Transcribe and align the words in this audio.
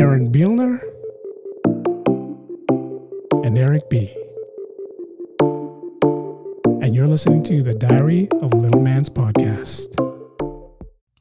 Aaron 0.00 0.32
Beelner, 0.32 0.80
and 3.44 3.58
Eric 3.58 3.90
B. 3.90 4.10
And 6.82 6.94
you're 6.96 7.06
listening 7.06 7.42
to 7.42 7.62
the 7.62 7.74
Diary 7.74 8.26
of 8.40 8.54
a 8.54 8.56
Little 8.56 8.80
Man's 8.80 9.10
podcast. 9.10 9.88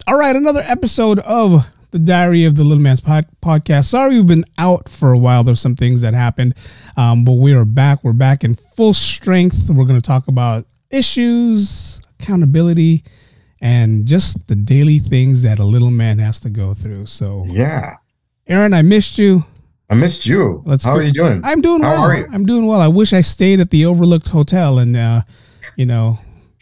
All 0.08 0.18
right, 0.18 0.34
another 0.34 0.62
episode 0.62 1.20
of 1.20 1.66
the 1.92 2.00
Diary 2.00 2.46
of 2.46 2.56
the 2.56 2.64
Little 2.64 2.82
Man's 2.82 3.02
pod- 3.02 3.28
podcast. 3.44 3.88
Sorry, 3.90 4.16
we've 4.16 4.26
been 4.26 4.46
out 4.58 4.88
for 4.88 5.12
a 5.12 5.18
while. 5.18 5.44
There's 5.44 5.60
some 5.60 5.76
things 5.76 6.00
that 6.00 6.14
happened, 6.14 6.54
um, 6.96 7.26
but 7.26 7.34
we 7.34 7.52
are 7.52 7.66
back. 7.66 8.02
We're 8.06 8.14
back 8.14 8.46
in 8.46 8.56
full 8.56 8.94
strength. 8.94 9.70
We're 9.70 9.84
going 9.84 10.02
to 10.02 10.08
talk 10.08 10.30
about 10.30 10.66
issues, 10.90 12.02
accountability, 12.22 13.04
and 13.60 14.06
just 14.06 14.48
the 14.48 14.56
daily 14.56 15.00
things 15.00 15.42
that 15.42 15.60
a 15.60 15.66
little 15.66 15.92
man 15.92 16.20
has 16.20 16.40
to 16.40 16.50
go 16.50 16.74
through. 16.74 17.08
So, 17.08 17.46
Yeah. 17.46 17.98
Aaron, 18.50 18.74
I 18.74 18.82
missed 18.82 19.18
you. 19.18 19.46
I 19.90 19.96
missed 19.96 20.26
you. 20.26 20.62
Let's 20.66 20.84
How 20.86 20.94
do- 20.96 21.00
are 21.00 21.04
you 21.04 21.14
doing? 21.14 21.42
I'm 21.44 21.62
doing 21.62 21.82
How 21.82 21.94
well. 21.94 22.02
are 22.04 22.18
you? 22.18 22.28
I'm 22.32 22.46
doing 22.46 22.66
well. 22.66 22.80
I 22.82 22.88
wish 22.88 23.14
I 23.14 23.22
stayed 23.22 23.60
at 23.60 23.70
the 23.70 23.86
Overlooked 23.86 24.28
Hotel 24.28 24.80
and, 24.80 24.96
uh, 24.96 25.22
you 25.76 25.86
know, 25.86 26.20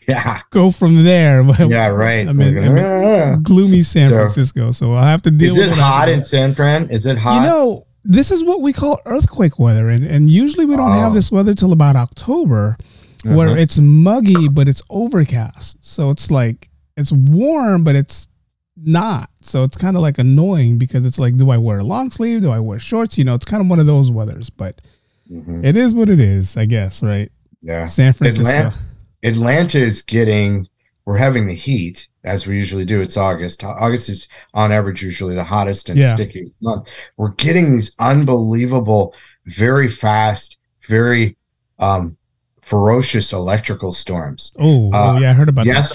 yeah. 0.08 0.42
go 0.52 0.72
from 0.72 1.04
there. 1.04 1.44
Yeah, 1.68 1.88
right. 1.88 2.28
I'm 2.28 2.40
in, 2.40 2.58
I'm 2.58 2.78
in 2.78 2.86
Ah. 2.86 3.36
gloomy 3.42 3.82
San 3.82 4.10
So- 4.10 4.16
Francisco, 4.18 4.72
so 4.72 4.94
I'll 4.94 5.04
have 5.04 5.22
to 5.24 5.32
deal 5.32 5.54
Is 5.56 5.60
with 5.60 5.70
it 5.70 5.72
it. 5.74 5.78
hot 5.78 6.08
in. 6.10 6.24
San 6.24 6.54
Fran? 6.56 6.90
Is 6.90 7.06
it 7.06 7.18
hot? 7.18 7.42
You 7.42 7.50
know, 7.50 7.86
this 8.06 8.32
is 8.32 8.44
what 8.44 8.62
we 8.62 8.72
call 8.72 9.00
earthquake 9.06 9.60
weather, 9.60 9.90
and, 9.90 10.06
and 10.06 10.30
usually 10.30 10.66
we 10.66 10.76
don't 10.78 10.94
have 10.94 11.12
Oh. 11.12 11.16
this 11.16 11.32
weather 11.32 11.54
till 11.54 11.74
about 11.74 11.96
October, 11.98 12.78
where 13.26 13.50
Mhm. 13.50 13.58
it's 13.60 13.78
muggy 13.80 14.48
but 14.48 14.70
it's 14.70 14.82
overcast. 14.90 15.78
So 15.86 16.10
it's 16.12 16.32
like 16.32 16.70
it's 16.96 17.12
warm, 17.12 17.84
but 17.84 17.96
it's 17.96 18.28
not. 18.84 19.30
So 19.42 19.64
it's 19.64 19.78
kind 19.78 19.96
of 19.96 20.02
like 20.02 20.18
annoying 20.18 20.78
because 20.78 21.06
it's 21.06 21.20
like, 21.20 21.36
do 21.38 21.50
I 21.50 21.58
wear 21.58 21.80
a 21.80 21.84
long 21.84 22.10
sleeve? 22.10 22.42
Do 22.42 22.52
I 22.52 22.60
wear 22.60 22.80
shorts? 22.80 23.18
You 23.18 23.24
know, 23.24 23.34
it's 23.36 23.46
kind 23.46 23.62
of 23.62 23.70
one 23.70 23.80
of 23.80 23.86
those 23.88 24.12
weathers. 24.12 24.50
But 24.50 24.82
Mhm. 25.32 25.66
it 25.66 25.76
is 25.76 25.94
what 25.94 26.10
it 26.10 26.20
is, 26.20 26.56
I 26.58 26.66
guess. 26.66 27.02
Right? 27.04 27.32
Yeah. 27.62 27.86
San 27.86 28.14
Francisco. 28.14 28.48
Atlanta- 28.50 28.76
Atlanta 29.24 29.80
is 29.80 30.02
getting, 30.04 30.68
we're 31.06 31.18
having 31.18 31.48
the 31.48 31.56
heat 31.56 32.08
as 32.24 32.46
we 32.46 32.56
usually 32.56 32.86
do. 32.86 33.02
It's 33.02 33.18
August. 33.18 33.64
August 33.64 34.10
is 34.10 34.28
on 34.54 34.72
average 34.72 35.02
usually 35.02 35.34
the 35.36 35.44
hottest 35.44 35.90
and 35.90 36.00
Yeah. 36.00 36.14
stickiest 36.16 36.54
month. 36.62 36.88
We're 37.18 37.32
getting 37.32 37.74
these 37.74 37.94
unbelievable, 38.00 39.14
very 39.46 39.90
fast, 39.90 40.58
very 40.88 41.36
um, 41.80 42.18
ferocious 42.62 43.32
electrical 43.34 43.92
storms. 43.94 44.52
Oh, 44.60 44.90
oh, 44.94 44.98
Uh, 45.16 45.20
yeah, 45.20 45.30
I 45.30 45.34
heard 45.34 45.48
about 45.50 45.66
that. 45.66 45.94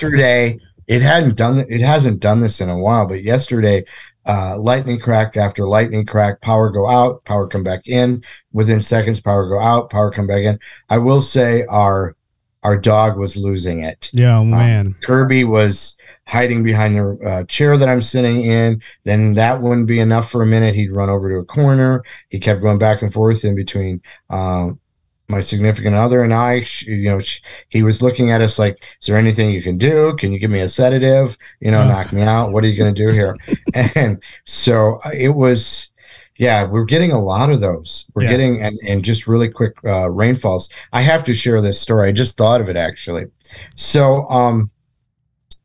It 0.86 1.02
hadn't 1.02 1.36
done 1.36 1.64
it 1.68 1.80
hasn't 1.80 2.20
done 2.20 2.40
this 2.40 2.60
in 2.60 2.68
a 2.68 2.78
while 2.78 3.06
but 3.06 3.22
yesterday 3.22 3.84
uh 4.26 4.56
lightning 4.56 5.00
crack 5.00 5.36
after 5.36 5.66
lightning 5.66 6.06
crack 6.06 6.40
power 6.40 6.70
go 6.70 6.88
out 6.88 7.24
power 7.24 7.46
come 7.48 7.64
back 7.64 7.86
in. 7.86 8.22
Within 8.52 8.82
seconds 8.82 9.20
power 9.20 9.48
go 9.48 9.60
out 9.60 9.90
power 9.90 10.10
come 10.10 10.26
back 10.26 10.44
in. 10.44 10.58
I 10.88 10.98
will 10.98 11.22
say 11.22 11.64
our 11.68 12.16
our 12.62 12.76
dog 12.76 13.18
was 13.18 13.36
losing 13.36 13.82
it. 13.82 14.10
Yeah, 14.12 14.38
oh, 14.38 14.44
man. 14.44 14.94
kirby 15.02 15.44
was 15.44 15.96
hiding 16.28 16.62
behind 16.62 16.96
the 16.96 17.18
uh, 17.26 17.44
chair 17.44 17.76
that 17.76 17.88
i'm 17.88 18.02
sitting 18.02 18.42
in. 18.42 18.80
Then 19.04 19.34
that 19.34 19.60
wouldn't 19.60 19.88
be 19.88 19.98
enough 19.98 20.30
for 20.30 20.42
a 20.42 20.46
minute. 20.46 20.76
He'd 20.76 20.92
run 20.92 21.10
over 21.10 21.28
to 21.28 21.38
a 21.38 21.44
corner. 21.44 22.04
He 22.28 22.38
kept 22.38 22.62
going 22.62 22.78
back 22.78 23.02
and 23.02 23.12
forth 23.12 23.44
in 23.44 23.56
between 23.56 24.00
um 24.30 24.78
my 25.32 25.40
significant 25.40 25.96
other 25.96 26.22
and 26.22 26.32
I, 26.32 26.62
she, 26.62 26.86
you 26.92 27.10
know, 27.10 27.20
she, 27.20 27.40
he 27.68 27.82
was 27.82 28.00
looking 28.02 28.30
at 28.30 28.40
us 28.40 28.58
like, 28.58 28.76
"Is 29.00 29.06
there 29.08 29.16
anything 29.16 29.50
you 29.50 29.62
can 29.62 29.78
do? 29.78 30.14
Can 30.20 30.30
you 30.32 30.38
give 30.38 30.50
me 30.52 30.60
a 30.60 30.68
sedative? 30.68 31.36
You 31.60 31.72
know, 31.72 31.82
knock 31.84 32.12
me 32.12 32.22
out. 32.22 32.52
What 32.52 32.62
are 32.62 32.68
you 32.68 32.78
going 32.80 32.94
to 32.94 33.06
do 33.08 33.12
here?" 33.12 33.34
and 33.96 34.22
so 34.44 35.00
uh, 35.04 35.10
it 35.12 35.30
was, 35.30 35.90
yeah, 36.38 36.64
we're 36.64 36.84
getting 36.84 37.10
a 37.12 37.20
lot 37.20 37.50
of 37.50 37.60
those. 37.60 38.08
We're 38.14 38.24
Yeah. 38.24 38.30
getting 38.30 38.62
and 38.62 38.78
and 38.88 39.04
just 39.04 39.26
really 39.26 39.48
quick 39.48 39.74
uh, 39.84 40.08
rainfalls. 40.10 40.68
I 40.92 41.00
have 41.02 41.24
to 41.24 41.34
share 41.34 41.60
this 41.60 41.80
story. 41.80 42.08
I 42.08 42.12
just 42.12 42.36
thought 42.36 42.60
of 42.60 42.68
it 42.68 42.76
actually. 42.76 43.24
So, 43.74 44.26
um, 44.28 44.70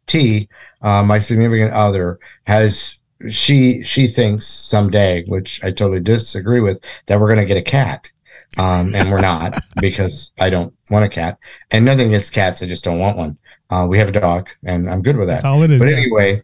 T, 0.07 0.47
uh, 0.81 1.03
my 1.03 1.19
significant 1.19 1.73
other, 1.73 2.19
has 2.45 3.01
she 3.29 3.83
she 3.83 4.07
thinks 4.07 4.45
someday, 4.47 5.23
which 5.25 5.61
I 5.63 5.71
totally 5.71 5.99
disagree 5.99 6.61
with, 6.61 6.79
that 7.07 7.19
we're 7.19 7.27
going 7.33 7.45
to 7.45 7.53
get 7.53 7.57
a 7.57 7.61
cat. 7.79 8.11
Um, 8.57 8.95
and 8.95 9.11
we're 9.11 9.21
not 9.21 9.61
because 9.81 10.31
I 10.39 10.49
don't 10.49 10.73
want 10.89 11.05
a 11.05 11.09
cat, 11.09 11.37
and 11.71 11.85
nothing 11.85 12.07
against 12.07 12.33
cats. 12.33 12.61
I 12.61 12.65
just 12.65 12.83
don't 12.83 12.99
want 12.99 13.17
one. 13.17 13.37
Uh, 13.69 13.85
we 13.89 13.99
have 13.99 14.09
a 14.09 14.19
dog, 14.19 14.47
and 14.63 14.89
I'm 14.89 15.01
good 15.01 15.17
with 15.17 15.27
that. 15.27 15.35
That's 15.35 15.45
all 15.45 15.63
it 15.63 15.71
is. 15.71 15.79
But 15.79 15.89
yeah. 15.89 15.97
anyway, 15.97 16.41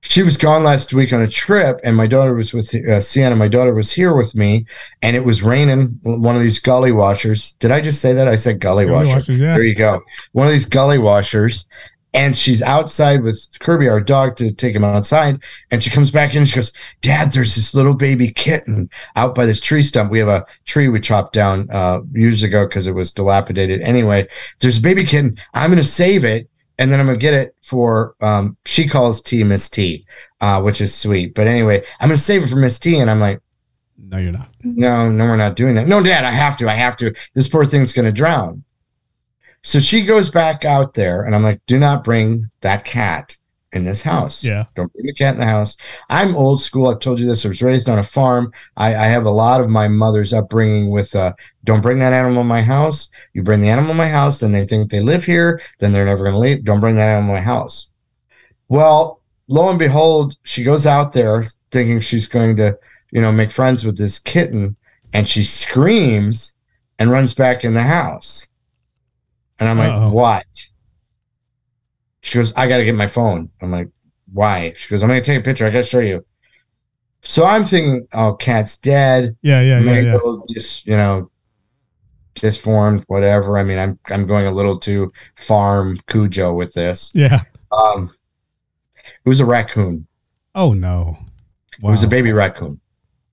she 0.00 0.22
was 0.22 0.36
gone 0.36 0.64
last 0.64 0.92
week 0.92 1.12
on 1.12 1.22
a 1.22 1.28
trip, 1.28 1.80
and 1.84 1.96
my 1.96 2.08
daughter 2.08 2.34
was 2.34 2.52
with 2.52 2.74
uh, 2.74 3.00
Sienna. 3.00 3.36
My 3.36 3.48
daughter 3.48 3.72
was 3.72 3.92
here 3.92 4.14
with 4.14 4.34
me, 4.34 4.66
and 5.00 5.14
it 5.14 5.24
was 5.24 5.42
raining. 5.42 6.00
One 6.02 6.34
of 6.34 6.42
these 6.42 6.58
gully 6.58 6.90
washers. 6.90 7.52
Did 7.60 7.70
I 7.70 7.80
just 7.80 8.00
say 8.00 8.12
that? 8.14 8.26
I 8.26 8.36
said 8.36 8.58
gully, 8.58 8.84
Gully 8.84 9.06
washer. 9.06 9.18
washers, 9.18 9.40
yeah. 9.40 9.54
There 9.54 9.62
you 9.62 9.76
go. 9.76 10.02
One 10.32 10.48
of 10.48 10.52
these 10.52 10.66
gully 10.66 10.98
washers. 10.98 11.66
And 12.14 12.36
she's 12.36 12.60
outside 12.60 13.22
with 13.22 13.46
Kirby, 13.60 13.88
our 13.88 14.00
dog, 14.00 14.36
to 14.36 14.52
take 14.52 14.74
him 14.76 14.84
outside. 14.84 15.40
And 15.70 15.82
she 15.82 15.88
comes 15.88 16.10
back 16.10 16.32
in 16.32 16.38
and 16.38 16.48
she 16.48 16.56
goes, 16.56 16.72
Dad, 17.00 17.32
there's 17.32 17.54
this 17.54 17.74
little 17.74 17.94
baby 17.94 18.30
kitten 18.32 18.90
out 19.16 19.34
by 19.34 19.46
this 19.46 19.60
tree 19.62 19.82
stump. 19.82 20.10
We 20.10 20.18
have 20.18 20.28
a 20.28 20.44
tree 20.66 20.88
we 20.88 21.00
chopped 21.00 21.32
down 21.32 21.68
uh, 21.70 22.00
years 22.12 22.42
ago 22.42 22.66
because 22.68 22.86
it 22.86 22.92
was 22.92 23.12
dilapidated. 23.12 23.80
Anyway, 23.80 24.28
there's 24.60 24.76
a 24.76 24.82
baby 24.82 25.04
kitten. 25.04 25.38
I'm 25.54 25.70
going 25.70 25.82
to 25.82 25.88
save 25.88 26.22
it 26.24 26.50
and 26.78 26.92
then 26.92 27.00
I'm 27.00 27.06
going 27.06 27.18
to 27.18 27.22
get 27.22 27.32
it 27.34 27.54
for, 27.62 28.14
um, 28.20 28.58
she 28.66 28.86
calls 28.88 29.22
T 29.22 29.42
Miss 29.42 29.70
T, 29.70 30.04
uh, 30.42 30.60
which 30.60 30.82
is 30.82 30.94
sweet. 30.94 31.34
But 31.34 31.46
anyway, 31.46 31.82
I'm 31.98 32.08
going 32.08 32.18
to 32.18 32.22
save 32.22 32.42
it 32.42 32.50
for 32.50 32.56
Miss 32.56 32.78
T. 32.78 32.98
And 32.98 33.10
I'm 33.10 33.20
like, 33.20 33.40
No, 33.96 34.18
you're 34.18 34.32
not. 34.32 34.50
no, 34.62 35.10
no, 35.10 35.24
we're 35.24 35.36
not 35.36 35.56
doing 35.56 35.76
that. 35.76 35.86
No, 35.86 36.02
Dad, 36.02 36.24
I 36.26 36.30
have 36.30 36.58
to. 36.58 36.68
I 36.68 36.74
have 36.74 36.96
to. 36.98 37.14
This 37.34 37.48
poor 37.48 37.64
thing's 37.64 37.94
going 37.94 38.04
to 38.06 38.12
drown. 38.12 38.64
So 39.62 39.80
she 39.80 40.04
goes 40.04 40.28
back 40.28 40.64
out 40.64 40.94
there, 40.94 41.22
and 41.22 41.34
I'm 41.34 41.42
like, 41.42 41.60
do 41.66 41.78
not 41.78 42.04
bring 42.04 42.50
that 42.62 42.84
cat 42.84 43.36
in 43.72 43.84
this 43.84 44.02
house. 44.02 44.44
Yeah. 44.44 44.64
Don't 44.74 44.92
bring 44.92 45.06
the 45.06 45.14
cat 45.14 45.34
in 45.34 45.40
the 45.40 45.46
house. 45.46 45.76
I'm 46.10 46.36
old 46.36 46.60
school. 46.60 46.88
I've 46.88 47.00
told 47.00 47.18
you 47.18 47.26
this. 47.26 47.44
I 47.44 47.48
was 47.48 47.62
raised 47.62 47.88
on 47.88 47.98
a 47.98 48.04
farm. 48.04 48.52
I, 48.76 48.94
I 48.94 49.06
have 49.06 49.24
a 49.24 49.30
lot 49.30 49.60
of 49.60 49.70
my 49.70 49.88
mother's 49.88 50.32
upbringing 50.32 50.90
with 50.90 51.14
uh, 51.14 51.32
don't 51.64 51.80
bring 51.80 51.98
that 52.00 52.12
animal 52.12 52.42
in 52.42 52.48
my 52.48 52.62
house. 52.62 53.10
You 53.32 53.42
bring 53.42 53.62
the 53.62 53.70
animal 53.70 53.92
in 53.92 53.96
my 53.96 54.08
house, 54.08 54.40
then 54.40 54.52
they 54.52 54.66
think 54.66 54.90
they 54.90 55.00
live 55.00 55.24
here, 55.24 55.60
then 55.78 55.92
they're 55.92 56.04
never 56.04 56.24
going 56.24 56.34
to 56.34 56.38
leave. 56.38 56.64
Don't 56.64 56.80
bring 56.80 56.96
that 56.96 57.08
animal 57.08 57.34
in 57.36 57.40
my 57.40 57.44
house. 57.44 57.90
Well, 58.68 59.22
lo 59.48 59.70
and 59.70 59.78
behold, 59.78 60.36
she 60.42 60.64
goes 60.64 60.86
out 60.86 61.12
there 61.12 61.46
thinking 61.70 62.00
she's 62.00 62.26
going 62.26 62.56
to, 62.56 62.78
you 63.10 63.20
know, 63.20 63.32
make 63.32 63.52
friends 63.52 63.84
with 63.84 63.96
this 63.96 64.18
kitten, 64.18 64.76
and 65.12 65.28
she 65.28 65.44
screams 65.44 66.54
and 66.98 67.10
runs 67.10 67.32
back 67.32 67.64
in 67.64 67.74
the 67.74 67.82
house. 67.82 68.48
And 69.62 69.68
I'm 69.68 69.78
Uh-oh. 69.78 70.06
like, 70.06 70.12
what? 70.12 70.46
She 72.22 72.36
goes, 72.36 72.52
I 72.54 72.66
got 72.66 72.78
to 72.78 72.84
get 72.84 72.96
my 72.96 73.06
phone. 73.06 73.48
I'm 73.60 73.70
like, 73.70 73.90
why? 74.32 74.72
She 74.76 74.88
goes, 74.88 75.04
I'm 75.04 75.08
going 75.08 75.22
to 75.22 75.24
take 75.24 75.38
a 75.38 75.44
picture. 75.44 75.64
I 75.64 75.70
got 75.70 75.80
to 75.80 75.84
show 75.84 76.00
you. 76.00 76.26
So 77.22 77.44
I'm 77.44 77.64
thinking, 77.64 78.08
oh, 78.12 78.34
cat's 78.34 78.76
dead. 78.76 79.36
Yeah, 79.40 79.60
yeah, 79.60 79.78
yeah, 79.78 80.00
yeah. 80.00 80.18
just, 80.52 80.84
you 80.84 80.96
know, 80.96 81.30
disformed, 82.34 83.04
whatever. 83.06 83.56
I 83.56 83.62
mean, 83.62 83.78
I'm 83.78 84.00
I'm 84.08 84.26
going 84.26 84.46
a 84.46 84.50
little 84.50 84.80
too 84.80 85.12
farm 85.36 86.00
Cujo 86.08 86.52
with 86.54 86.74
this. 86.74 87.12
Yeah. 87.14 87.42
Um, 87.70 88.12
it 89.04 89.28
was 89.28 89.38
a 89.38 89.46
raccoon. 89.46 90.08
Oh 90.56 90.72
no. 90.72 91.16
It 91.78 91.84
was 91.84 92.02
a 92.02 92.08
baby 92.08 92.32
raccoon. 92.32 92.80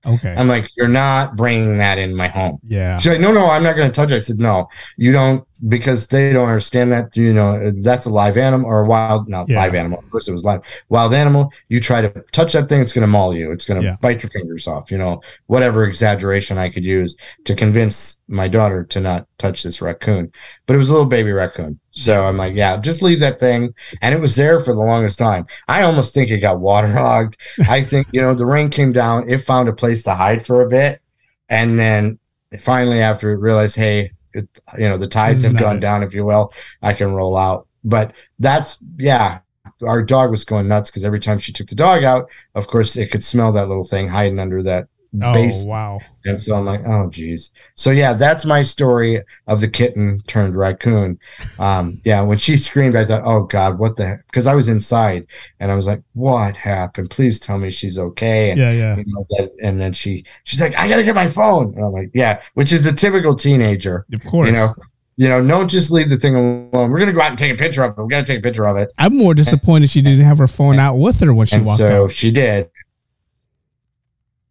Okay. 0.06 0.34
I'm 0.36 0.46
like, 0.46 0.70
you're 0.76 0.88
not 0.88 1.34
bringing 1.34 1.78
that 1.78 1.98
in 1.98 2.14
my 2.14 2.28
home. 2.28 2.60
yeah. 2.62 2.98
She's 2.98 3.12
like, 3.12 3.20
no, 3.20 3.32
no, 3.32 3.50
I'm 3.50 3.62
not 3.62 3.74
going 3.74 3.88
to 3.88 3.94
touch 3.94 4.10
it. 4.10 4.14
I 4.14 4.18
said, 4.20 4.38
no, 4.38 4.68
you 4.96 5.12
don't, 5.12 5.46
because 5.68 6.08
they 6.08 6.32
don't 6.32 6.48
understand 6.48 6.92
that. 6.92 7.16
You 7.16 7.32
know, 7.32 7.72
that's 7.82 8.06
a 8.06 8.10
live 8.10 8.36
animal 8.36 8.66
or 8.68 8.80
a 8.80 8.86
wild, 8.86 9.28
not 9.28 9.48
Yeah. 9.48 9.58
live 9.58 9.74
animal. 9.74 9.98
Of 9.98 10.10
course, 10.10 10.28
it 10.28 10.32
was 10.32 10.44
live. 10.44 10.60
Wild 10.88 11.12
animal. 11.14 11.50
You 11.68 11.80
try 11.80 12.00
to 12.00 12.24
touch 12.32 12.52
that 12.52 12.68
thing, 12.68 12.80
it's 12.80 12.92
going 12.92 13.02
to 13.02 13.08
maul 13.08 13.34
you. 13.34 13.52
It's 13.52 13.64
going 13.64 13.80
to 13.80 13.86
Yeah. 13.86 13.96
bite 14.00 14.22
your 14.22 14.30
fingers 14.30 14.66
off. 14.66 14.90
You 14.90 14.98
know, 14.98 15.20
whatever 15.46 15.84
exaggeration 15.84 16.58
I 16.58 16.68
could 16.70 16.84
use 16.84 17.16
to 17.44 17.54
convince 17.54 18.20
my 18.28 18.48
daughter 18.48 18.84
to 18.84 19.00
not 19.00 19.26
touch 19.38 19.62
this 19.62 19.82
raccoon. 19.82 20.30
But 20.66 20.74
it 20.74 20.78
was 20.78 20.88
a 20.88 20.92
little 20.92 21.06
baby 21.06 21.32
raccoon. 21.32 21.80
So 21.90 22.24
I'm 22.24 22.36
like, 22.36 22.54
yeah, 22.54 22.76
just 22.76 23.02
leave 23.02 23.20
that 23.20 23.40
thing. 23.40 23.74
And 24.00 24.14
it 24.14 24.20
was 24.20 24.36
there 24.36 24.60
for 24.60 24.72
the 24.72 24.80
longest 24.80 25.18
time. 25.18 25.46
I 25.68 25.82
almost 25.82 26.14
think 26.14 26.30
it 26.30 26.38
got 26.38 26.60
waterlogged. 26.60 27.36
I 27.68 27.82
think, 27.82 28.06
you 28.12 28.20
know, 28.20 28.34
the 28.34 28.46
rain 28.46 28.70
came 28.70 28.92
down, 28.92 29.28
it 29.28 29.44
found 29.44 29.68
a 29.68 29.72
place 29.72 30.02
to 30.04 30.14
hide 30.14 30.46
for 30.46 30.62
a 30.62 30.68
bit. 30.68 31.00
And 31.48 31.78
then 31.78 32.18
finally, 32.60 33.00
after 33.00 33.32
it 33.32 33.38
realized, 33.38 33.74
hey, 33.76 34.12
it, 34.32 34.48
you 34.76 34.88
know, 34.88 34.98
the 34.98 35.08
tides 35.08 35.44
have 35.44 35.56
gone 35.58 35.78
it. 35.78 35.80
down, 35.80 36.02
if 36.02 36.14
you 36.14 36.24
will, 36.24 36.52
I 36.82 36.92
can 36.92 37.14
roll 37.14 37.36
out. 37.36 37.66
But 37.84 38.12
that's, 38.38 38.78
yeah, 38.98 39.40
our 39.82 40.02
dog 40.02 40.30
was 40.30 40.44
going 40.44 40.68
nuts 40.68 40.90
because 40.90 41.04
every 41.04 41.20
time 41.20 41.38
she 41.38 41.52
took 41.52 41.68
the 41.68 41.74
dog 41.74 42.04
out, 42.04 42.28
of 42.54 42.66
course, 42.66 42.96
it 42.96 43.10
could 43.10 43.24
smell 43.24 43.52
that 43.52 43.68
little 43.68 43.84
thing 43.84 44.08
hiding 44.08 44.38
under 44.38 44.62
that 44.62 44.88
Oh 45.20 45.34
base. 45.34 45.64
wow. 45.64 45.98
And 46.24 46.40
so 46.40 46.54
I'm 46.54 46.64
like, 46.64 46.82
oh 46.86 47.10
geez. 47.10 47.50
So 47.74 47.90
yeah, 47.90 48.14
that's 48.14 48.44
my 48.44 48.62
story 48.62 49.20
of 49.48 49.60
the 49.60 49.66
kitten 49.66 50.22
turned 50.28 50.56
raccoon. 50.56 51.18
Um, 51.58 52.00
yeah, 52.04 52.20
when 52.20 52.38
she 52.38 52.56
screamed, 52.56 52.94
I 52.94 53.04
thought, 53.04 53.22
oh 53.24 53.42
God, 53.42 53.78
what 53.80 53.96
the? 53.96 54.20
Because 54.26 54.46
I 54.46 54.54
was 54.54 54.68
inside 54.68 55.26
and 55.58 55.72
I 55.72 55.74
was 55.74 55.86
like, 55.86 56.00
what 56.12 56.56
happened? 56.56 57.10
Please 57.10 57.40
tell 57.40 57.58
me 57.58 57.70
she's 57.72 57.98
okay. 57.98 58.50
And, 58.50 58.60
Yeah, 58.60 58.70
yeah. 58.70 58.96
you 58.96 59.04
know, 59.08 59.26
that, 59.30 59.50
and 59.60 59.80
then 59.80 59.92
she 59.92 60.24
she's 60.44 60.60
like, 60.60 60.74
I 60.76 60.86
gotta 60.86 61.02
get 61.02 61.16
my 61.16 61.28
phone. 61.28 61.74
And 61.74 61.84
I'm 61.84 61.92
like, 61.92 62.10
yeah, 62.14 62.40
which 62.54 62.72
is 62.72 62.84
the 62.84 62.92
typical 62.92 63.34
teenager. 63.34 64.06
Of 64.12 64.24
course. 64.24 64.46
You 64.48 64.52
know, 64.52 64.74
you 65.16 65.28
know, 65.28 65.44
don't 65.44 65.68
just 65.68 65.90
leave 65.90 66.08
the 66.08 66.18
thing 66.18 66.36
alone. 66.36 66.90
We're 66.92 67.00
gonna 67.00 67.12
go 67.12 67.20
out 67.20 67.30
and 67.30 67.38
take 67.38 67.52
a 67.52 67.58
picture 67.58 67.82
of 67.82 67.98
it. 67.98 68.02
We 68.02 68.08
gotta 68.08 68.26
take 68.26 68.38
a 68.38 68.42
picture 68.42 68.66
of 68.68 68.76
it. 68.76 68.90
I'm 68.96 69.16
more 69.16 69.34
disappointed 69.34 69.90
she 69.90 70.02
didn't 70.02 70.24
have 70.24 70.38
her 70.38 70.46
phone 70.48 70.78
out 70.78 70.94
with 70.94 71.18
her 71.18 71.34
when 71.34 71.48
she 71.48 71.56
and 71.56 71.66
walked 71.66 71.80
so 71.80 72.04
out. 72.04 72.12
she 72.12 72.30
did. 72.30 72.70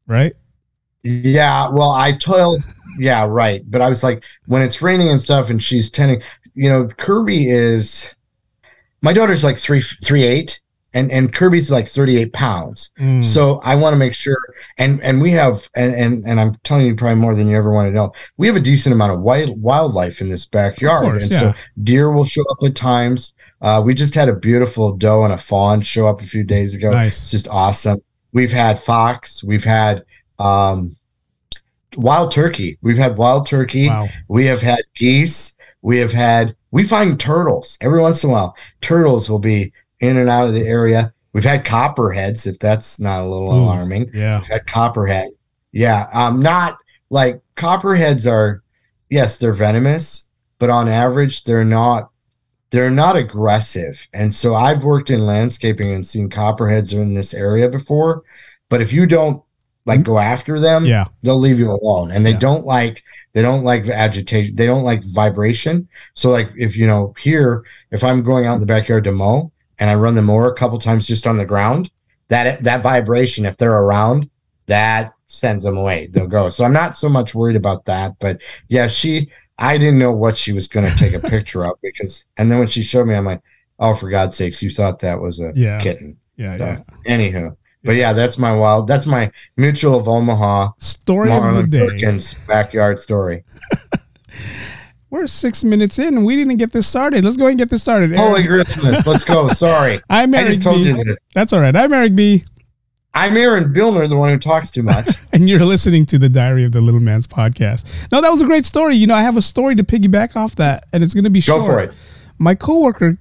Right? 0.06 0.34
Yeah, 1.04 1.70
well, 1.70 1.92
I 1.92 2.14
told, 2.14 2.64
yeah, 2.98 3.26
right. 3.26 3.62
But 3.70 3.82
I 3.82 3.90
was 3.90 4.04
like, 4.04 4.24
when 4.48 4.62
it's 4.62 4.82
raining 4.82 5.10
and 5.10 5.22
stuff, 5.22 5.50
and 5.50 5.64
she's 5.64 5.90
tending, 5.90 6.22
you 6.54 6.70
know, 6.70 6.88
Kirby 6.88 7.50
is, 7.50 8.14
my 9.02 9.14
daughter's 9.14 9.44
like 9.44 9.58
three, 9.58 9.82
three 9.82 10.24
eight, 10.24 10.60
and 10.94 11.12
and 11.12 11.34
Kirby's 11.34 11.70
like 11.70 11.88
thirty 11.88 12.18
eight 12.18 12.34
pounds. 12.34 12.92
Mm. 13.00 13.24
So 13.24 13.60
I 13.64 13.76
want 13.76 13.94
to 13.94 13.98
make 13.98 14.14
sure, 14.14 14.40
and 14.78 15.02
and 15.04 15.22
we 15.22 15.32
have, 15.32 15.70
and 15.76 15.94
and 15.94 16.26
and 16.26 16.40
I'm 16.40 16.56
telling 16.64 16.88
you 16.88 16.96
probably 16.96 17.22
more 17.22 17.36
than 17.36 17.48
you 17.48 17.56
ever 17.56 17.72
want 17.72 17.88
to 17.88 17.94
know. 17.94 18.12
We 18.38 18.48
have 18.48 18.56
a 18.56 18.62
decent 18.62 18.94
amount 18.94 19.14
of 19.14 19.22
wild 19.22 19.62
wildlife 19.62 20.20
in 20.20 20.30
this 20.30 20.46
backyard, 20.46 21.04
course, 21.04 21.24
and 21.24 21.32
yeah. 21.32 21.40
so 21.40 21.54
deer 21.84 22.12
will 22.12 22.26
show 22.26 22.44
up 22.52 22.58
at 22.66 22.76
times. 22.76 23.34
Uh, 23.62 23.82
we 23.86 23.94
just 23.94 24.16
had 24.16 24.30
a 24.30 24.36
beautiful 24.36 24.96
doe 24.96 25.24
and 25.24 25.34
a 25.34 25.38
fawn 25.38 25.82
show 25.82 26.08
up 26.08 26.22
a 26.22 26.26
few 26.26 26.44
days 26.44 26.74
ago. 26.74 26.92
Nice. 26.92 27.22
It's 27.22 27.32
just 27.32 27.48
awesome. 27.50 28.00
We've 28.32 28.54
had 28.54 28.82
fox. 28.82 29.44
We've 29.44 29.66
had 29.66 30.04
um, 30.40 30.96
wild 31.96 32.32
turkey. 32.32 32.78
We've 32.82 32.98
had 32.98 33.18
wild 33.18 33.48
turkey. 33.48 33.88
wow. 33.88 34.08
We 34.28 34.46
have 34.46 34.62
had 34.62 34.82
geese. 34.96 35.56
We 35.82 35.98
have 36.00 36.12
had. 36.12 36.56
We 36.72 36.84
find 36.84 37.20
turtles 37.20 37.78
every 37.82 38.02
once 38.02 38.24
in 38.24 38.30
a 38.30 38.34
while. 38.34 38.56
Turtles 38.82 39.30
will 39.30 39.40
be 39.40 39.74
in 40.00 40.18
and 40.18 40.30
out 40.30 40.48
of 40.48 40.54
the 40.54 40.66
area. 40.66 41.14
We've 41.34 41.44
had 41.44 41.66
copperheads. 41.66 42.46
If 42.48 42.60
that's 42.60 43.00
not 43.00 43.22
a 43.22 43.28
little 43.28 43.50
Ooh. 43.54 43.64
alarming, 43.64 44.12
Yeah. 44.14 44.40
We've 44.40 44.48
had 44.50 44.68
copperhead. 44.68 45.30
Yeah. 45.72 46.08
Um. 46.14 46.42
Not 46.42 46.78
like 47.10 47.42
copperheads 47.56 48.28
are. 48.28 48.64
Yes, 49.10 49.38
they're 49.38 49.54
venomous, 49.54 50.26
but 50.60 50.70
on 50.70 50.88
average, 50.88 51.44
they're 51.44 51.66
not. 51.66 52.12
They're 52.72 52.92
not 52.92 53.16
aggressive, 53.16 54.06
and 54.14 54.36
so 54.36 54.54
I've 54.54 54.84
worked 54.84 55.10
in 55.10 55.26
landscaping 55.26 55.92
and 55.92 56.06
seen 56.06 56.30
copperheads 56.30 56.94
in 56.94 57.16
this 57.16 57.34
area 57.34 57.68
before. 57.68 58.22
But 58.70 58.80
if 58.80 58.94
you 58.94 59.08
don't 59.08 59.42
like 59.90 60.00
mm-hmm. 60.02 60.14
go 60.14 60.20
after 60.20 60.60
them, 60.60 60.86
Yeah. 60.86 61.06
they'll 61.24 61.40
leave 61.48 61.60
you 61.60 61.72
alone 61.72 62.12
and 62.12 62.26
they 62.26 62.32
Yeah. 62.32 62.40
don't 62.48 62.66
like 62.66 63.04
they 63.34 63.42
don't 63.42 63.64
like 63.64 63.88
agitation 63.88 64.56
they 64.56 64.66
don't 64.66 64.84
like 64.92 65.04
vibration 65.04 65.88
so 66.16 66.30
like 66.32 66.50
if 66.58 66.76
you 66.76 66.88
know 66.88 67.14
here 67.20 67.64
if 67.92 68.04
i'm 68.04 68.24
going 68.24 68.46
out 68.48 68.56
in 68.56 68.60
the 68.60 68.66
backyard 68.76 69.04
to 69.04 69.12
mow 69.12 69.52
and 69.80 69.88
i 69.90 69.94
run 69.96 70.16
the 70.16 70.22
mower 70.22 70.50
a 70.52 70.56
couple 70.56 70.80
times 70.80 71.06
just 71.06 71.28
on 71.28 71.38
the 71.38 71.46
ground 71.46 71.92
that 72.30 72.64
that 72.64 72.82
vibration 72.82 73.46
if 73.46 73.56
they're 73.58 73.82
around 73.86 74.28
that 74.66 75.14
sends 75.28 75.64
them 75.64 75.78
away 75.78 76.08
they'll 76.12 76.26
go 76.40 76.50
so 76.50 76.66
i'm 76.66 76.74
not 76.74 76.98
so 76.98 77.08
much 77.08 77.36
worried 77.36 77.56
about 77.56 77.86
that 77.86 78.14
but 78.20 78.40
yeah 78.68 78.88
she 78.88 79.30
i 79.60 79.78
didn't 79.78 80.00
know 80.00 80.12
what 80.16 80.36
she 80.36 80.52
was 80.52 80.68
going 80.68 80.90
to 80.90 80.98
take 80.98 81.14
a 81.14 81.20
picture 81.36 81.64
of 81.66 81.74
because 81.84 82.26
and 82.38 82.52
then 82.52 82.58
when 82.58 82.68
she 82.68 82.82
showed 82.82 83.06
me 83.06 83.14
i'm 83.14 83.26
like 83.26 83.42
oh 83.78 83.94
for 83.94 84.10
god's 84.10 84.36
sakes 84.36 84.64
you 84.64 84.72
thought 84.72 85.00
that 85.00 85.22
was 85.22 85.40
a 85.40 85.52
Yeah. 85.56 85.80
kitten 85.82 86.18
Yeah. 86.36 86.58
so, 86.58 86.66
Yeah. 87.06 87.16
anywho 87.16 87.56
but 87.84 87.94
yeah 87.94 88.14
that's 88.14 88.38
my 88.38 88.54
wild 88.56 88.88
that's 88.88 89.06
my 89.06 89.32
mutual 89.58 90.00
of 90.00 90.08
omaha 90.08 90.70
Story 90.78 91.30
of 91.32 91.36
the 91.36 91.42
Marlin 91.42 91.70
day. 91.70 91.88
Perkins 91.88 92.34
backyard 92.48 93.00
story. 93.02 93.44
We're 95.12 95.26
six 95.28 95.64
minutes 95.64 95.98
in 95.98 96.18
and 96.18 96.26
we 96.26 96.36
didn't 96.36 96.58
get 96.58 96.72
this 96.72 96.88
started. 96.88 97.26
Let's 97.26 97.36
go 97.36 97.46
ahead 97.46 97.54
and 97.54 97.60
get 97.60 97.70
this 97.72 97.82
started. 97.82 98.12
Holy 98.16 98.44
Aaron. 98.44 98.64
Christmas. 98.66 99.08
Let's 99.08 99.24
go. 99.24 99.48
Sorry. 99.54 100.00
I'm 100.10 100.36
I 100.36 100.44
just 100.44 100.62
told 100.62 100.84
B. 100.84 100.90
you 100.90 101.04
this. 101.04 101.18
That's 101.34 101.52
all 101.52 101.62
right. 101.62 101.76
I'm 101.76 101.92
Eric 101.92 102.16
B. 102.16 102.44
I'm 103.16 103.36
Aaron 103.36 103.74
Beelner, 103.74 104.08
the 104.08 104.16
one 104.16 104.30
who 104.30 104.38
talks 104.38 104.70
too 104.70 104.84
much. 104.84 105.10
and 105.34 105.50
you're 105.50 105.66
listening 105.66 106.06
to 106.06 106.20
the 106.20 106.30
Diary 106.30 106.64
of 106.64 106.74
the 106.74 106.80
Little 106.82 107.00
Man's 107.00 107.26
podcast. 107.26 108.12
No, 108.12 108.22
that 108.22 108.30
was 108.30 108.42
a 108.44 108.46
great 108.46 108.68
story. 108.68 108.96
You 108.96 109.08
know, 109.08 109.16
I 109.16 109.24
have 109.24 109.36
a 109.36 109.42
story 109.42 109.74
to 109.76 109.84
piggyback 109.84 110.36
off 110.36 110.56
that, 110.58 110.86
and 110.94 111.04
it's 111.04 111.16
going 111.16 111.24
to 111.24 111.32
be 111.32 111.42
Go 111.42 111.58
short. 111.58 111.66
for 111.66 111.80
it. 111.80 111.94
My 112.38 112.54
coworker 112.54 113.18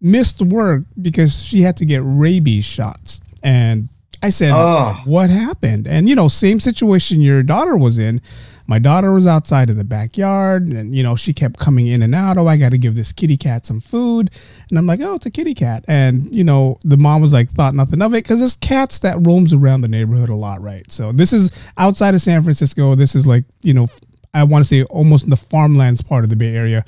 missed 0.00 0.40
work 0.40 0.84
because 1.02 1.42
she 1.42 1.60
had 1.60 1.76
to 1.76 1.84
get 1.84 2.00
rabies 2.02 2.64
shots, 2.64 3.20
and 3.48 3.88
I 4.22 4.28
said, 4.28 4.52
Oh, 4.52 4.94
"What 5.06 5.30
happened?" 5.30 5.88
And 5.88 6.06
you 6.06 6.14
know, 6.14 6.28
same 6.28 6.60
situation 6.60 7.22
your 7.22 7.42
daughter 7.42 7.76
was 7.76 7.96
in. 7.96 8.20
My 8.66 8.78
daughter 8.78 9.10
was 9.10 9.26
outside 9.26 9.70
in 9.70 9.78
the 9.78 9.84
backyard, 9.84 10.68
and 10.68 10.94
you 10.94 11.02
know, 11.02 11.16
she 11.16 11.32
kept 11.32 11.58
coming 11.58 11.86
in 11.86 12.02
and 12.02 12.14
out. 12.14 12.36
Oh, 12.36 12.46
I 12.46 12.58
got 12.58 12.72
to 12.72 12.78
give 12.78 12.94
this 12.94 13.10
kitty 13.10 13.38
cat 13.38 13.64
some 13.64 13.80
food, 13.80 14.30
and 14.68 14.78
I'm 14.78 14.86
like, 14.86 15.00
"Oh, 15.00 15.14
it's 15.14 15.24
a 15.24 15.30
kitty 15.30 15.54
cat." 15.54 15.82
And 15.88 16.34
you 16.36 16.44
know, 16.44 16.78
the 16.84 16.98
mom 16.98 17.22
was 17.22 17.32
like, 17.32 17.48
thought 17.48 17.74
nothing 17.74 18.02
of 18.02 18.12
it 18.12 18.24
because 18.24 18.40
there's 18.40 18.56
cats 18.56 18.98
that 18.98 19.26
roams 19.26 19.54
around 19.54 19.80
the 19.80 19.88
neighborhood 19.88 20.28
a 20.28 20.34
lot, 20.34 20.60
right? 20.60 20.90
So 20.92 21.12
this 21.12 21.32
is 21.32 21.50
outside 21.78 22.14
of 22.14 22.20
San 22.20 22.42
Francisco. 22.42 22.94
This 22.94 23.14
is 23.14 23.26
like 23.26 23.44
you 23.62 23.72
know, 23.72 23.86
I 24.34 24.44
want 24.44 24.62
to 24.62 24.68
say 24.68 24.82
almost 24.84 25.24
in 25.24 25.30
the 25.30 25.36
farmlands 25.36 26.02
part 26.02 26.24
of 26.24 26.28
the 26.28 26.36
Bay 26.36 26.54
Area, 26.54 26.84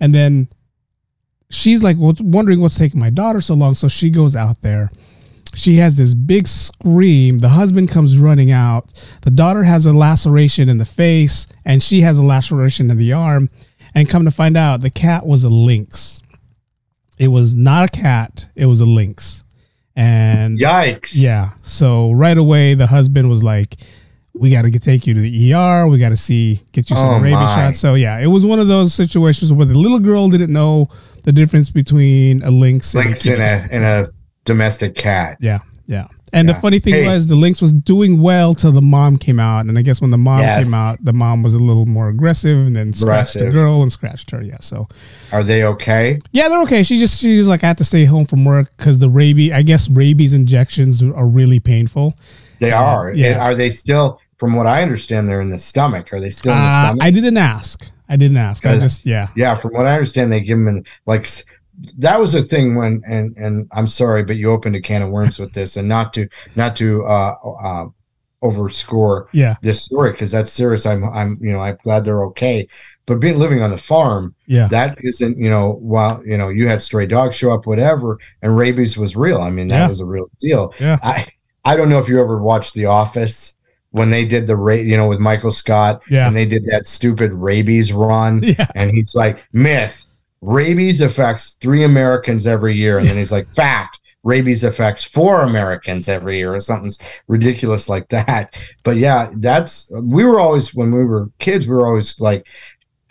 and 0.00 0.12
then 0.12 0.48
she's 1.50 1.84
like 1.84 1.96
well, 2.00 2.14
wondering 2.18 2.60
what's 2.60 2.78
taking 2.78 2.98
my 2.98 3.10
daughter 3.10 3.40
so 3.40 3.54
long. 3.54 3.76
So 3.76 3.86
she 3.86 4.10
goes 4.10 4.34
out 4.34 4.60
there. 4.62 4.90
She 5.60 5.76
has 5.76 5.96
this 5.96 6.14
big 6.14 6.48
scream. 6.48 7.36
The 7.38 7.50
husband 7.50 7.90
comes 7.90 8.16
running 8.18 8.50
out. 8.50 8.92
The 9.22 9.30
daughter 9.30 9.62
has 9.62 9.84
a 9.84 9.92
laceration 9.92 10.68
in 10.70 10.78
the 10.78 10.86
face, 10.86 11.46
and 11.66 11.82
she 11.82 12.00
has 12.00 12.16
a 12.16 12.22
laceration 12.22 12.90
in 12.90 12.96
the 12.96 13.12
arm. 13.12 13.50
And 13.94 14.08
come 14.08 14.24
to 14.24 14.30
find 14.30 14.56
out, 14.56 14.80
the 14.80 14.88
cat 14.90 15.26
was 15.26 15.44
a 15.44 15.50
lynx. 15.50 16.22
It 17.18 17.28
was 17.28 17.54
not 17.54 17.90
a 17.94 18.00
cat, 18.00 18.48
it 18.56 18.64
was 18.66 18.80
a 18.80 18.86
lynx. 18.86 19.44
And 19.96 20.58
yikes. 20.58 21.10
yeah. 21.12 21.50
So 21.60 22.12
right 22.12 22.38
away, 22.38 22.72
the 22.74 22.86
husband 22.86 23.28
was 23.28 23.42
like, 23.42 23.76
"We 24.32 24.50
got 24.50 24.62
to 24.62 24.70
take 24.78 25.06
you 25.06 25.12
to 25.12 25.20
the 25.20 25.52
ER. 25.52 25.88
We 25.88 25.98
got 25.98 26.08
to 26.10 26.16
see, 26.16 26.60
get 26.72 26.88
you 26.88 26.96
some 26.96 27.08
Oh, 27.10 27.20
rabies 27.20 27.50
shots." 27.50 27.78
So 27.80 27.94
yeah, 27.96 28.18
it 28.18 28.28
was 28.28 28.46
one 28.46 28.60
of 28.60 28.68
those 28.68 28.94
situations 28.94 29.52
where 29.52 29.66
the 29.66 29.74
little 29.76 29.98
girl 29.98 30.30
didn't 30.30 30.52
know 30.52 30.88
the 31.24 31.32
difference 31.32 31.68
between 31.68 32.42
a 32.44 32.50
lynx 32.50 32.94
lynx 32.94 33.26
and 33.26 33.42
a 33.42 33.56
in 33.56 33.62
kitty. 33.62 33.74
a 33.74 33.76
in 33.76 33.82
a 33.82 34.10
domestic 34.44 34.94
cat. 34.94 35.36
Yeah, 35.40 35.58
yeah. 35.86 36.06
And 36.32 36.46
Yeah. 36.48 36.54
the 36.54 36.60
funny 36.60 36.78
thing 36.78 36.94
Hey. 36.94 37.08
was, 37.08 37.26
the 37.26 37.34
lynx 37.34 37.60
was 37.60 37.72
doing 37.72 38.20
well 38.22 38.54
till 38.54 38.70
the 38.70 38.80
mom 38.82 39.16
came 39.16 39.40
out, 39.40 39.66
and 39.66 39.76
I 39.76 39.82
guess 39.82 40.00
when 40.00 40.10
the 40.12 40.18
mom 40.18 40.40
Yes. 40.42 40.64
came 40.64 40.74
out, 40.74 41.04
the 41.04 41.12
mom 41.12 41.42
was 41.42 41.54
a 41.54 41.58
little 41.58 41.86
more 41.86 42.08
aggressive, 42.08 42.56
and 42.66 42.76
then 42.76 42.92
scratched 42.92 43.34
the 43.38 43.50
girl 43.50 43.82
and 43.82 43.90
scratched 43.90 44.30
her. 44.30 44.40
Yeah, 44.40 44.58
so 44.60 44.86
Are 45.32 45.42
they 45.42 45.64
okay? 45.64 46.18
yeah, 46.32 46.48
they're 46.48 46.62
okay. 46.62 46.84
She 46.84 46.98
just 47.00 47.18
she's 47.20 47.48
like, 47.48 47.64
I 47.64 47.68
had 47.68 47.78
to 47.78 47.84
stay 47.84 48.04
home 48.04 48.26
from 48.26 48.44
work 48.44 48.68
because 48.76 49.00
the 49.00 49.10
rabies. 49.10 49.52
I 49.52 49.62
guess 49.62 49.88
rabies 49.90 50.32
injections 50.32 51.02
are 51.02 51.26
really 51.26 51.58
painful. 51.58 52.14
They 52.60 52.68
Yeah, 52.68 52.80
are. 52.82 53.12
yeah. 53.12 53.32
And 53.32 53.40
Are 53.40 53.54
they 53.54 53.70
still? 53.70 54.20
From 54.38 54.54
what 54.56 54.66
I 54.66 54.82
understand, 54.82 55.28
they're 55.28 55.42
in 55.42 55.50
the 55.50 55.58
stomach. 55.58 56.12
Are 56.14 56.20
they 56.20 56.30
still 56.30 56.52
in 56.52 56.58
the 56.58 56.64
Uh, 56.64 56.82
stomach? 56.86 57.02
I 57.02 57.10
didn't 57.10 57.36
ask. 57.36 57.90
I 58.08 58.16
didn't 58.16 58.38
ask. 58.38 58.64
I 58.64 58.78
just 58.78 59.04
yeah. 59.04 59.26
yeah, 59.36 59.54
from 59.54 59.72
what 59.74 59.86
I 59.86 59.92
understand, 59.94 60.32
they 60.32 60.40
give 60.40 60.56
them 60.58 60.66
in, 60.68 60.84
like 61.06 61.28
that 61.98 62.20
was 62.20 62.34
a 62.34 62.42
thing 62.42 62.74
when 62.76 63.02
and 63.06 63.36
and 63.36 63.68
I'm 63.72 63.86
sorry, 63.88 64.22
but 64.24 64.36
you 64.36 64.50
opened 64.50 64.76
a 64.76 64.80
can 64.80 65.02
of 65.02 65.10
worms 65.10 65.38
with 65.38 65.52
this, 65.52 65.76
and 65.76 65.88
not 65.88 66.12
to 66.14 66.28
not 66.56 66.76
to 66.76 67.04
uh, 67.04 67.34
uh 67.62 67.86
overscore 68.42 69.26
Yeah, 69.32 69.56
this 69.62 69.82
story 69.82 70.12
because 70.12 70.30
that's 70.30 70.52
serious. 70.52 70.86
I'm 70.86 71.04
I'm 71.04 71.38
you 71.40 71.52
know 71.52 71.60
I'm 71.60 71.76
glad 71.84 72.04
they're 72.04 72.24
okay, 72.26 72.66
but 73.06 73.20
being 73.20 73.38
living 73.38 73.62
on 73.62 73.70
the 73.70 73.78
farm 73.78 74.34
yeah, 74.46 74.66
that 74.68 74.96
isn't 75.02 75.38
you 75.38 75.50
know 75.50 75.74
while 75.80 76.22
you 76.24 76.36
know 76.38 76.48
you 76.48 76.68
had 76.68 76.80
stray 76.82 77.06
dogs 77.06 77.36
show 77.36 77.52
up 77.52 77.66
whatever 77.66 78.18
and 78.42 78.56
rabies 78.56 78.96
was 78.96 79.16
real. 79.16 79.40
I 79.40 79.50
mean 79.50 79.68
that 79.68 79.78
Yeah. 79.80 79.88
was 79.88 80.00
a 80.00 80.06
real 80.06 80.30
deal. 80.40 80.72
Yeah. 80.80 80.98
I 81.02 81.26
I 81.64 81.76
don't 81.76 81.90
know 81.90 81.98
if 81.98 82.08
you 82.08 82.20
ever 82.20 82.40
watched 82.42 82.72
The 82.74 82.86
Office 82.86 83.56
when 83.90 84.10
they 84.10 84.24
did 84.24 84.46
the 84.46 84.56
rate, 84.56 84.86
you 84.86 84.96
know 84.96 85.08
with 85.08 85.18
Michael 85.18 85.50
Scott 85.52 86.00
Yeah. 86.08 86.26
and 86.26 86.34
they 86.34 86.46
did 86.46 86.64
that 86.66 86.86
stupid 86.86 87.32
rabies 87.32 87.92
run 87.92 88.42
yeah. 88.42 88.68
and 88.74 88.90
he's 88.90 89.14
like 89.14 89.44
myth 89.52 90.06
rabies 90.40 91.00
affects 91.00 91.56
three 91.60 91.84
americans 91.84 92.46
every 92.46 92.74
year. 92.74 92.98
And 92.98 93.06
then 93.06 93.16
he's 93.16 93.32
like 93.32 93.52
fact 93.54 93.98
rabies 94.22 94.64
affects 94.64 95.02
four 95.02 95.42
americans 95.42 96.08
every 96.08 96.38
year 96.38 96.54
or 96.54 96.60
something 96.60 96.90
ridiculous 97.28 97.88
like 97.88 98.08
that. 98.08 98.54
But 98.84 98.96
yeah 98.96 99.30
that's 99.36 99.90
we 100.02 100.24
were 100.24 100.40
always 100.40 100.74
when 100.74 100.92
we 100.92 101.04
were 101.04 101.30
kids 101.38 101.66
we 101.66 101.74
were 101.74 101.86
always 101.86 102.18
like 102.20 102.46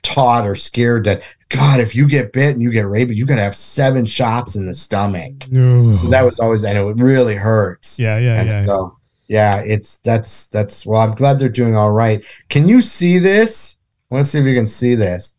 taught 0.02 0.48
or 0.48 0.56
scared 0.56 1.04
that 1.06 1.22
god 1.50 1.80
if 1.80 1.94
you 1.94 2.08
get 2.08 2.32
bit 2.32 2.52
and 2.52 2.62
you 2.62 2.72
get 2.72 2.88
rabies 2.88 3.18
you 3.18 3.26
gotta 3.26 3.42
have 3.42 3.56
seven 3.56 4.06
shots 4.06 4.56
in 4.56 4.66
the 4.66 4.74
stomach. 4.74 5.48
No. 5.50 5.92
so 5.92 6.08
that 6.08 6.24
was 6.24 6.40
always 6.40 6.64
and 6.64 6.78
it 6.78 7.04
really 7.04 7.36
hurts. 7.36 8.00
Yeah, 8.00 8.18
yeah, 8.18 8.42
and 8.42 8.50
yeah. 8.50 8.66
so 8.66 8.98
yeah 9.28 9.58
it's 9.58 9.98
that's 10.00 10.48
that's 10.48 10.88
well 10.88 11.02
i'm 11.02 11.14
glad 11.14 11.38
they're 11.38 11.50
doing 11.50 11.76
all 11.76 11.92
right. 11.92 12.24
Can 12.50 12.68
you 12.68 12.82
see 12.82 13.20
this? 13.20 13.78
Let's 14.10 14.32
see 14.32 14.40
if 14.40 14.46
you 14.46 14.56
can 14.56 14.66
see 14.66 14.96
this 14.96 15.39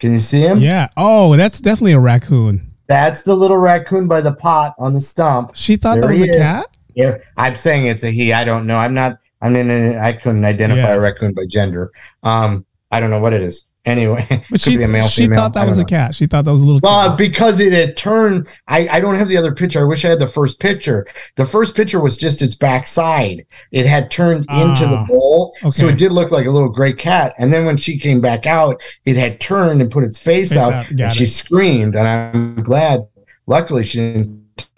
can 0.00 0.12
you 0.12 0.20
see 0.20 0.40
him 0.40 0.58
Yeah. 0.58 0.88
Oh, 0.96 1.36
that's 1.36 1.60
definitely 1.60 1.92
a 1.92 2.00
raccoon. 2.00 2.70
that's 2.88 3.22
the 3.22 3.34
little 3.36 3.58
raccoon 3.58 4.08
by 4.08 4.20
the 4.20 4.34
pot 4.34 4.74
on 4.78 4.94
the 4.94 5.00
stump 5.00 5.52
She 5.54 5.76
thought 5.76 5.94
There 6.00 6.02
that 6.02 6.10
was 6.10 6.22
a 6.22 6.30
is. 6.30 6.36
cat. 6.36 6.66
yeah 6.94 7.18
i'm 7.36 7.54
saying 7.54 7.86
it's 7.86 8.02
a 8.02 8.10
he 8.10 8.32
i 8.32 8.44
don't 8.44 8.66
know 8.66 8.76
i'm 8.78 8.94
not 8.94 9.18
I 9.42 9.48
mean, 9.48 9.70
I 9.96 10.12
couldn't 10.12 10.44
identify 10.44 10.90
Yeah. 10.90 10.96
a 10.96 11.00
raccoon 11.00 11.32
by 11.32 11.46
gender. 11.48 11.90
Um, 12.22 12.66
I 12.90 13.00
don't 13.00 13.08
know 13.08 13.20
what 13.20 13.32
it 13.32 13.40
is. 13.40 13.64
Anyway, 13.86 14.26
But 14.28 14.46
could 14.50 14.60
she, 14.60 14.76
be 14.76 14.82
a 14.82 14.88
male, 14.88 15.06
she 15.08 15.22
female. 15.22 15.36
thought 15.40 15.54
that 15.54 15.66
was 15.66 15.78
don't 15.78 15.86
a 15.86 15.88
cat. 15.88 16.14
She 16.14 16.26
thought 16.26 16.44
that 16.44 16.52
was 16.52 16.60
a 16.60 16.66
little. 16.66 16.80
Well, 16.82 17.16
because 17.16 17.60
it 17.60 17.72
had 17.72 17.96
turned, 17.96 18.46
I, 18.68 18.86
I 18.88 19.00
don't 19.00 19.14
have 19.14 19.28
the 19.28 19.38
other 19.38 19.54
picture. 19.54 19.80
I 19.80 19.84
wish 19.84 20.04
I 20.04 20.08
had 20.10 20.18
the 20.18 20.26
first 20.26 20.60
picture. 20.60 21.06
The 21.36 21.46
first 21.46 21.74
picture 21.74 21.98
was 21.98 22.18
just 22.18 22.42
its 22.42 22.54
backside. 22.54 23.46
It 23.72 23.86
had 23.86 24.10
turned 24.10 24.44
into 24.50 24.86
the 24.86 24.98
Ah, 24.98 25.06
bowl, 25.06 25.54
so 25.70 25.88
it 25.88 25.96
did 25.96 26.12
look 26.12 26.30
like 26.30 26.44
a 26.46 26.50
little 26.50 26.68
gray 26.68 26.92
cat. 26.92 27.34
And 27.38 27.52
then 27.52 27.64
when 27.64 27.78
she 27.78 27.98
came 27.98 28.20
back 28.20 28.44
out, 28.44 28.78
it 29.06 29.16
had 29.16 29.40
turned 29.40 29.80
and 29.80 29.90
put 29.90 30.04
its 30.04 30.18
face, 30.18 30.50
Face 30.50 30.58
out, 30.58 30.72
out, 30.72 30.88
and 30.90 30.98
got 30.98 31.14
she 31.14 31.24
screamed. 31.24 31.94
And 31.94 32.06
I'm 32.06 32.56
glad. 32.56 33.08
Luckily, 33.46 33.82
she 33.82 33.98
didn't 33.98 34.68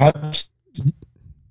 touch 0.00 0.46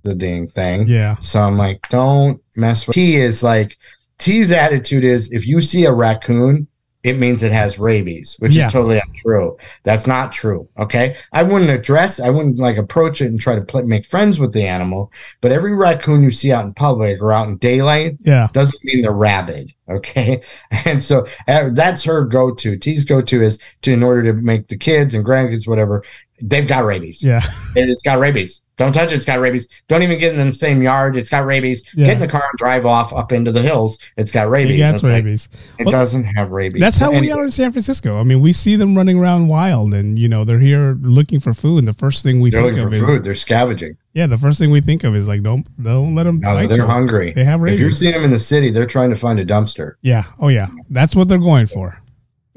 the 0.03 0.13
dang 0.15 0.49
thing. 0.49 0.87
yeah, 0.87 1.15
So 1.21 1.39
I'm 1.39 1.57
like, 1.57 1.87
don't 1.89 2.41
mess 2.57 2.85
with. 2.85 2.95
He 2.97 3.15
is 3.15 3.41
like 3.41 3.77
T's 4.23 4.51
attitude 4.51 5.03
is 5.03 5.31
if 5.33 5.45
you 5.45 5.59
see 5.59 5.83
a 5.85 5.91
raccoon, 5.91 6.67
it 7.03 7.19
means 7.19 7.43
it 7.43 7.51
has 7.51 7.77
rabies, 7.77 8.37
which 8.39 8.55
Yeah. 8.55 8.67
is 8.67 8.71
totally 8.71 8.97
untrue. 9.05 9.57
That's 9.83 10.07
not 10.07 10.31
true. 10.31 10.69
Okay, 10.79 11.17
I 11.33 11.43
wouldn't 11.43 11.69
address, 11.69 12.21
I 12.21 12.29
wouldn't 12.29 12.57
like 12.59 12.77
approach 12.77 13.21
it 13.21 13.25
and 13.25 13.41
try 13.41 13.55
to 13.55 13.61
play, 13.61 13.81
make 13.83 14.05
friends 14.05 14.39
with 14.39 14.53
the 14.53 14.63
animal. 14.63 15.11
But 15.41 15.51
every 15.51 15.75
raccoon 15.75 16.23
you 16.23 16.31
see 16.31 16.53
out 16.53 16.63
in 16.63 16.73
public 16.73 17.21
or 17.21 17.33
out 17.33 17.49
in 17.49 17.57
daylight 17.57 18.13
yeah, 18.23 18.47
doesn't 18.53 18.81
mean 18.85 19.01
they're 19.01 19.11
rabid. 19.11 19.73
Okay, 19.89 20.41
and 20.71 21.03
so 21.03 21.27
uh, 21.49 21.71
that's 21.73 22.05
her 22.05 22.23
go-to. 22.23 22.77
T's 22.77 23.03
go-to 23.03 23.41
is 23.43 23.59
to 23.81 23.91
in 23.91 24.01
order 24.01 24.23
to 24.31 24.33
make 24.41 24.69
the 24.69 24.77
kids 24.77 25.13
and 25.13 25.25
grandkids 25.25 25.67
whatever 25.67 26.01
they've 26.41 26.67
got 26.67 26.85
rabies. 26.85 27.21
yeah, 27.21 27.41
It's 27.75 28.01
got 28.03 28.19
rabies. 28.19 28.61
Don't 28.75 28.91
touch 28.91 29.11
it. 29.11 29.15
It's 29.15 29.25
got 29.25 29.39
rabies. 29.39 29.67
Don't 29.87 30.01
even 30.01 30.17
get 30.19 30.33
in 30.33 30.47
the 30.47 30.51
same 30.53 30.81
yard. 30.81 31.15
It's 31.15 31.29
got 31.29 31.45
rabies. 31.45 31.83
Yeah. 31.95 32.07
Get 32.07 32.13
in 32.15 32.19
the 32.21 32.27
car 32.27 32.41
and 32.41 32.57
drive 32.57 32.85
off 32.87 33.13
up 33.13 33.31
into 33.31 33.51
the 33.51 33.61
hills. 33.61 33.99
It's 34.17 34.31
got 34.31 34.47
it 34.47 34.49
rabies. 34.49 34.77
gets 34.77 34.93
It's 34.95 35.03
like, 35.03 35.11
rabies. 35.11 35.49
it 35.77 35.85
Well, 35.85 35.91
doesn't 35.91 36.23
have 36.23 36.49
rabies. 36.51 36.79
That's 36.81 36.97
how 36.97 37.11
we 37.11 37.31
are 37.31 37.43
in 37.43 37.51
San 37.51 37.71
Francisco. 37.71 38.17
I 38.19 38.23
mean, 38.23 38.41
we 38.41 38.51
see 38.51 38.75
them 38.75 38.97
running 38.97 39.21
around 39.21 39.47
wild, 39.47 39.93
and 39.93 40.17
you 40.17 40.27
know 40.27 40.43
they're 40.43 40.59
here 40.59 40.97
looking 41.01 41.39
for 41.39 41.53
food. 41.53 41.79
And 41.79 41.87
the 41.87 41.93
first 41.93 42.23
thing 42.23 42.41
we 42.41 42.49
They're 42.49 42.63
think 42.63 42.77
looking 42.77 42.85
of 42.85 42.99
for 42.99 43.11
is 43.11 43.17
food. 43.17 43.23
They're 43.23 43.35
scavenging. 43.35 43.95
yeah, 44.13 44.25
the 44.25 44.37
first 44.39 44.57
thing 44.57 44.71
we 44.71 44.81
think 44.81 45.03
of 45.03 45.15
is 45.15 45.27
like 45.27 45.43
don't 45.43 45.67
don't 45.83 46.15
let 46.15 46.23
them 46.23 46.39
bite 46.39 46.67
they're 46.69 46.77
you. 46.79 46.85
hungry. 46.85 47.31
They 47.33 47.43
have 47.43 47.61
rabies. 47.61 47.75
If 47.75 47.79
you're 47.79 47.89
rabies. 47.89 47.99
seeing 47.99 48.13
them 48.13 48.23
in 48.25 48.31
the 48.31 48.39
city, 48.39 48.71
they're 48.71 48.87
trying 48.87 49.11
to 49.11 49.15
find 49.17 49.39
a 49.39 49.45
dumpster. 49.45 49.95
Yeah. 50.01 50.23
Oh 50.39 50.47
yeah. 50.47 50.67
That's 50.89 51.15
what 51.15 51.29
they're 51.29 51.37
going 51.37 51.67
for. 51.67 51.99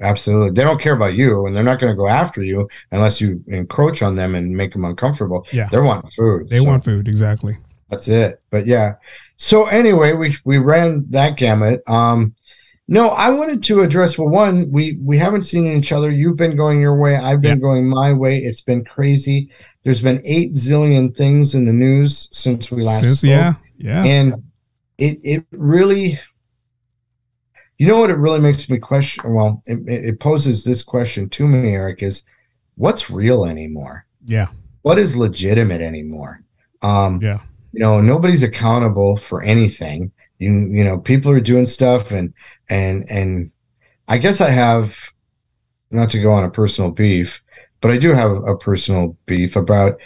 Absolutely. 0.00 0.50
They 0.50 0.62
don't 0.62 0.80
care 0.80 0.92
about 0.94 1.14
you, 1.14 1.46
and 1.46 1.56
they're 1.56 1.62
not 1.62 1.80
going 1.80 1.92
to 1.92 1.96
go 1.96 2.06
after 2.08 2.42
you 2.42 2.68
unless 2.92 3.20
you 3.20 3.42
encroach 3.48 4.02
on 4.02 4.14
them 4.16 4.34
and 4.34 4.54
make 4.54 4.72
them 4.72 4.84
uncomfortable. 4.84 5.46
Yeah. 5.52 5.68
They're 5.70 5.82
wanting 5.82 6.10
food. 6.10 6.48
They 6.50 6.58
so 6.58 6.64
want 6.64 6.84
food. 6.84 7.08
Exactly. 7.08 7.56
That's 7.90 8.08
it. 8.08 8.42
But 8.50 8.66
yeah. 8.66 8.94
So 9.38 9.64
anyway, 9.66 10.12
we 10.12 10.36
we 10.44 10.58
ran 10.58 11.06
that 11.10 11.36
gamut. 11.36 11.82
Um 11.86 12.34
no, 12.88 13.08
I 13.08 13.30
wanted 13.30 13.62
to 13.64 13.80
address 13.80 14.16
well 14.18 14.28
one, 14.28 14.70
we 14.72 14.98
we 15.02 15.18
haven't 15.18 15.44
seen 15.44 15.66
each 15.66 15.92
other. 15.92 16.10
You've 16.10 16.36
been 16.36 16.56
going 16.56 16.80
your 16.80 16.96
way, 16.98 17.16
I've 17.16 17.40
been 17.40 17.60
going 17.60 17.88
my 17.88 18.12
way. 18.12 18.38
It's 18.38 18.60
been 18.60 18.84
crazy. 18.84 19.50
There's 19.84 20.02
been 20.02 20.20
8 20.24 20.52
zillion 20.54 21.16
things 21.16 21.54
in 21.54 21.64
the 21.64 21.72
news 21.72 22.28
since 22.32 22.70
we 22.70 22.82
last 22.82 23.04
Since- 23.04 23.18
spoke. 23.18 23.28
yeah. 23.30 23.52
Yeah. 23.78 24.04
And 24.04 24.34
it 24.98 25.18
it 25.22 25.44
really 25.52 26.18
you 27.78 27.86
know 27.86 27.98
what 27.98 28.10
it 28.10 28.16
really 28.18 28.40
makes 28.40 28.68
me 28.70 28.78
question 28.78 29.34
well, 29.34 29.62
it, 29.66 29.80
it 29.86 30.20
poses 30.20 30.64
this 30.64 30.82
question 30.82 31.28
to 31.30 31.46
me, 31.46 31.74
Eric, 31.74 32.02
is 32.02 32.22
what's 32.76 33.10
real 33.10 33.44
anymore? 33.44 34.06
yeah. 34.26 34.48
What 34.82 34.98
is 34.98 35.16
legitimate 35.16 35.80
anymore? 35.80 36.42
Um 36.82 37.20
Yeah. 37.22 37.40
you 37.72 37.80
know 37.80 38.00
nobody's 38.00 38.42
accountable 38.42 39.16
for 39.16 39.42
anything 39.42 40.12
you 40.38 40.50
you 40.70 40.84
know 40.84 40.98
people 40.98 41.30
are 41.32 41.40
doing 41.40 41.66
stuff 41.66 42.10
and 42.10 42.32
and 42.68 43.04
and 43.10 43.50
i 44.08 44.18
guess 44.18 44.40
i 44.40 44.50
have 44.50 44.92
not 45.90 46.10
to 46.10 46.20
go 46.20 46.30
on 46.30 46.44
a 46.44 46.50
personal 46.50 46.90
beef 46.90 47.42
but 47.80 47.90
i 47.90 47.96
do 47.96 48.12
have 48.12 48.30
a 48.30 48.56
personal 48.56 49.16
beef 49.26 49.56
about 49.56 49.98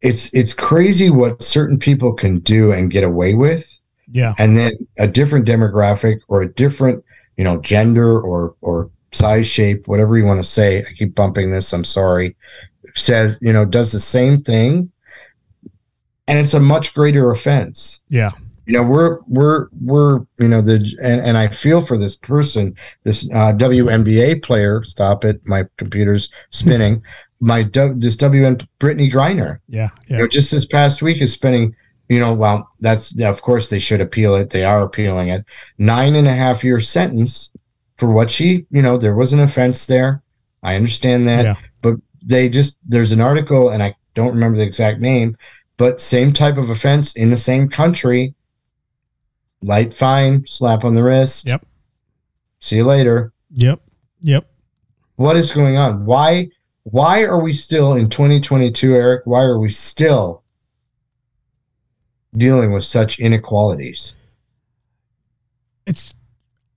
it's 0.00 0.32
it's 0.34 0.52
crazy 0.52 1.10
what 1.10 1.42
certain 1.42 1.78
people 1.78 2.12
can 2.14 2.38
do 2.40 2.72
and 2.72 2.90
get 2.90 3.04
away 3.04 3.34
with 3.34 3.73
Yeah. 4.14 4.32
and 4.38 4.56
then 4.56 4.72
a 4.98 5.06
different 5.06 5.46
demographic 5.46 6.20
or 6.28 6.40
a 6.42 6.48
different 6.52 7.04
you 7.36 7.44
know 7.44 7.60
gender 7.60 8.18
or 8.20 8.54
or 8.62 8.90
size 9.12 9.46
shape 9.46 9.86
whatever 9.88 10.16
you 10.16 10.24
want 10.24 10.42
to 10.42 10.48
say 10.48 10.78
i 10.80 10.92
keep 10.98 11.14
bumping 11.14 11.52
this 11.52 11.72
i'm 11.72 11.84
sorry 11.84 12.34
says 12.94 13.38
you 13.42 13.52
know 13.52 13.64
does 13.64 13.90
the 13.92 14.00
same 14.00 14.42
thing 14.42 14.90
and 16.26 16.38
it's 16.38 16.54
a 16.54 16.60
much 16.60 16.94
greater 16.94 17.30
offense 17.30 18.00
Yeah. 18.08 18.30
you 18.66 18.72
know 18.74 18.82
we're 18.84 19.18
we're 19.26 19.66
we're 19.80 20.20
you 20.38 20.48
know 20.48 20.62
the 20.62 20.76
and, 21.02 21.20
and 21.20 21.36
i 21.36 21.48
feel 21.48 21.84
for 21.84 21.98
this 21.98 22.16
person 22.16 22.74
this 23.04 23.28
uh, 23.32 23.52
WNBA 23.52 24.42
player 24.42 24.82
stop 24.84 25.24
it 25.24 25.40
my 25.46 25.64
computer's 25.76 26.30
spinning 26.50 27.02
my 27.40 27.62
this 27.64 28.16
WN 28.16 28.66
Brittney 28.80 29.12
Griner 29.12 29.58
Yeah. 29.68 29.88
you 30.08 30.16
know, 30.18 30.28
just 30.28 30.50
this 30.50 30.64
past 30.64 31.02
week 31.02 31.20
is 31.20 31.32
spending, 31.32 31.74
you 32.08 32.20
know, 32.20 32.34
well, 32.34 32.68
that's 32.80 33.18
of 33.20 33.40
course 33.42 33.68
they 33.68 33.78
should 33.78 34.00
appeal 34.00 34.34
it. 34.34 34.50
They 34.50 34.64
are 34.64 34.82
appealing 34.82 35.28
it. 35.28 35.44
Nine 35.78 36.14
and 36.16 36.28
a 36.28 36.34
half 36.34 36.62
year 36.62 36.80
sentence 36.80 37.52
for 37.96 38.10
what 38.10 38.30
she, 38.30 38.66
you 38.70 38.82
know, 38.82 38.98
there 38.98 39.14
was 39.14 39.32
an 39.32 39.40
offense 39.40 39.86
there. 39.86 40.22
I 40.62 40.74
understand 40.76 41.26
that, 41.28 41.44
Yeah. 41.44 41.54
but 41.82 41.94
they 42.24 42.48
just 42.48 42.78
there's 42.86 43.12
an 43.12 43.20
article 43.20 43.70
and 43.70 43.82
I 43.82 43.94
don't 44.14 44.32
remember 44.34 44.58
the 44.58 44.64
exact 44.64 45.00
name, 45.00 45.36
but 45.76 46.00
same 46.00 46.32
type 46.32 46.56
of 46.56 46.70
offense 46.70 47.16
in 47.16 47.30
the 47.30 47.36
same 47.36 47.68
country. 47.68 48.34
Light 49.62 49.94
fine, 49.94 50.46
slap 50.46 50.84
on 50.84 50.94
the 50.94 51.02
wrist. 51.02 51.46
Yep. 51.46 51.64
See 52.60 52.76
you 52.76 52.84
later. 52.84 53.32
Yep. 53.54 53.80
Yep. 54.20 54.46
What 55.16 55.36
is 55.36 55.52
going 55.52 55.76
on? 55.76 56.04
Why 56.04 56.48
why 56.84 57.22
are 57.22 57.40
we 57.40 57.54
still 57.54 57.94
in 57.94 58.10
2022, 58.10 58.94
Eric? 58.94 59.22
Why 59.24 59.42
are 59.42 59.58
we 59.58 59.70
still 59.70 60.43
dealing 62.36 62.72
with 62.72 62.84
such 62.84 63.18
inequalities? 63.18 64.14
It's 65.86 66.14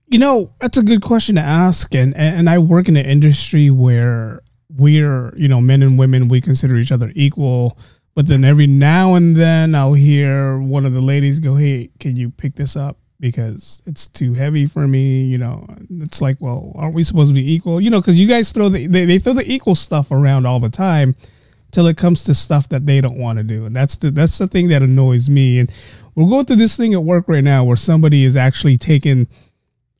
you 0.07 0.19
know 0.19 0.51
that's 0.61 0.77
a 0.77 0.83
good 0.83 1.01
question 1.01 1.35
to 1.35 1.41
ask, 1.41 1.93
and 1.95 2.15
and 2.15 2.49
I 2.49 2.57
work 2.57 2.87
in 2.87 2.97
an 2.97 3.05
industry 3.05 3.69
where 3.69 4.41
we're 4.75 5.33
you 5.35 5.47
know 5.47 5.61
men 5.61 5.81
and 5.81 5.97
women 5.97 6.27
we 6.27 6.41
consider 6.41 6.75
each 6.75 6.91
other 6.91 7.11
equal, 7.15 7.77
but 8.15 8.27
then 8.27 8.43
every 8.43 8.67
now 8.67 9.15
and 9.15 9.35
then 9.35 9.75
I'll 9.75 9.93
hear 9.93 10.59
one 10.59 10.85
of 10.85 10.93
the 10.93 11.01
ladies 11.01 11.39
go, 11.39 11.55
"Hey, 11.55 11.89
can 11.99 12.15
you 12.15 12.29
pick 12.29 12.55
this 12.55 12.75
up?" 12.75 12.97
Because 13.19 13.81
it's 13.87 14.05
too 14.05 14.33
heavy 14.33 14.67
for 14.67 14.87
me, 14.87 15.23
you 15.23 15.39
know. 15.39 15.65
It's 16.01 16.21
like, 16.21 16.37
well, 16.39 16.71
aren't 16.75 16.93
we 16.93 17.03
supposed 17.03 17.29
to 17.29 17.33
be 17.33 17.51
equal? 17.51 17.81
You 17.81 17.89
know, 17.89 17.99
because 17.99 18.19
you 18.19 18.27
guys 18.27 18.51
throw 18.51 18.69
the 18.69 18.87
they, 18.87 19.05
they 19.05 19.19
throw 19.19 19.33
the 19.33 19.51
equal 19.51 19.75
stuff 19.75 20.11
around 20.11 20.45
all 20.45 20.59
the 20.59 20.69
time, 20.69 21.15
till 21.77 21.85
it 21.85 21.95
comes 21.95 22.23
to 22.23 22.33
stuff 22.33 22.67
that 22.69 22.87
they 22.87 22.99
don't 22.99 23.19
want 23.19 23.37
to 23.37 23.43
do, 23.43 23.67
and 23.67 23.75
that's 23.75 23.97
the 23.97 24.09
that's 24.09 24.39
the 24.39 24.47
thing 24.47 24.67
that 24.69 24.81
annoys 24.81 25.29
me. 25.29 25.59
And 25.59 25.71
we're 26.15 26.27
going 26.27 26.43
through 26.43 26.55
this 26.55 26.75
thing 26.75 26.95
at 26.95 27.03
work 27.03 27.25
right 27.27 27.43
now 27.43 27.63
where 27.63 27.75
somebody 27.75 28.25
is 28.25 28.35
actually 28.35 28.77
taking 28.77 29.27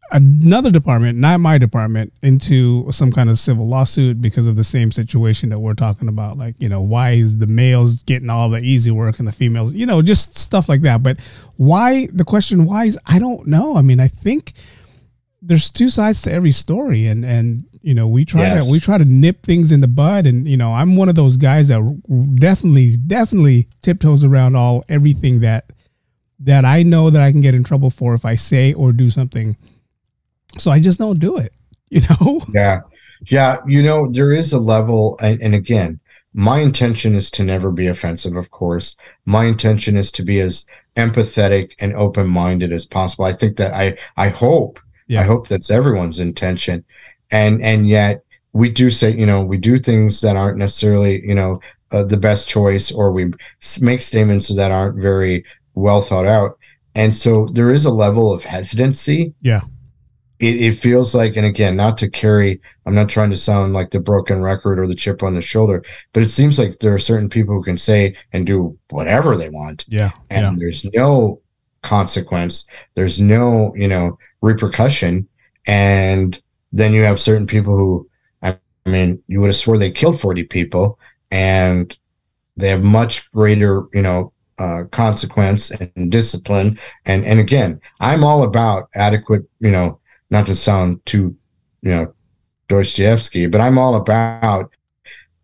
another 0.10 0.72
department, 0.72 1.19
not 1.19 1.39
my 1.39 1.60
department, 1.60 2.13
into 2.24 2.91
some 2.91 3.12
kind 3.12 3.29
of 3.29 3.38
civil 3.38 3.67
lawsuit 3.67 4.19
because 4.19 4.48
of 4.48 4.55
the 4.55 4.63
same 4.63 4.91
situation 4.91 5.50
that 5.50 5.60
we're 5.60 5.75
talking 5.75 6.07
about. 6.07 6.36
Like, 6.36 6.55
you 6.57 6.67
know, 6.67 6.81
why 6.81 7.12
is 7.12 7.38
the 7.38 7.46
males 7.46 8.01
getting 8.01 8.31
all 8.31 8.50
the 8.50 8.57
easy 8.57 8.89
work 8.89 9.19
and 9.19 9.27
the 9.27 9.31
females, 9.31 9.75
you 9.75 9.86
know, 9.86 10.01
just 10.01 10.36
stuff 10.36 10.67
like 10.67 10.81
that. 10.81 11.03
But 11.03 11.19
why, 11.57 12.07
the 12.12 12.25
question 12.25 12.65
why 12.65 12.86
is, 12.86 12.98
I 13.05 13.19
don't 13.19 13.46
know. 13.46 13.77
I 13.77 13.84
mean, 13.84 14.00
I 14.00 14.07
think 14.07 14.53
there's 15.43 15.69
two 15.69 15.91
sides 15.91 16.24
to 16.24 16.31
every 16.31 16.51
story 16.51 17.05
and, 17.05 17.24
and, 17.24 17.65
you 17.88 17.94
know, 17.94 18.08
we 18.08 18.25
try 18.25 18.41
Yes. 18.41 18.65
to, 18.65 18.72
we 18.72 18.79
try 18.79 18.98
to 18.98 19.06
nip 19.06 19.44
things 19.44 19.72
in 19.72 19.79
the 19.79 19.88
bud. 19.88 20.25
And, 20.27 20.48
you 20.48 20.58
know, 20.58 20.74
I'm 20.74 20.96
one 20.98 21.10
of 21.10 21.15
those 21.15 21.38
guys 21.38 21.70
that 21.70 21.82
definitely, 22.39 22.98
definitely 22.98 23.67
tiptoes 23.82 24.24
around 24.24 24.56
all, 24.56 24.84
everything 24.89 25.39
that, 25.41 25.72
that 26.39 26.65
I 26.65 26.84
know 26.84 27.10
that 27.10 27.22
I 27.22 27.32
can 27.32 27.41
get 27.41 27.56
in 27.56 27.63
trouble 27.63 27.89
for 27.89 28.13
if 28.13 28.25
I 28.25 28.36
say 28.36 28.74
or 28.74 28.91
do 28.91 29.10
something 29.10 29.56
so 30.58 30.72
I 30.72 30.79
just 30.79 31.00
don't 31.00 31.20
do 31.20 31.38
it. 31.38 31.53
You 31.89 32.01
know? 32.10 32.41
Yeah. 32.53 32.82
Yeah. 33.29 33.58
You 33.65 33.82
know, 33.82 34.12
there 34.12 34.34
is 34.34 34.51
a 34.51 34.60
level, 34.60 35.17
and, 35.22 35.41
and 35.41 35.56
again, 35.56 36.01
my 36.34 36.60
intention 36.60 37.15
is 37.15 37.32
to 37.32 37.44
never 37.44 37.72
be 37.72 37.88
offensive, 37.88 38.36
of 38.36 38.51
course. 38.51 38.98
My 39.25 39.46
intention 39.46 39.96
is 39.96 40.12
to 40.12 40.24
be 40.24 40.41
as 40.41 40.67
empathetic 40.98 41.72
and 41.79 41.96
open 41.96 42.27
minded 42.27 42.74
as 42.74 42.86
possible. 42.86 43.24
I 43.24 43.32
think 43.32 43.56
that 43.58 43.74
I, 43.74 43.98
I 44.17 44.27
hope, 44.29 44.82
Yeah. 45.08 45.22
I 45.22 45.24
hope 45.24 45.48
that's 45.48 45.72
everyone's 45.72 46.20
intention. 46.20 46.84
And, 47.31 47.62
and 47.62 47.88
yet 47.88 48.24
we 48.53 48.69
do 48.69 48.89
say, 48.89 49.15
you 49.15 49.25
know, 49.25 49.43
we 49.43 49.57
do 49.57 49.77
things 49.77 50.22
that 50.22 50.36
aren't 50.36 50.57
necessarily, 50.57 51.22
you 51.25 51.36
know, 51.36 51.60
uh, 51.91 52.03
the 52.03 52.17
best 52.17 52.50
choice, 52.50 52.91
or 52.91 53.12
we 53.12 53.31
make 53.81 54.01
statements 54.01 54.53
that 54.53 54.72
aren't 54.72 55.01
very 55.01 55.46
well 55.74 56.01
thought 56.01 56.25
out. 56.25 56.57
And 56.96 57.15
so 57.15 57.48
there 57.53 57.72
is 57.72 57.86
a 57.86 57.91
level 57.91 58.34
of 58.34 58.43
hesitancy 58.43 59.34
Yeah. 59.41 59.62
it, 60.39 60.55
it 60.62 60.79
feels 60.79 61.13
like, 61.13 61.36
and 61.38 61.46
again, 61.46 61.75
not 61.75 61.98
to 62.00 62.10
carry, 62.10 62.60
I'm 62.86 62.96
not 62.96 63.10
trying 63.10 63.29
to 63.29 63.38
sound 63.38 63.74
like 63.74 63.91
the 63.91 64.00
broken 64.00 64.41
record 64.41 64.79
or 64.79 64.88
the 64.88 64.96
chip 64.96 65.24
on 65.24 65.36
the 65.36 65.41
shoulder, 65.41 65.84
but 66.13 66.24
it 66.24 66.29
seems 66.29 66.57
like 66.60 66.79
there 66.79 66.93
are 66.93 67.00
certain 67.00 67.29
people 67.29 67.55
who 67.55 67.63
can 67.63 67.77
say 67.77 68.15
and 68.34 68.46
do 68.46 68.77
whatever 68.89 69.38
they 69.38 69.50
want. 69.50 69.86
Yeah. 69.88 70.12
And 70.29 70.41
yeah. 70.41 70.53
there's 70.57 70.86
no 70.93 71.41
consequence, 71.84 72.67
there's 72.96 73.22
no, 73.22 73.74
you 73.75 73.88
know, 73.88 74.17
repercussion. 74.41 75.27
And 75.67 76.41
then 76.71 76.93
you 76.93 77.03
have 77.03 77.19
certain 77.19 77.47
people 77.47 77.77
who, 77.77 78.09
I 78.41 78.57
mean, 78.86 79.21
you 79.27 79.41
would 79.41 79.47
have 79.47 79.55
swore 79.55 79.77
they 79.77 79.91
killed 79.91 80.19
40 80.19 80.43
people 80.43 81.00
and 81.31 81.95
they 82.55 82.69
have 82.69 82.83
much 82.83 83.31
greater, 83.31 83.86
you 83.93 84.01
know, 84.01 84.33
uh, 84.59 84.83
consequence 84.91 85.71
and 85.71 86.12
discipline. 86.12 86.79
And 87.05 87.25
and 87.25 87.39
again, 87.39 87.79
I'm 88.00 88.24
all 88.24 88.43
about 88.43 88.89
adequate, 88.95 89.43
you 89.59 89.71
know, 89.71 90.00
not 90.31 90.47
to 90.47 90.55
sound 90.55 91.05
too, 91.05 91.36
you 91.81 91.91
know, 91.91 92.13
Dostoevsky, 92.67 93.47
but 93.47 93.62
I'm 93.62 93.77
all 93.77 93.95
about 93.95 94.71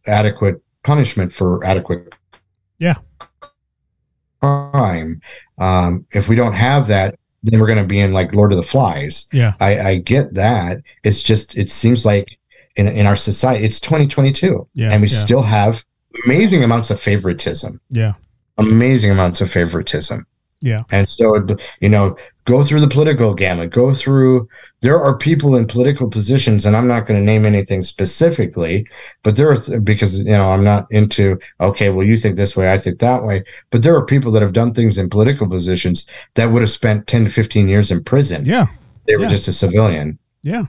adequate 0.07 0.61
punishment 0.83 1.31
for 1.31 1.63
adequate 1.63 2.13
yeah 2.79 2.95
crime. 4.43 5.21
Um, 5.57 6.05
if 6.11 6.27
we 6.27 6.35
don't 6.35 6.53
have 6.53 6.87
that, 6.87 7.17
then 7.43 7.59
we're 7.59 7.67
going 7.67 7.79
to 7.81 7.85
be 7.85 8.00
in 8.00 8.13
like 8.13 8.33
Lord 8.33 8.51
of 8.51 8.57
the 8.57 8.63
Flies. 8.63 9.27
Yeah, 9.33 9.53
I, 9.59 9.79
I 9.79 9.95
get 9.97 10.33
that. 10.35 10.77
It's 11.03 11.21
just 11.21 11.57
it 11.57 11.69
seems 11.69 12.05
like 12.05 12.38
in 12.75 12.88
in 12.88 13.05
our 13.05 13.15
society, 13.15 13.65
it's 13.65 13.79
2022, 13.79 14.67
yeah, 14.73 14.91
and 14.91 15.01
we 15.01 15.07
yeah. 15.07 15.17
still 15.17 15.43
have 15.43 15.83
amazing 16.25 16.63
amounts 16.63 16.89
of 16.89 17.00
favoritism. 17.01 17.79
yeah, 17.89 18.13
Amazing 18.57 19.12
amounts 19.12 19.41
of 19.41 19.51
favoritism. 19.51 20.25
yeah, 20.62 20.79
And 20.91 21.09
so, 21.09 21.45
you 21.79 21.89
know, 21.89 22.15
go 22.45 22.63
through 22.63 22.81
the 22.81 22.88
political 22.88 23.33
gamut, 23.33 23.71
go 23.71 23.93
through, 23.93 24.47
there 24.81 25.01
are 25.01 25.17
people 25.17 25.55
in 25.55 25.65
political 25.67 26.09
positions, 26.09 26.65
and 26.65 26.75
I'm 26.75 26.88
not 26.88 27.07
going 27.07 27.19
to 27.19 27.25
name 27.25 27.45
anything 27.45 27.83
specifically, 27.83 28.85
but 29.23 29.35
there 29.38 29.50
are, 29.50 29.57
th- 29.57 29.83
because, 29.83 30.19
you 30.19 30.31
know, 30.31 30.51
I'm 30.51 30.63
not 30.63 30.88
into, 30.91 31.39
okay, 31.62 31.89
well, 31.89 32.05
you 32.05 32.17
think 32.17 32.35
this 32.35 32.55
way, 32.57 32.71
I 32.73 32.79
think 32.79 33.00
that 33.00 33.23
way. 33.23 33.43
But 33.71 33.83
there 33.83 33.95
are 33.95 34.05
people 34.05 34.31
that 34.33 34.41
have 34.41 34.53
done 34.53 34.73
things 34.73 34.97
in 34.97 35.09
political 35.09 35.47
positions 35.47 36.05
that 36.35 36.51
would 36.51 36.62
have 36.62 36.71
spent 36.71 37.07
10 37.07 37.25
to 37.25 37.29
15 37.29 37.67
years 37.69 37.91
in 37.91 38.03
prison. 38.03 38.43
yeah, 38.45 38.67
They 39.07 39.15
were 39.15 39.23
yeah. 39.23 39.29
just 39.29 39.47
a 39.47 39.53
civilian. 39.53 40.19
yeah. 40.41 40.63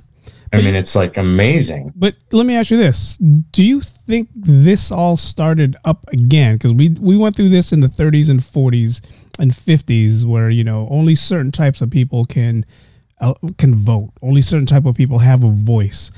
I 0.53 0.63
mean, 0.63 0.77
it's 0.77 0.95
like 0.95 1.17
amazing. 1.17 1.93
But 1.97 2.15
let 2.31 2.47
me 2.47 2.55
ask 2.55 2.71
you 2.71 2.77
this: 2.77 3.17
Do 3.51 3.65
you 3.65 3.81
think 3.81 4.29
this 4.37 4.93
all 4.93 5.17
started 5.17 5.75
up 5.85 6.05
again? 6.13 6.55
Because 6.55 6.73
we 6.75 6.91
we 7.01 7.17
went 7.17 7.35
through 7.35 7.49
this 7.49 7.73
in 7.73 7.81
the 7.81 7.89
30s 7.89 8.31
and 8.31 8.39
40s 8.39 9.01
and 9.39 9.51
50s, 9.51 10.25
where 10.25 10.51
you 10.51 10.65
know 10.65 10.89
only 10.91 11.15
certain 11.15 11.53
types 11.53 11.81
of 11.81 11.91
people 11.91 12.25
can 12.25 12.65
uh, 13.21 13.35
can 13.59 13.75
vote. 13.75 14.11
Only 14.23 14.43
certain 14.43 14.67
type 14.67 14.87
of 14.87 14.95
people 14.95 15.19
have 15.19 15.45
a 15.45 15.51
voice. 15.51 16.11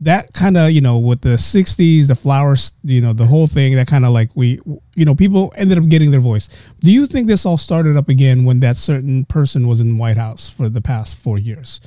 That 0.00 0.32
kind 0.32 0.56
of 0.56 0.70
you 0.70 0.80
know 0.80 0.98
with 0.98 1.22
the 1.22 1.36
60s, 1.36 2.06
the 2.06 2.14
flowers, 2.14 2.72
you 2.84 3.00
know, 3.00 3.12
the 3.12 3.26
whole 3.26 3.46
thing. 3.46 3.74
That 3.74 3.86
kind 3.86 4.04
of 4.04 4.12
like 4.12 4.30
we, 4.34 4.60
you 4.94 5.04
know, 5.04 5.14
people 5.14 5.52
ended 5.56 5.78
up 5.78 5.88
getting 5.88 6.10
their 6.10 6.20
voice. 6.20 6.48
Do 6.80 6.92
you 6.92 7.06
think 7.06 7.26
this 7.26 7.44
all 7.44 7.58
started 7.58 7.96
up 7.96 8.08
again 8.08 8.44
when 8.44 8.60
that 8.60 8.76
certain 8.76 9.24
person 9.24 9.66
was 9.66 9.80
in 9.80 9.88
the 9.88 10.00
White 10.00 10.16
House 10.16 10.50
for 10.50 10.68
the 10.68 10.80
past 10.80 11.16
four 11.16 11.38
years? 11.38 11.80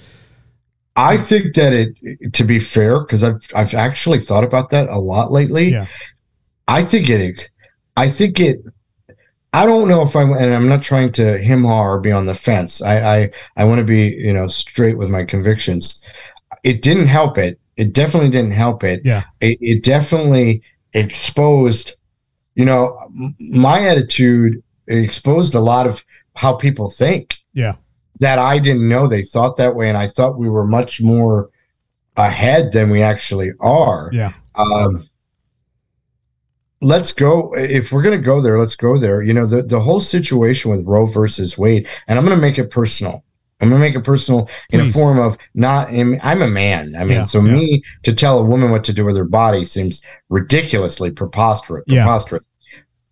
I 0.95 1.17
think 1.17 1.55
that 1.55 1.73
it, 1.73 2.33
to 2.33 2.43
be 2.43 2.59
fair, 2.59 2.99
because 2.99 3.23
I've 3.23 3.41
I've 3.55 3.73
actually 3.73 4.19
thought 4.19 4.43
about 4.43 4.71
that 4.71 4.89
a 4.89 4.99
lot 4.99 5.31
lately. 5.31 5.69
Yeah. 5.69 5.87
I 6.67 6.83
think 6.83 7.09
it. 7.09 7.49
I 7.95 8.09
think 8.09 8.39
it. 8.39 8.61
I 9.53 9.65
don't 9.65 9.89
know 9.89 10.01
if 10.01 10.15
I'm, 10.15 10.31
and 10.31 10.53
I'm 10.53 10.69
not 10.69 10.81
trying 10.81 11.11
to 11.13 11.37
him 11.37 11.63
haw 11.65 11.83
or 11.83 11.99
be 11.99 12.11
on 12.11 12.25
the 12.25 12.33
fence. 12.35 12.81
I 12.81 13.17
I, 13.17 13.31
I 13.57 13.63
want 13.65 13.79
to 13.79 13.83
be 13.85 14.07
you 14.07 14.31
know 14.33 14.47
straight 14.47 14.97
with 14.97 15.09
my 15.09 15.23
convictions. 15.25 16.01
It 16.63 16.81
didn't 16.81 17.07
help 17.07 17.37
it. 17.37 17.59
It 17.77 17.93
definitely 17.93 18.29
didn't 18.29 18.51
help 18.51 18.83
it. 18.83 19.01
Yeah. 19.03 19.23
It, 19.39 19.57
it 19.61 19.83
definitely 19.83 20.61
exposed. 20.93 21.93
You 22.55 22.65
know, 22.65 22.99
my 23.39 23.87
attitude 23.87 24.61
exposed 24.87 25.55
a 25.55 25.59
lot 25.59 25.87
of 25.87 26.03
how 26.35 26.53
people 26.53 26.89
think 26.89 27.37
Yeah. 27.53 27.75
that 28.19 28.39
I 28.39 28.59
didn't 28.59 28.87
know 28.87 29.07
they 29.07 29.23
thought 29.23 29.57
that 29.57 29.75
way, 29.75 29.89
and 29.89 29.97
I 29.97 30.07
thought 30.07 30.37
we 30.37 30.49
were 30.49 30.65
much 30.65 31.01
more 31.01 31.49
ahead 32.17 32.71
than 32.73 32.89
we 32.89 33.01
actually 33.01 33.51
are. 33.59 34.09
Yeah. 34.13 34.33
Um, 34.55 35.09
let's 36.81 37.13
go. 37.13 37.53
If 37.55 37.91
we're 37.91 38.01
going 38.01 38.19
to 38.19 38.25
go 38.25 38.41
there, 38.41 38.59
let's 38.59 38.75
go 38.75 38.97
there. 38.97 39.21
You 39.21 39.33
know, 39.33 39.45
the, 39.45 39.63
the 39.63 39.79
whole 39.79 40.01
situation 40.01 40.71
with 40.71 40.85
Roe 40.85 41.05
versus 41.05 41.57
Wade, 41.57 41.87
and 42.07 42.17
I'm 42.17 42.25
going 42.25 42.35
to 42.37 42.41
make 42.41 42.57
it 42.57 42.69
personal. 42.71 43.23
I'm 43.61 43.69
going 43.69 43.79
to 43.79 43.87
make 43.87 43.95
it 43.95 44.03
personal 44.03 44.49
in 44.71 44.79
Please. 44.79 44.89
a 44.89 44.93
form 44.93 45.19
of 45.19 45.37
not, 45.53 45.89
I'm 45.89 46.41
a 46.41 46.47
man. 46.47 46.95
I 46.97 47.03
mean, 47.03 47.17
Yeah, 47.17 47.23
so 47.25 47.39
yeah. 47.41 47.53
me 47.53 47.83
to 48.01 48.11
tell 48.13 48.39
a 48.39 48.43
woman 48.43 48.71
what 48.71 48.83
to 48.85 48.93
do 48.93 49.05
with 49.05 49.15
her 49.15 49.23
body 49.23 49.63
seems 49.65 50.01
ridiculously 50.29 51.11
preposterous. 51.11 51.83
Yeah. 51.85 52.03
preposterous. 52.03 52.43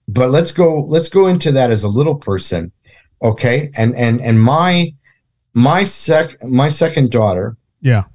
But 0.07 0.31
let's 0.31 0.51
go, 0.51 0.81
let's 0.87 1.07
go 1.07 1.27
into 1.27 1.51
that 1.51 1.69
as 1.69 1.83
a 1.83 1.87
little 1.87 2.15
person. 2.15 2.71
Okay. 3.21 3.69
And, 3.75 3.95
and, 3.95 4.19
and 4.21 4.41
my, 4.41 4.91
my 5.53 5.83
sec, 5.83 6.35
my 6.43 6.69
second 6.69 7.11
daughter, 7.11 7.55
Yeah. 7.81 8.05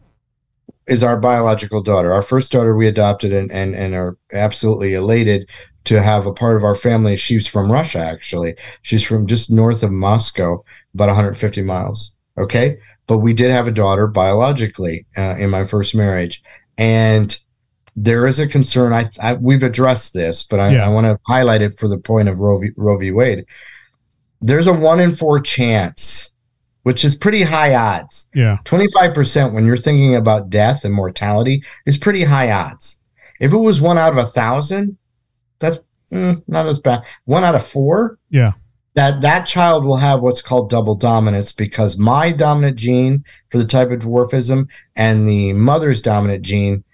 Is 0.87 1.03
our 1.03 1.19
biological 1.19 1.83
daughter. 1.83 2.13
Our 2.13 2.23
first 2.23 2.53
daughter 2.53 2.77
we 2.77 2.87
adopted 2.89 3.33
and, 3.33 3.51
and, 3.51 3.75
and 3.75 3.95
are 3.95 4.17
absolutely 4.33 4.95
elated 4.95 5.49
to 5.85 6.03
have 6.03 6.27
a 6.27 6.33
part 6.33 6.57
of 6.57 6.65
our 6.65 6.75
family. 6.75 7.17
She's 7.17 7.47
from 7.47 7.71
Russia, 7.71 7.99
actually. 7.99 8.57
She's 8.83 9.03
from 9.03 9.27
just 9.27 9.51
north 9.51 9.83
of 9.83 9.91
Moscow, 9.91 10.65
about 10.95 11.09
150 11.09 11.63
miles. 11.63 12.15
Okay. 12.39 12.79
But 13.07 13.19
we 13.19 13.35
did 13.35 13.51
have 13.51 13.67
a 13.67 13.71
daughter 13.73 14.07
biologically 14.07 15.07
uh, 15.17 15.37
in 15.37 15.51
my 15.51 15.67
first 15.67 15.95
marriage. 15.95 16.43
And 16.79 17.39
there 17.97 18.27
is 18.27 18.39
a 18.39 18.49
concern. 18.49 18.93
I, 18.93 19.11
I 19.21 19.35
we've 19.35 19.63
addressed 19.63 20.15
this, 20.15 20.43
but 20.43 20.59
I, 20.59 20.73
Yeah. 20.73 20.87
I 20.87 20.89
want 20.89 21.07
to 21.07 21.19
highlight 21.27 21.63
it 21.63 21.79
for 21.79 21.87
the 21.89 21.99
point 21.99 22.29
of 22.29 22.39
Roe 22.39 22.59
v, 22.59 22.71
Roe 22.77 22.99
v. 22.99 23.11
Wade. 23.11 23.45
There's 24.41 24.67
a 24.67 24.73
one 24.73 25.01
in 25.01 25.17
four 25.17 25.41
chance, 25.41 26.31
which 26.85 27.05
is 27.05 27.15
pretty 27.17 27.43
high 27.43 27.75
odds, 27.75 28.29
Yeah. 28.35 28.59
25% 28.65 29.53
when 29.53 29.67
you're 29.67 29.77
thinking 29.77 30.15
about 30.15 30.49
death 30.51 30.85
and 30.85 30.95
mortality 30.95 31.63
is 31.87 31.97
pretty 31.99 32.25
high 32.25 32.51
odds. 32.51 32.99
If 33.41 33.53
it 33.53 33.59
was 33.59 33.81
one 33.81 33.99
out 33.99 34.13
of 34.13 34.19
a 34.19 34.27
thousand, 34.31 34.97
that's 35.59 35.79
mm, 36.13 36.43
not 36.47 36.67
as 36.67 36.79
bad. 36.79 37.03
One 37.25 37.43
out 37.43 37.55
of 37.57 37.67
four, 37.67 38.19
Yeah. 38.31 38.53
that 38.95 39.21
that 39.23 39.45
child 39.47 39.85
will 39.85 39.97
have 39.97 40.21
what's 40.21 40.43
called 40.43 40.71
double 40.71 40.95
dominance 40.95 41.53
because 41.53 41.97
my 41.99 42.31
dominant 42.31 42.77
gene 42.77 43.25
for 43.51 43.59
the 43.59 43.67
type 43.67 43.91
of 43.91 44.01
dwarfism 44.01 44.69
and 44.95 45.29
the 45.29 45.53
mother's 45.55 46.01
dominant 46.03 46.43
gene 46.43 46.85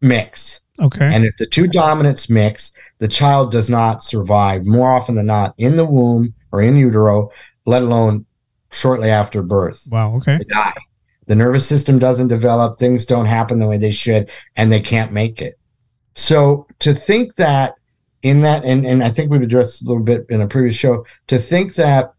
mix. 0.00 0.60
Okay. 0.80 1.12
And 1.14 1.24
if 1.26 1.36
the 1.38 1.46
two 1.46 1.66
dominants 1.66 2.30
mix, 2.30 2.72
the 2.98 3.08
child 3.08 3.50
does 3.52 3.68
not 3.68 4.02
survive 4.02 4.64
more 4.64 4.90
often 4.92 5.16
than 5.16 5.26
not 5.26 5.54
in 5.58 5.76
the 5.76 5.84
womb 5.84 6.32
or 6.52 6.62
in 6.62 6.76
utero, 6.76 7.30
let 7.66 7.82
alone 7.82 8.24
shortly 8.72 9.10
after 9.10 9.42
birth 9.42 9.86
wow. 9.90 10.14
Okay. 10.16 10.38
they 10.38 10.44
die. 10.44 10.74
The 11.26 11.34
nervous 11.36 11.66
system 11.66 11.98
doesn't 12.00 12.28
develop, 12.28 12.78
things 12.78 13.06
don't 13.06 13.26
happen 13.26 13.60
the 13.60 13.66
way 13.68 13.78
they 13.78 13.92
should, 13.92 14.28
and 14.56 14.72
they 14.72 14.80
can't 14.80 15.12
make 15.12 15.40
it. 15.40 15.54
So 16.14 16.66
to 16.80 16.92
think 16.92 17.36
that 17.36 17.74
in 18.22 18.40
that, 18.42 18.64
and, 18.64 18.84
and 18.84 19.02
I 19.04 19.10
think 19.10 19.30
we've 19.30 19.40
addressed 19.40 19.82
a 19.82 19.86
little 19.86 20.02
bit 20.02 20.26
in 20.28 20.40
a 20.40 20.48
previous 20.48 20.74
show, 20.74 21.06
to 21.28 21.38
think 21.38 21.76
that 21.76 22.12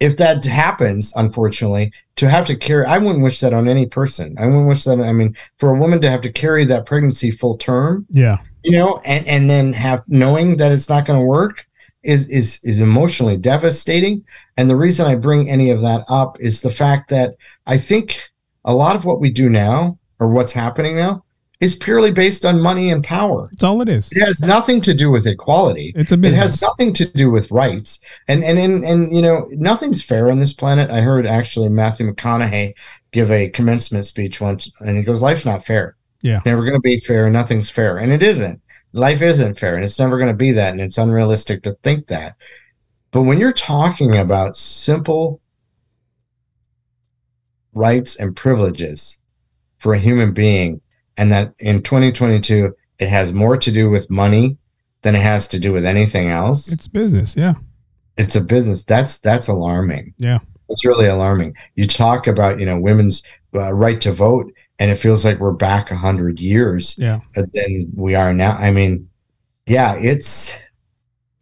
if 0.00 0.16
that 0.18 0.44
happens, 0.44 1.12
unfortunately, 1.16 1.92
to 2.16 2.28
have 2.28 2.46
to 2.46 2.56
carry, 2.56 2.84
I 2.86 2.98
wouldn't 2.98 3.24
wish 3.24 3.40
that 3.40 3.52
on 3.52 3.68
any 3.68 3.86
person. 3.86 4.36
I 4.38 4.46
wouldn't 4.46 4.68
wish 4.68 4.84
that, 4.84 5.00
I 5.00 5.12
mean, 5.12 5.36
for 5.58 5.74
a 5.74 5.78
woman 5.78 6.00
to 6.02 6.10
have 6.10 6.20
to 6.22 6.32
carry 6.32 6.64
that 6.66 6.86
pregnancy 6.86 7.30
full 7.30 7.56
term, 7.58 8.06
Yeah. 8.10 8.38
you 8.62 8.72
know, 8.78 9.00
and, 9.04 9.26
and 9.26 9.50
then 9.50 9.72
have 9.72 10.02
knowing 10.08 10.56
that 10.58 10.72
it's 10.72 10.88
not 10.88 11.06
going 11.06 11.20
to 11.20 11.26
work 11.26 11.64
is, 12.04 12.28
is, 12.28 12.60
is 12.62 12.78
emotionally 12.78 13.36
devastating. 13.36 14.24
And 14.56 14.70
the 14.70 14.76
reason 14.76 15.06
I 15.06 15.16
bring 15.16 15.50
any 15.50 15.70
of 15.70 15.80
that 15.80 16.04
up 16.08 16.38
is 16.40 16.60
the 16.60 16.72
fact 16.72 17.10
that 17.10 17.36
I 17.66 17.78
think 17.78 18.30
a 18.64 18.74
lot 18.74 18.96
of 18.96 19.04
what 19.04 19.20
we 19.20 19.30
do 19.30 19.48
now 19.48 19.98
or 20.20 20.28
what's 20.28 20.52
happening 20.52 20.96
now 20.96 21.24
is 21.60 21.74
purely 21.74 22.10
based 22.10 22.44
on 22.44 22.60
money 22.60 22.90
and 22.90 23.02
power. 23.02 23.48
That's 23.52 23.64
all 23.64 23.80
it 23.80 23.88
is. 23.88 24.10
It 24.12 24.24
has 24.24 24.40
nothing 24.40 24.80
to 24.82 24.94
do 24.94 25.10
with 25.10 25.26
equality. 25.26 25.92
It's 25.96 26.12
a 26.12 26.18
It 26.22 26.34
has 26.34 26.60
nothing 26.60 26.92
to 26.94 27.06
do 27.06 27.30
with 27.30 27.50
rights. 27.50 28.00
And 28.28 28.44
and 28.44 28.58
and, 28.58 28.84
and 28.84 29.14
you 29.14 29.22
know, 29.22 29.46
nothing's 29.52 30.02
fair 30.02 30.30
on 30.30 30.40
this 30.40 30.52
planet. 30.52 30.90
I 30.90 31.00
heard 31.00 31.26
actually 31.26 31.68
Matthew 31.68 32.10
McConaughey 32.10 32.74
give 33.12 33.30
a 33.30 33.48
commencement 33.48 34.04
speech 34.04 34.40
once 34.40 34.70
and 34.80 34.96
he 34.96 35.02
goes, 35.02 35.22
Life's 35.22 35.46
not 35.46 35.64
fair. 35.64 35.96
Yeah. 36.22 36.40
Never 36.44 36.64
gonna 36.64 36.80
be 36.80 37.00
fair, 37.00 37.30
nothing's 37.30 37.70
fair. 37.70 37.98
And 37.98 38.12
it 38.12 38.22
isn't. 38.22 38.60
Life 38.94 39.20
isn't 39.20 39.58
fair, 39.58 39.74
and 39.74 39.84
it's 39.84 39.98
never 39.98 40.18
gonna 40.18 40.32
be 40.32 40.52
that, 40.52 40.70
and 40.72 40.80
it's 40.80 40.98
unrealistic 40.98 41.62
to 41.64 41.76
think 41.82 42.06
that. 42.06 42.36
But 43.10 43.22
when 43.22 43.38
you're 43.38 43.52
talking 43.52 44.16
about 44.16 44.56
simple 44.56 45.40
rights 47.74 48.16
and 48.16 48.34
privileges 48.34 49.18
for 49.78 49.94
a 49.94 49.98
human 49.98 50.32
being, 50.32 50.80
and 51.16 51.30
that 51.30 51.54
in 51.58 51.82
2022 51.82 52.74
it 52.98 53.08
has 53.08 53.32
more 53.32 53.56
to 53.56 53.72
do 53.72 53.90
with 53.90 54.10
money 54.10 54.56
than 55.02 55.14
it 55.14 55.22
has 55.22 55.46
to 55.48 55.58
do 55.58 55.72
with 55.72 55.84
anything 55.84 56.30
else. 56.30 56.72
It's 56.72 56.88
business. 56.88 57.36
Yeah. 57.36 57.54
It's 58.16 58.36
a 58.36 58.40
business. 58.40 58.84
That's 58.84 59.18
that's 59.18 59.48
alarming. 59.48 60.14
Yeah. 60.18 60.38
It's 60.68 60.84
really 60.84 61.06
alarming. 61.06 61.54
You 61.74 61.86
talk 61.86 62.26
about 62.26 62.58
you 62.58 62.66
know 62.66 62.78
women's 62.78 63.22
uh, 63.54 63.72
right 63.72 64.00
to 64.00 64.12
vote, 64.12 64.52
and 64.78 64.90
it 64.90 64.96
feels 64.96 65.24
like 65.24 65.38
we're 65.38 65.52
back 65.52 65.90
a 65.90 65.96
hundred 65.96 66.40
years 66.40 66.96
Yeah. 66.98 67.20
than 67.34 67.92
we 67.94 68.14
are 68.14 68.34
now. 68.34 68.52
I 68.56 68.70
mean, 68.70 69.08
yeah, 69.66 69.94
it's 69.94 70.54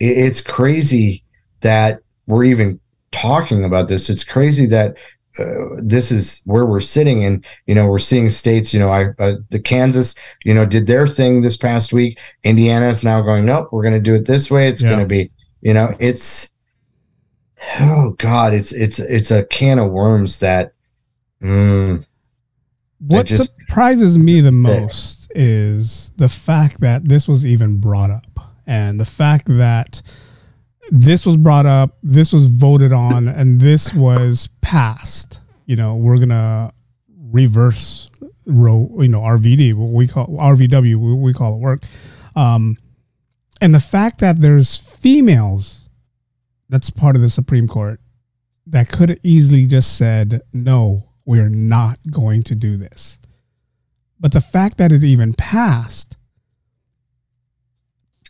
it's 0.00 0.40
crazy 0.40 1.24
that 1.60 2.00
we're 2.26 2.44
even 2.44 2.80
talking 3.12 3.64
about 3.64 3.88
this. 3.88 4.10
It's 4.10 4.24
crazy 4.24 4.66
that 4.66 4.96
uh, 5.38 5.44
this 5.82 6.10
is 6.12 6.42
where 6.44 6.66
we're 6.66 6.80
sitting, 6.80 7.24
and 7.24 7.44
you 7.66 7.74
know, 7.74 7.86
we're 7.88 7.98
seeing 7.98 8.30
states. 8.30 8.74
You 8.74 8.80
know, 8.80 8.88
I 8.90 9.06
uh, 9.18 9.36
the 9.50 9.60
Kansas, 9.60 10.14
you 10.44 10.52
know, 10.54 10.66
did 10.66 10.86
their 10.86 11.06
thing 11.06 11.40
this 11.40 11.56
past 11.56 11.92
week. 11.92 12.18
Indiana 12.44 12.88
is 12.88 13.02
now 13.02 13.22
going, 13.22 13.46
nope, 13.46 13.68
we're 13.72 13.82
going 13.82 13.94
to 13.94 14.00
do 14.00 14.14
it 14.14 14.26
this 14.26 14.50
way. 14.50 14.68
It's 14.68 14.82
Yeah. 14.82 14.90
going 14.90 15.00
to 15.00 15.06
be, 15.06 15.30
you 15.62 15.72
know, 15.72 15.94
it's 15.98 16.52
oh 17.80 18.10
god, 18.18 18.52
it's 18.54 18.72
it's 18.72 18.98
it's 18.98 19.30
a 19.30 19.44
can 19.44 19.78
of 19.78 19.90
worms 19.90 20.38
that. 20.40 20.72
Mm, 21.42 22.04
What 23.06 23.26
just- 23.26 23.56
surprises 23.58 24.16
me 24.16 24.40
the 24.40 24.52
most 24.52 25.30
is 25.34 26.10
the 26.16 26.28
fact 26.28 26.80
that 26.80 27.08
this 27.08 27.26
was 27.26 27.44
even 27.44 27.78
brought 27.78 28.10
up 28.10 28.40
and 28.66 29.00
the 29.00 29.04
fact 29.04 29.46
that 29.48 30.02
this 30.90 31.24
was 31.24 31.36
brought 31.36 31.66
up, 31.66 31.96
this 32.02 32.32
was 32.32 32.46
voted 32.46 32.92
on, 32.92 33.28
and 33.28 33.60
this 33.60 33.94
was 33.94 34.48
passed. 34.60 35.40
You 35.66 35.76
know, 35.76 35.96
we're 35.96 36.18
gonna 36.18 36.72
reverse 37.30 38.10
Roe, 38.46 38.90
you 39.00 39.08
know, 39.08 39.20
RVD, 39.20 39.74
what 39.74 39.90
we 39.90 40.06
call 40.08 40.26
RVW, 40.26 40.96
what 40.96 41.14
we 41.22 41.32
call 41.32 41.54
it 41.54 41.60
work. 41.60 41.82
Um, 42.34 42.76
and 43.60 43.74
the 43.74 43.80
fact 43.80 44.18
that 44.20 44.40
there's 44.40 44.76
females 44.76 45.88
that's 46.68 46.90
part 46.90 47.14
of 47.14 47.22
the 47.22 47.30
Supreme 47.30 47.68
Court 47.68 48.00
that 48.66 48.90
could 48.90 49.10
have 49.10 49.18
easily 49.22 49.66
just 49.66 49.96
said, 49.96 50.42
no, 50.52 51.04
we're 51.24 51.48
not 51.48 51.98
going 52.10 52.42
to 52.44 52.54
do 52.54 52.76
this. 52.76 53.18
But 54.20 54.32
the 54.32 54.40
fact 54.40 54.78
that 54.78 54.92
it 54.92 55.02
even 55.02 55.34
passed, 55.34 56.16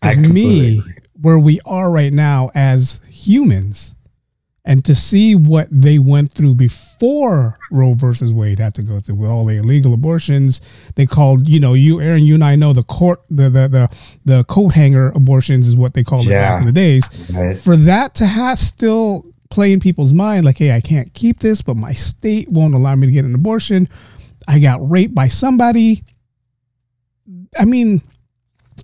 to 0.02 0.16
me, 0.16 0.78
agree. 0.78 0.94
where 1.20 1.38
we 1.38 1.60
are 1.66 1.90
right 1.90 2.12
now 2.12 2.50
as 2.54 3.00
humans, 3.08 3.94
and 4.64 4.84
to 4.84 4.94
see 4.94 5.34
what 5.34 5.66
they 5.70 5.98
went 5.98 6.32
through 6.32 6.54
before 6.54 7.58
Roe 7.72 7.94
versus 7.94 8.32
Wade 8.32 8.60
had 8.60 8.74
to 8.74 8.82
go 8.82 9.00
through 9.00 9.16
with 9.16 9.28
all 9.28 9.44
the 9.44 9.56
illegal 9.56 9.92
abortions, 9.92 10.60
they 10.94 11.04
called, 11.04 11.48
you 11.48 11.58
know, 11.58 11.74
you, 11.74 12.00
Aaron, 12.00 12.22
you 12.24 12.34
and 12.34 12.44
I 12.44 12.54
know 12.54 12.72
the 12.72 12.84
court, 12.84 13.22
the 13.28 13.50
the 13.50 13.66
the, 13.68 13.88
the 14.24 14.44
coat 14.44 14.68
hanger 14.68 15.08
abortions 15.10 15.66
is 15.66 15.74
what 15.74 15.94
they 15.94 16.04
called 16.04 16.28
it 16.28 16.30
back 16.30 16.60
in 16.60 16.66
the 16.66 16.72
days 16.72 17.30
Right? 17.32 17.56
for 17.58 17.76
that 17.76 18.14
to 18.16 18.26
have 18.26 18.56
still 18.58 19.26
play 19.52 19.72
in 19.72 19.78
people's 19.80 20.12
mind 20.12 20.44
like 20.44 20.58
hey 20.58 20.72
i 20.72 20.80
can't 20.80 21.12
keep 21.14 21.38
this 21.40 21.60
but 21.62 21.76
my 21.76 21.92
state 21.92 22.48
won't 22.48 22.74
allow 22.74 22.94
me 22.96 23.06
to 23.06 23.12
get 23.12 23.24
an 23.24 23.34
abortion. 23.34 23.88
I 24.48 24.58
got 24.58 24.78
raped 24.90 25.14
by 25.14 25.28
somebody. 25.28 26.02
I 27.58 27.64
mean 27.64 28.02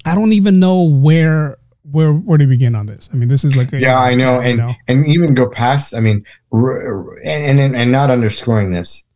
i 0.05 0.15
don't 0.15 0.33
even 0.33 0.61
know 0.61 0.83
where 0.83 1.57
where 1.91 2.13
where 2.13 2.37
to 2.39 2.47
begin 2.47 2.75
on 2.75 2.85
this. 2.87 3.09
I 3.13 3.17
mean 3.17 3.29
this 3.29 3.45
is 3.45 3.57
like 3.57 3.73
a, 3.73 3.81
Yeah, 3.81 3.99
I 3.99 4.15
know, 4.15 4.41
and 4.41 4.61
and 4.89 5.07
even 5.07 5.35
go 5.35 5.49
past. 5.49 5.95
I 5.95 6.01
mean, 6.01 6.23
r- 6.53 6.87
r- 7.13 7.19
and 7.25 7.59
and 7.59 7.75
and 7.75 7.91
not 7.91 8.11
underscoring 8.11 8.73
this, 8.73 9.07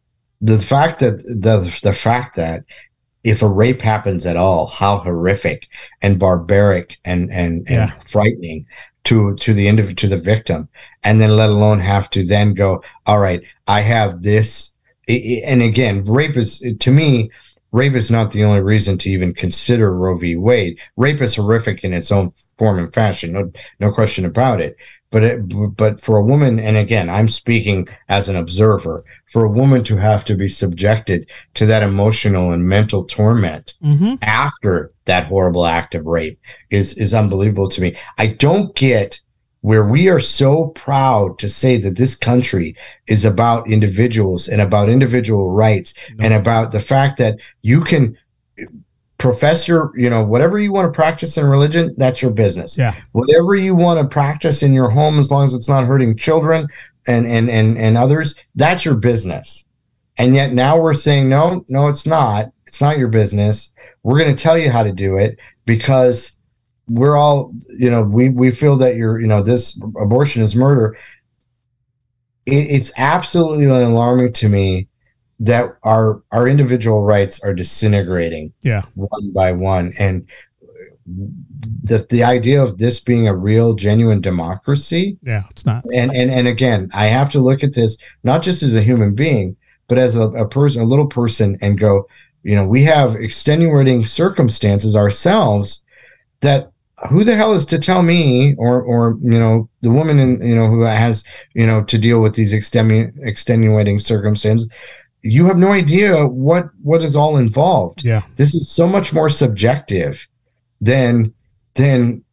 the 0.40 0.58
fact 0.58 0.98
that 1.00 1.18
the 1.22 1.70
the 1.82 1.92
fact 1.92 2.34
that 2.36 2.64
if 3.24 3.42
a 3.42 3.46
rape 3.48 3.80
happens 3.82 4.24
at 4.24 4.36
all, 4.36 4.66
how 4.68 4.98
horrific 4.98 5.66
and 6.00 6.18
barbaric 6.18 6.96
and 7.04 7.30
and, 7.30 7.58
and 7.68 7.90
Yeah. 7.90 7.92
frightening 8.06 8.64
to 9.04 9.34
to 9.36 9.54
the 9.54 9.68
individual 9.68 9.96
to 9.96 10.08
the 10.08 10.20
victim, 10.20 10.68
and 11.02 11.20
then 11.20 11.36
let 11.36 11.50
alone 11.50 11.80
have 11.80 12.10
to 12.10 12.24
then 12.24 12.54
go, 12.54 12.82
all 13.06 13.18
right, 13.18 13.42
I 13.66 13.80
have 13.80 14.22
this, 14.22 14.72
and 15.08 15.62
again, 15.62 16.04
rape 16.04 16.36
is 16.36 16.64
to 16.78 16.90
me. 16.90 17.30
Rape 17.72 17.94
is 17.94 18.10
not 18.10 18.32
the 18.32 18.44
only 18.44 18.60
reason 18.60 18.98
to 18.98 19.10
even 19.10 19.32
consider 19.32 19.96
Roe 19.96 20.18
v. 20.18 20.36
Wade. 20.36 20.78
Rape 20.98 21.22
is 21.22 21.36
horrific 21.36 21.84
in 21.84 21.94
its 21.94 22.12
own 22.12 22.32
form 22.58 22.78
and 22.78 22.92
fashion. 22.92 23.32
No, 23.32 23.50
no 23.80 23.90
question 23.90 24.26
about 24.26 24.60
it. 24.60 24.76
But 25.12 25.22
it, 25.22 25.76
but 25.76 26.00
for 26.00 26.16
a 26.16 26.24
woman, 26.24 26.58
and 26.58 26.76
again, 26.76 27.08
I'm 27.10 27.28
speaking 27.28 27.86
as 28.08 28.28
an 28.28 28.36
observer, 28.36 29.04
for 29.30 29.44
a 29.44 29.50
woman 29.50 29.84
to 29.84 29.96
have 29.98 30.24
to 30.24 30.34
be 30.34 30.48
subjected 30.48 31.26
to 31.54 31.66
that 31.66 31.82
emotional 31.82 32.50
and 32.52 32.66
mental 32.66 33.04
torment 33.04 33.74
Mhm. 33.84 34.18
after 34.22 34.90
that 35.04 35.26
horrible 35.26 35.66
act 35.66 35.94
of 35.94 36.06
rape 36.06 36.40
is 36.70 36.96
is 36.98 37.12
unbelievable 37.14 37.68
to 37.68 37.80
me. 37.82 37.94
I 38.18 38.26
don't 38.28 38.74
get 38.74 39.20
where 39.60 39.86
we 39.86 40.08
are 40.08 40.18
so 40.18 40.72
proud 40.74 41.38
to 41.38 41.48
say 41.48 41.76
that 41.76 41.96
this 41.96 42.16
country 42.16 42.74
is 43.06 43.24
about 43.24 43.70
individuals 43.70 44.48
and 44.48 44.60
about 44.60 44.88
individual 44.88 45.50
rights 45.50 45.94
and 46.18 46.34
about 46.34 46.72
the 46.72 46.80
fact 46.80 47.16
that 47.18 47.36
you 47.60 47.80
can 47.82 48.16
profess 49.22 49.68
your, 49.68 49.92
you 49.96 50.10
know, 50.10 50.24
whatever 50.24 50.58
you 50.58 50.72
want 50.72 50.92
to 50.92 50.96
practice 50.96 51.36
in 51.38 51.46
religion, 51.46 51.94
that's 51.96 52.20
your 52.20 52.32
business. 52.32 52.76
Yeah. 52.76 52.94
Whatever 53.12 53.54
you 53.54 53.74
want 53.74 54.00
to 54.00 54.12
practice 54.12 54.64
in 54.64 54.72
your 54.72 54.90
home 54.90 55.20
as 55.20 55.30
long 55.30 55.44
as 55.44 55.54
it's 55.54 55.68
not 55.68 55.86
hurting 55.86 56.16
children 56.16 56.66
and 57.06 57.26
and 57.26 57.48
and, 57.48 57.78
and 57.78 57.96
others 57.96 58.34
that's 58.56 58.84
your 58.84 58.96
business. 58.96 59.64
And 60.18 60.34
yet 60.34 60.52
now 60.52 60.80
we're 60.80 60.94
saying 60.94 61.28
no 61.28 61.64
no 61.68 61.86
it's 61.86 62.04
not. 62.04 62.52
It's 62.66 62.80
not 62.80 62.98
your 62.98 63.08
business. 63.08 63.72
We're 64.02 64.18
going 64.18 64.34
to 64.34 64.42
tell 64.42 64.58
you 64.58 64.70
how 64.70 64.82
to 64.82 64.92
do 64.92 65.16
it 65.16 65.38
because 65.66 66.36
we're 66.88 67.16
all 67.16 67.54
you 67.78 67.90
know 67.90 68.02
we 68.02 68.28
we 68.28 68.50
feel 68.50 68.76
that 68.78 68.96
you're 68.96 69.20
you 69.20 69.28
know 69.28 69.42
this 69.42 69.80
abortion 70.00 70.42
is 70.42 70.56
murder. 70.56 70.96
It, 72.44 72.66
it's 72.76 72.92
absolutely 72.96 73.66
alarming 73.66 74.32
to 74.32 74.48
me 74.48 74.88
that 75.42 75.76
our 75.82 76.22
our 76.30 76.46
individual 76.46 77.02
rights 77.02 77.42
are 77.42 77.52
disintegrating 77.52 78.52
yeah. 78.62 78.82
one 78.94 79.32
by 79.32 79.52
one. 79.52 79.92
And 79.98 80.26
the 81.04 82.06
the 82.10 82.22
idea 82.22 82.62
of 82.62 82.78
this 82.78 83.00
being 83.00 83.26
a 83.26 83.36
real 83.36 83.74
genuine 83.74 84.20
democracy 84.20 85.18
yeah 85.22 85.42
it's 85.50 85.66
not. 85.66 85.84
and 85.92 86.12
and 86.12 86.30
and 86.30 86.46
again 86.46 86.88
i 86.94 87.06
have 87.06 87.28
to 87.28 87.40
look 87.40 87.64
at 87.64 87.74
this 87.74 87.98
not 88.22 88.40
just 88.40 88.62
as 88.62 88.72
a 88.76 88.82
human 88.84 89.12
being 89.12 89.56
but 89.88 89.98
as 89.98 90.16
a, 90.16 90.28
a 90.28 90.48
person 90.48 90.80
a 90.80 90.84
little 90.84 91.08
person 91.08 91.58
and 91.60 91.80
go 91.80 92.06
you 92.44 92.54
know 92.54 92.64
we 92.64 92.84
have 92.84 93.16
extenuating 93.16 94.06
circumstances 94.06 94.94
ourselves 94.94 95.84
that 96.40 96.70
who 97.08 97.24
the 97.24 97.34
hell 97.34 97.52
is 97.52 97.66
to 97.66 97.78
tell 97.78 98.02
me 98.02 98.54
or 98.56 98.80
or 98.80 99.18
you 99.22 99.38
know 99.38 99.68
the 99.80 99.90
woman 99.90 100.18
in 100.18 100.40
you 100.40 100.54
know 100.54 100.68
who 100.68 100.82
has 100.82 101.24
you 101.54 101.66
know 101.66 101.82
to 101.82 101.98
deal 101.98 102.20
with 102.20 102.36
these 102.36 102.54
extenu- 102.54 103.12
extenuating 103.22 103.98
circumstances 103.98 104.68
you 105.22 105.46
have 105.46 105.56
no 105.56 105.72
idea 105.72 106.26
what 106.26 106.66
what 106.82 107.02
is 107.02 107.16
all 107.16 107.36
involved. 107.36 108.04
Yeah. 108.04 108.22
This 108.36 108.54
is 108.54 108.68
so 108.68 108.86
much 108.86 109.12
more 109.12 109.28
subjective 109.28 110.26
than 110.80 111.32
than 111.74 112.24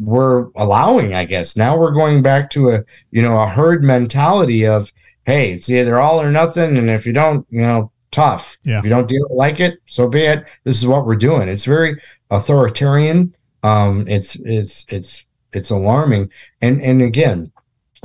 we're 0.00 0.48
allowing 0.56 1.14
i 1.14 1.24
guess. 1.24 1.56
Now 1.56 1.78
we're 1.78 1.92
going 1.92 2.22
back 2.22 2.50
to 2.50 2.70
a 2.70 2.84
you 3.10 3.22
know 3.22 3.40
a 3.40 3.48
herd 3.48 3.82
mentality 3.82 4.66
of 4.66 4.92
hey 5.24 5.52
it's 5.52 5.70
either 5.70 5.98
all 5.98 6.20
or 6.20 6.30
nothing 6.30 6.76
and 6.76 6.90
if 6.90 7.06
you 7.06 7.12
don't 7.12 7.46
you 7.50 7.62
know 7.62 7.90
tough. 8.10 8.56
Yeah. 8.64 8.78
if 8.78 8.84
you 8.84 8.90
don't 8.90 9.08
deal 9.08 9.26
like 9.30 9.60
it 9.60 9.78
so 9.86 10.08
be 10.08 10.22
it. 10.22 10.44
This 10.64 10.76
is 10.76 10.86
what 10.86 11.06
we're 11.06 11.16
doing. 11.16 11.48
It's 11.48 11.64
very 11.64 12.00
authoritarian. 12.30 13.34
Um 13.62 14.06
it's 14.08 14.34
it's 14.44 14.84
it's 14.88 15.24
it's 15.52 15.70
alarming. 15.70 16.30
And 16.60 16.82
and 16.82 17.00
again 17.00 17.52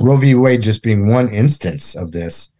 roe 0.00 0.16
v. 0.16 0.34
Wade 0.34 0.62
just 0.62 0.82
being 0.82 1.08
one 1.08 1.32
instance 1.32 1.94
of 1.94 2.12
this 2.12 2.50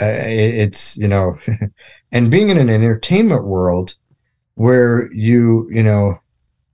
uh, 0.00 0.06
it's 0.06 0.96
you 0.96 1.08
know 1.08 1.38
and 2.12 2.30
being 2.30 2.48
in 2.48 2.58
an 2.58 2.70
entertainment 2.70 3.44
world 3.44 3.94
where 4.54 5.12
you 5.12 5.68
you 5.70 5.82
know 5.82 6.18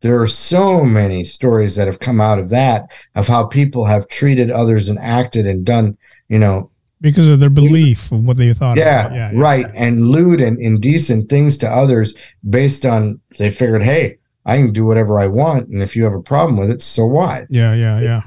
there 0.00 0.20
are 0.20 0.28
so 0.28 0.85
many 0.85 1.24
stories 1.24 1.74
that 1.74 1.88
have 1.88 1.98
come 1.98 2.20
out 2.20 2.38
of 2.38 2.50
that 2.50 2.88
of 3.14 3.26
how 3.26 3.44
people 3.44 3.85
have 3.85 4.09
treated 4.09 4.50
others 4.50 4.88
and 4.88 4.98
acted 5.00 5.46
and 5.46 5.64
done 5.64 5.96
you 6.28 6.38
know 6.38 6.70
because 7.00 7.28
of 7.28 7.40
their 7.40 7.50
belief 7.50 8.11
of 8.12 8.24
what 8.24 8.37
they 8.37 8.52
thought 8.52 8.76
yeah, 8.76 9.12
yeah 9.12 9.31
right. 9.35 9.66
and 9.74 10.09
lewd 10.09 10.40
and 10.40 10.59
indecent 10.61 11.28
things 11.28 11.57
to 11.59 11.68
others 11.68 12.14
based 12.48 12.85
on 12.85 13.20
they 13.38 13.50
figured 13.50 13.83
hey 13.83 14.16
i 14.46 14.57
can 14.57 14.72
do 14.72 14.85
whatever 14.85 15.20
i 15.20 15.26
want. 15.26 15.68
And 15.68 15.83
if 15.83 15.94
you 15.94 16.04
have 16.04 16.14
a 16.14 16.22
problem 16.22 16.57
with 16.57 16.70
it 16.70 16.83
so 16.83 17.04
what? 17.07 17.46
Yeah 17.50 17.74
yeah 17.74 18.00
yeah 18.00 18.22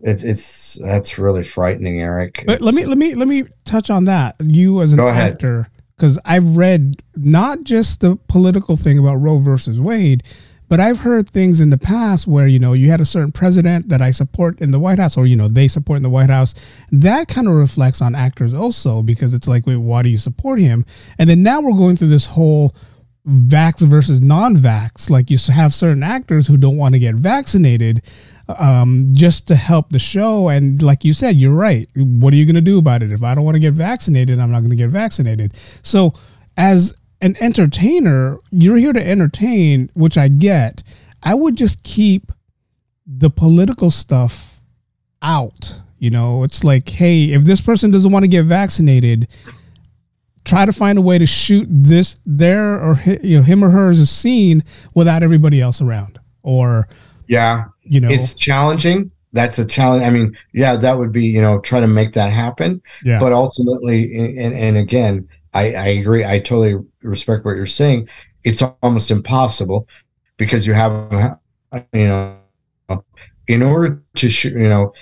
it's 0.00 0.22
it's 0.22 0.78
that's 0.84 1.18
really 1.18 1.42
frightening 1.42 2.00
eric 2.00 2.44
But 2.46 2.60
let 2.60 2.74
me 2.74 2.84
let 2.84 2.98
me 2.98 3.14
let 3.14 3.28
me 3.28 3.44
touch 3.64 3.90
on 3.90 4.04
that. 4.04 4.36
You 4.40 4.80
as 4.82 4.92
an 4.92 5.00
actor, 5.00 5.68
because 5.96 6.18
I've 6.24 6.56
read 6.56 7.02
not 7.16 7.64
just 7.64 8.00
the 8.00 8.16
political 8.28 8.76
thing 8.76 8.98
about 8.98 9.16
Roe 9.16 9.38
versus 9.38 9.80
Wade, 9.80 10.22
but 10.68 10.78
I've 10.78 11.00
heard 11.00 11.28
things 11.28 11.60
in 11.60 11.70
the 11.70 11.78
past 11.78 12.28
where 12.28 12.46
you 12.46 12.60
know 12.60 12.74
you 12.74 12.90
had 12.90 13.00
a 13.00 13.06
certain 13.06 13.32
president 13.32 13.88
that 13.88 14.00
I 14.00 14.12
support 14.12 14.60
in 14.60 14.70
the 14.70 14.78
White 14.78 15.00
House, 15.00 15.16
or 15.16 15.26
you 15.26 15.34
know 15.34 15.48
they 15.48 15.66
support 15.66 15.96
in 15.96 16.04
the 16.04 16.10
White 16.10 16.30
House. 16.30 16.54
That 16.92 17.26
kind 17.26 17.48
of 17.48 17.54
reflects 17.54 18.00
on 18.00 18.14
actors 18.14 18.54
also 18.54 19.02
because 19.02 19.34
it's 19.34 19.48
like, 19.48 19.66
wait, 19.66 19.78
why 19.78 20.02
do 20.02 20.10
you 20.10 20.18
support 20.18 20.60
him? 20.60 20.86
And 21.18 21.28
then 21.28 21.42
now 21.42 21.60
we're 21.60 21.76
going 21.76 21.96
through 21.96 22.08
this 22.08 22.26
whole 22.26 22.74
vax 23.26 23.86
versus 23.86 24.20
non-vax. 24.20 25.10
Like 25.10 25.28
you 25.30 25.38
have 25.52 25.74
certain 25.74 26.02
actors 26.02 26.46
who 26.46 26.56
don't 26.56 26.76
want 26.76 26.94
to 26.94 26.98
get 26.98 27.14
vaccinated 27.14 28.02
um, 28.48 29.08
just 29.12 29.46
to 29.48 29.54
help 29.54 29.90
the 29.90 29.98
show. 29.98 30.48
And 30.48 30.82
like 30.82 31.04
you 31.04 31.12
said, 31.12 31.36
you're 31.36 31.54
right. 31.54 31.88
What 31.94 32.32
are 32.32 32.36
you 32.36 32.46
going 32.46 32.54
to 32.54 32.60
do 32.60 32.78
about 32.78 33.02
it? 33.02 33.12
If 33.12 33.22
I 33.22 33.34
don't 33.34 33.44
want 33.44 33.56
to 33.56 33.60
get 33.60 33.74
vaccinated, 33.74 34.38
I'm 34.38 34.50
not 34.50 34.60
going 34.60 34.70
to 34.70 34.76
get 34.76 34.90
vaccinated. 34.90 35.58
So 35.82 36.14
as 36.56 36.94
an 37.20 37.36
entertainer, 37.40 38.38
you're 38.50 38.76
here 38.76 38.92
to 38.92 39.06
entertain, 39.06 39.90
which 39.94 40.16
I 40.16 40.28
get. 40.28 40.82
I 41.22 41.34
would 41.34 41.56
just 41.56 41.82
keep 41.82 42.32
the 43.06 43.30
political 43.30 43.90
stuff 43.90 44.60
out. 45.22 45.80
You 45.98 46.10
know, 46.10 46.44
it's 46.44 46.62
like, 46.62 46.88
hey, 46.88 47.32
if 47.32 47.42
this 47.42 47.60
person 47.60 47.90
doesn't 47.90 48.12
want 48.12 48.24
to 48.24 48.28
get 48.28 48.44
vaccinated, 48.44 49.26
try 50.44 50.64
to 50.64 50.72
find 50.72 50.96
a 50.96 51.02
way 51.02 51.18
to 51.18 51.26
shoot 51.26 51.66
this 51.68 52.18
there 52.24 52.80
or 52.80 53.00
you 53.22 53.38
know 53.38 53.42
him 53.42 53.64
or 53.64 53.70
hers 53.70 53.98
a 53.98 54.06
scene 54.06 54.64
without 54.94 55.22
everybody 55.22 55.60
else 55.60 55.82
around. 55.82 56.18
Or 56.42 56.88
yeah, 57.26 57.66
you 57.88 58.00
know, 58.00 58.08
it's 58.08 58.34
challenging. 58.34 59.10
That's 59.32 59.58
a 59.58 59.66
challenge. 59.66 60.04
I 60.04 60.10
mean, 60.10 60.36
yeah, 60.52 60.76
that 60.76 60.98
would 60.98 61.12
be 61.12 61.24
you 61.24 61.40
know 61.40 61.60
try 61.60 61.80
to 61.80 61.86
make 61.86 62.14
that 62.14 62.32
happen. 62.32 62.80
Yeah. 63.04 63.20
But 63.20 63.32
ultimately, 63.32 64.14
and 64.14 64.54
and 64.54 64.76
again, 64.76 65.28
I 65.54 65.72
I 65.72 65.86
agree. 65.88 66.24
I 66.24 66.38
totally 66.38 66.76
respect 67.02 67.44
what 67.44 67.56
you're 67.56 67.66
saying. 67.66 68.08
It's 68.44 68.62
almost 68.82 69.10
impossible 69.10 69.86
because 70.36 70.66
you 70.66 70.72
have 70.72 70.92
you 71.92 72.06
know 72.06 72.38
in 73.48 73.62
order 73.62 74.02
to 74.16 74.28
you 74.28 74.68
know 74.68 74.92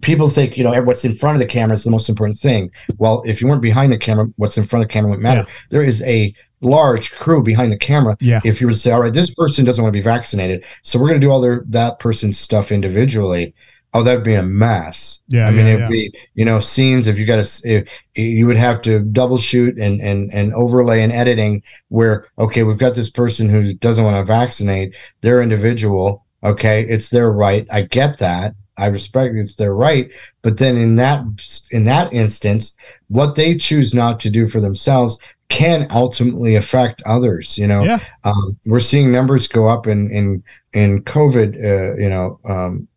people 0.00 0.28
think 0.28 0.56
you 0.56 0.64
know 0.64 0.82
what's 0.82 1.04
in 1.04 1.16
front 1.16 1.36
of 1.36 1.40
the 1.40 1.52
camera 1.52 1.74
is 1.74 1.84
the 1.84 1.90
most 1.90 2.08
important 2.08 2.38
thing. 2.38 2.70
Well 2.98 3.22
if 3.24 3.40
you 3.40 3.46
weren't 3.46 3.62
behind 3.62 3.92
the 3.92 3.98
camera 3.98 4.26
what's 4.36 4.58
in 4.58 4.66
front 4.66 4.84
of 4.84 4.88
the 4.88 4.92
camera 4.92 5.10
would 5.10 5.20
matter. 5.20 5.42
Yeah. 5.42 5.54
there 5.70 5.82
is 5.82 6.02
a 6.02 6.34
large 6.60 7.12
crew 7.12 7.42
behind 7.42 7.70
the 7.70 7.78
camera 7.78 8.16
yeah. 8.20 8.40
if 8.44 8.60
you 8.60 8.66
were 8.66 8.72
to 8.72 8.78
say 8.78 8.90
all 8.90 9.00
right 9.00 9.12
this 9.12 9.32
person 9.34 9.64
doesn't 9.64 9.82
want 9.82 9.92
to 9.92 9.98
be 9.98 10.02
vaccinated 10.02 10.64
so 10.82 10.98
we're 10.98 11.08
going 11.08 11.20
to 11.20 11.24
do 11.24 11.30
all 11.30 11.40
their 11.40 11.62
that 11.66 11.98
person's 11.98 12.38
stuff 12.38 12.72
individually 12.72 13.54
oh 13.92 14.02
that'd 14.02 14.24
be 14.24 14.34
a 14.34 14.42
mess. 14.42 15.22
Yeah 15.28 15.46
i 15.46 15.50
mean 15.50 15.66
yeah, 15.66 15.74
it'd 15.74 15.80
yeah. 15.82 15.88
be 15.88 16.18
you 16.34 16.44
know 16.44 16.60
scenes 16.60 17.06
if 17.06 17.18
you 17.18 17.26
got 17.26 17.44
to 17.44 17.84
you 18.14 18.46
would 18.46 18.56
have 18.56 18.82
to 18.82 19.00
double 19.00 19.38
shoot 19.38 19.76
and 19.78 20.00
and 20.00 20.32
and 20.32 20.54
overlay 20.54 21.02
and 21.02 21.12
editing 21.12 21.62
where 21.88 22.26
okay 22.38 22.62
we've 22.62 22.78
got 22.78 22.94
this 22.94 23.10
person 23.10 23.48
who 23.48 23.74
doesn't 23.74 24.04
want 24.04 24.16
to 24.16 24.24
vaccinate 24.24 24.94
they're 25.20 25.42
individual 25.42 26.24
okay 26.42 26.84
it's 26.84 27.10
their 27.10 27.30
right 27.30 27.66
i 27.70 27.82
get 27.82 28.18
that 28.18 28.54
I 28.76 28.86
respect 28.86 29.34
it's 29.36 29.54
their 29.54 29.74
right, 29.74 30.10
but 30.42 30.58
then 30.58 30.76
in 30.76 30.96
that 30.96 31.22
in 31.70 31.84
that 31.84 32.12
instance, 32.12 32.74
what 33.08 33.36
they 33.36 33.56
choose 33.56 33.94
not 33.94 34.18
to 34.20 34.30
do 34.30 34.48
for 34.48 34.60
themselves 34.60 35.18
can 35.48 35.86
ultimately 35.90 36.56
affect 36.56 37.02
others. 37.06 37.56
You 37.56 37.66
know, 37.66 37.84
yeah. 37.84 38.00
um, 38.24 38.58
we're 38.66 38.80
seeing 38.80 39.12
numbers 39.12 39.46
go 39.46 39.68
up 39.68 39.86
in 39.86 40.10
in 40.10 40.42
in 40.72 41.02
COVID. 41.04 41.56
Uh, 41.56 41.96
you 41.96 42.08
know. 42.08 42.40
Um, 42.44 42.88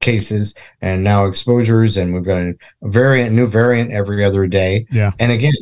cases 0.00 0.54
and 0.82 1.02
now 1.02 1.24
exposures 1.24 1.96
and 1.96 2.14
we've 2.14 2.24
got 2.24 2.36
a 2.38 2.52
variant 2.82 3.34
new 3.34 3.46
variant 3.46 3.90
every 3.90 4.22
other 4.22 4.46
day 4.46 4.86
yeah 4.92 5.10
and 5.18 5.32
again 5.32 5.54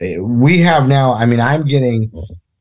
eh, 0.00 0.18
we 0.18 0.58
have 0.60 0.88
now 0.88 1.12
i 1.12 1.26
mean 1.26 1.38
i'm 1.38 1.64
getting 1.66 2.10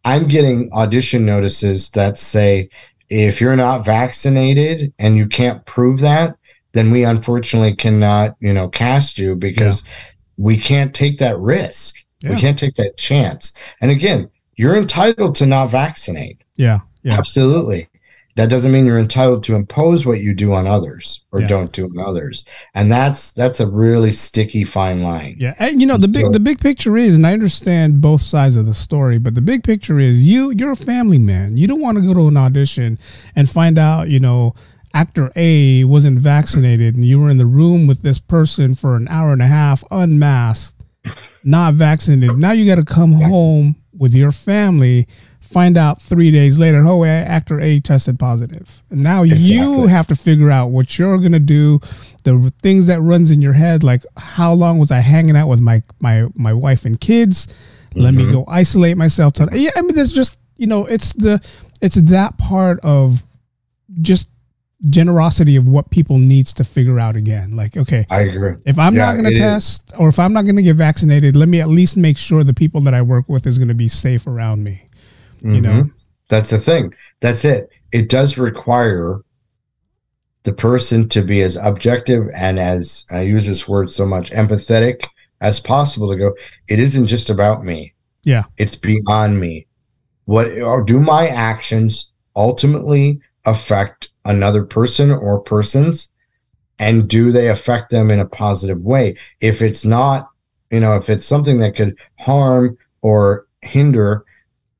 i'm 0.03 0.27
getting 0.27 0.69
audition 0.73 1.25
notices 1.25 1.89
that 1.91 2.17
say 2.17 2.69
if 3.13 3.39
you're 3.39 3.55
not 3.55 3.85
vaccinated 3.85 4.93
and 4.99 5.15
you 5.15 5.27
can't 5.27 5.65
prove 5.65 5.99
that, 5.99 6.35
then 6.71 6.91
we 6.91 7.03
unfortunately 7.03 7.75
cannot, 7.75 8.35
you 8.39 8.51
know, 8.51 8.67
cast 8.67 9.17
you 9.17 9.35
because 9.35 9.85
yeah. 9.85 9.91
we 10.37 10.57
can't 10.57 10.95
take 10.95 11.19
that 11.19 11.37
risk. 11.37 11.95
Yeah. 12.21 12.33
We 12.33 12.41
can't 12.41 12.57
take 12.57 12.75
that 12.75 12.97
chance. 12.97 13.53
And 13.81 13.91
again, 13.91 14.29
you're 14.55 14.75
entitled 14.75 15.35
to 15.35 15.45
not 15.45 15.69
vaccinate. 15.69 16.41
Yeah. 16.55 16.79
Yeah. 17.03 17.17
Absolutely 17.17 17.89
that 18.35 18.49
doesn't 18.49 18.71
mean 18.71 18.85
you're 18.85 18.99
entitled 18.99 19.43
to 19.43 19.55
impose 19.55 20.05
what 20.05 20.19
you 20.19 20.33
do 20.33 20.53
on 20.53 20.65
others 20.65 21.25
or 21.31 21.41
yeah. 21.41 21.47
don't 21.47 21.71
do 21.71 21.85
on 21.85 21.99
others. 21.99 22.45
And 22.73 22.91
that's 22.91 23.31
that's 23.33 23.59
a 23.59 23.67
really 23.67 24.11
sticky 24.11 24.63
fine 24.63 25.03
line. 25.03 25.37
Yeah 25.39 25.53
and 25.59 25.79
you 25.79 25.87
know 25.87 25.97
the 25.97 26.07
big 26.07 26.31
the 26.31 26.39
big 26.39 26.59
picture 26.59 26.97
is 26.97 27.15
and 27.15 27.25
i 27.27 27.33
understand 27.33 28.01
both 28.01 28.21
sides 28.21 28.55
of 28.55 28.65
the 28.65 28.73
story 28.73 29.17
but 29.17 29.35
the 29.35 29.41
big 29.41 29.63
picture 29.63 29.99
is 29.99 30.23
you 30.23 30.51
you're 30.51 30.71
a 30.71 30.75
family 30.75 31.19
man. 31.19 31.57
You 31.57 31.67
don't 31.67 31.81
want 31.81 31.97
to 31.97 32.03
go 32.03 32.13
to 32.13 32.27
an 32.27 32.37
audition 32.37 32.97
and 33.35 33.49
find 33.49 33.77
out 33.77 34.11
you 34.11 34.19
know 34.19 34.53
actor 34.93 35.31
a 35.35 35.83
wasn't 35.85 36.19
vaccinated 36.19 36.95
and 36.95 37.05
you 37.05 37.19
were 37.19 37.29
in 37.29 37.37
the 37.37 37.45
room 37.45 37.87
with 37.87 38.01
this 38.01 38.19
person 38.19 38.73
for 38.73 38.95
an 38.95 39.07
hour 39.09 39.33
and 39.33 39.41
a 39.41 39.47
half 39.47 39.83
unmasked 39.89 40.75
not 41.43 41.73
vaccinated. 41.73 42.37
Now 42.37 42.51
you 42.51 42.65
got 42.65 42.85
to 42.85 42.93
come 42.93 43.13
home 43.13 43.75
with 43.97 44.13
your 44.13 44.31
family 44.31 45.07
find 45.53 45.77
out 45.77 46.01
three 46.01 46.31
days 46.31 46.57
later, 46.59 46.83
oh, 46.85 47.03
actor 47.05 47.59
A 47.59 47.79
tested 47.79 48.19
positive. 48.19 48.83
And 48.89 49.03
now 49.03 49.23
exactly. 49.23 49.47
you 49.47 49.87
have 49.87 50.07
to 50.07 50.15
figure 50.15 50.49
out 50.49 50.67
what 50.67 50.97
you're 50.97 51.17
gonna 51.17 51.39
do, 51.39 51.79
the 52.23 52.51
things 52.61 52.85
that 52.87 53.01
runs 53.01 53.31
in 53.31 53.41
your 53.41 53.53
head, 53.53 53.83
like 53.83 54.03
how 54.17 54.53
long 54.53 54.79
was 54.79 54.91
I 54.91 54.99
hanging 54.99 55.35
out 55.35 55.47
with 55.47 55.59
my 55.59 55.83
my 55.99 56.27
my 56.35 56.53
wife 56.53 56.85
and 56.85 56.99
kids? 56.99 57.47
Mm-hmm. 57.47 57.99
Let 57.99 58.13
me 58.13 58.23
mm-hmm. 58.23 58.33
go 58.33 58.45
isolate 58.47 58.97
myself. 58.97 59.33
To, 59.33 59.49
yeah, 59.53 59.71
I 59.75 59.81
mean, 59.81 59.95
there's 59.95 60.13
just 60.13 60.37
you 60.57 60.67
know, 60.67 60.85
it's 60.85 61.13
the 61.13 61.45
it's 61.81 61.95
that 61.95 62.37
part 62.37 62.79
of 62.81 63.23
just 64.01 64.29
generosity 64.89 65.55
of 65.55 65.67
what 65.67 65.89
people 65.89 66.17
needs 66.17 66.53
to 66.53 66.63
figure 66.63 66.99
out 66.99 67.15
again. 67.15 67.55
Like, 67.55 67.77
okay, 67.77 68.05
I 68.09 68.21
agree. 68.21 68.55
If 68.65 68.77
I'm 68.77 68.95
yeah, 68.95 69.05
not 69.05 69.13
going 69.13 69.33
to 69.33 69.39
test 69.39 69.93
is. 69.93 69.99
or 69.99 70.09
if 70.09 70.19
I'm 70.19 70.33
not 70.33 70.43
going 70.43 70.55
to 70.55 70.61
get 70.61 70.75
vaccinated, 70.75 71.35
let 71.35 71.49
me 71.49 71.61
at 71.61 71.69
least 71.69 71.97
make 71.97 72.17
sure 72.17 72.43
the 72.43 72.53
people 72.53 72.81
that 72.81 72.93
I 72.93 73.01
work 73.01 73.29
with 73.29 73.47
is 73.47 73.57
going 73.57 73.69
to 73.69 73.73
be 73.73 73.87
safe 73.87 74.27
around 74.27 74.63
me. 74.63 74.83
Mm-hmm. 75.43 75.55
You 75.55 75.61
know, 75.61 75.89
that's 76.29 76.49
the 76.49 76.59
thing. 76.59 76.93
That's 77.19 77.45
it. 77.45 77.69
It 77.91 78.09
does 78.09 78.37
require 78.37 79.19
the 80.43 80.53
person 80.53 81.07
to 81.09 81.21
be 81.21 81.41
as 81.41 81.55
objective 81.57 82.27
and 82.35 82.59
as 82.59 83.05
I 83.11 83.21
use 83.21 83.47
this 83.47 83.67
word 83.67 83.89
so 83.89 84.05
much 84.05 84.29
empathetic 84.31 85.05
as 85.41 85.59
possible 85.59 86.09
to 86.09 86.17
go, 86.17 86.33
it 86.67 86.79
isn't 86.79 87.07
just 87.07 87.29
about 87.29 87.63
me. 87.63 87.93
Yeah. 88.23 88.43
It's 88.57 88.75
beyond 88.75 89.39
me. 89.39 89.67
What 90.25 90.47
or 90.59 90.81
do 90.81 90.99
my 90.99 91.27
actions 91.27 92.11
ultimately 92.35 93.19
affect 93.45 94.09
another 94.25 94.63
person 94.63 95.11
or 95.11 95.41
persons? 95.41 96.09
And 96.79 97.07
do 97.07 97.31
they 97.31 97.49
affect 97.49 97.91
them 97.91 98.09
in 98.09 98.19
a 98.19 98.25
positive 98.25 98.81
way? 98.81 99.17
If 99.41 99.61
it's 99.61 99.85
not, 99.85 100.29
you 100.71 100.79
know, 100.79 100.95
if 100.95 101.09
it's 101.09 101.25
something 101.25 101.59
that 101.59 101.75
could 101.75 101.97
harm 102.19 102.77
or 103.01 103.47
hinder 103.61 104.25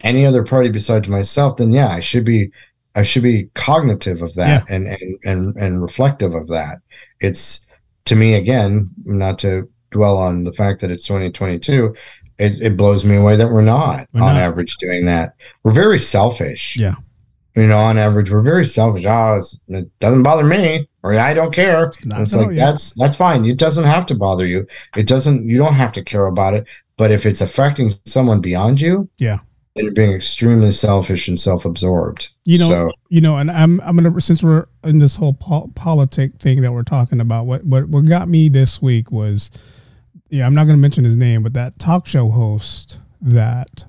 any 0.04 0.26
other 0.26 0.44
party 0.44 0.70
besides 0.70 1.08
myself, 1.08 1.58
then 1.58 1.72
yeah, 1.72 1.90
I 1.90 2.00
should 2.00 2.26
be 2.26 2.52
I 2.96 3.04
should 3.04 3.24
be 3.24 3.50
cognitive 3.56 4.22
of 4.22 4.36
that 4.36 4.66
yeah. 4.70 4.76
and, 4.76 4.88
and 4.88 5.20
and 5.24 5.56
and 5.56 5.82
reflective 5.82 6.34
of 6.34 6.48
that. 6.48 6.78
It's 7.20 7.66
to 8.06 8.16
me 8.16 8.36
again, 8.36 8.90
not 9.06 9.40
to 9.40 9.70
dwell 9.92 10.18
on 10.18 10.44
the 10.44 10.54
fact 10.54 10.82
that 10.82 10.92
it's 10.92 11.08
2022, 11.08 11.96
it, 12.40 12.62
it 12.62 12.78
blows 12.78 13.06
me 13.06 13.16
away 13.16 13.38
that 13.38 13.48
we're 13.48 13.62
not 13.62 14.08
we're 14.14 14.22
on 14.22 14.36
not. 14.36 14.42
average 14.42 14.76
doing 14.78 15.06
that. 15.06 15.36
We're 15.64 15.74
very 15.74 16.00
selfish. 16.00 16.76
Yeah. 16.78 16.96
You 17.56 17.68
know, 17.68 17.78
on 17.78 18.00
average, 18.00 18.32
we're 18.32 18.42
very 18.42 18.66
selfish. 18.66 19.06
Oh, 19.06 19.40
it 19.68 20.00
doesn't 20.00 20.24
bother 20.24 20.44
me, 20.44 20.90
or 21.04 21.18
I 21.20 21.36
don't 21.36 21.54
care. 21.54 21.86
It's, 21.86 22.00
it's 22.04 22.34
like 22.34 22.48
yeah. 22.52 22.72
that's 22.72 22.94
that's 22.96 23.16
fine. 23.16 23.46
It 23.46 23.58
doesn't 23.58 23.84
have 23.84 24.08
to 24.08 24.16
bother 24.16 24.48
you. 24.48 24.66
It 24.98 25.08
doesn't. 25.08 25.48
You 25.48 25.60
don't 25.60 25.76
have 25.76 25.92
to 25.94 26.04
care 26.04 26.26
about 26.26 26.56
it. 26.56 26.66
But 26.98 27.12
if 27.12 27.28
it's 27.28 27.42
affecting 27.42 27.94
someone 28.06 28.42
beyond 28.42 28.82
you, 28.82 29.08
yeah, 29.20 29.38
and 29.76 29.96
being 29.96 30.12
extremely 30.12 30.72
selfish 30.72 31.28
and 31.28 31.40
self-absorbed. 31.40 32.30
You 32.46 32.60
know, 32.60 32.70
so. 32.70 32.92
you 33.10 33.22
know, 33.22 33.38
and 33.38 33.50
I'm 33.50 33.82
I'm 33.82 33.96
gonna 33.96 34.20
since 34.22 34.44
we're 34.44 34.66
in 34.84 35.00
this 35.00 35.16
whole 35.16 35.34
po- 35.34 35.72
politic 35.76 36.36
thing 36.36 36.62
that 36.62 36.72
we're 36.72 36.84
talking 36.84 37.20
about. 37.20 37.46
What 37.46 37.64
what 37.66 37.90
what 37.90 38.06
got 38.06 38.28
me 38.28 38.50
this 38.50 38.82
week 38.82 39.12
was, 39.12 39.50
yeah, 40.30 40.46
I'm 40.46 40.54
not 40.54 40.66
gonna 40.66 40.78
mention 40.78 41.04
his 41.04 41.16
name, 41.16 41.44
but 41.44 41.54
that 41.54 41.80
talk 41.80 42.06
show 42.06 42.30
host 42.30 43.00
that 43.22 43.86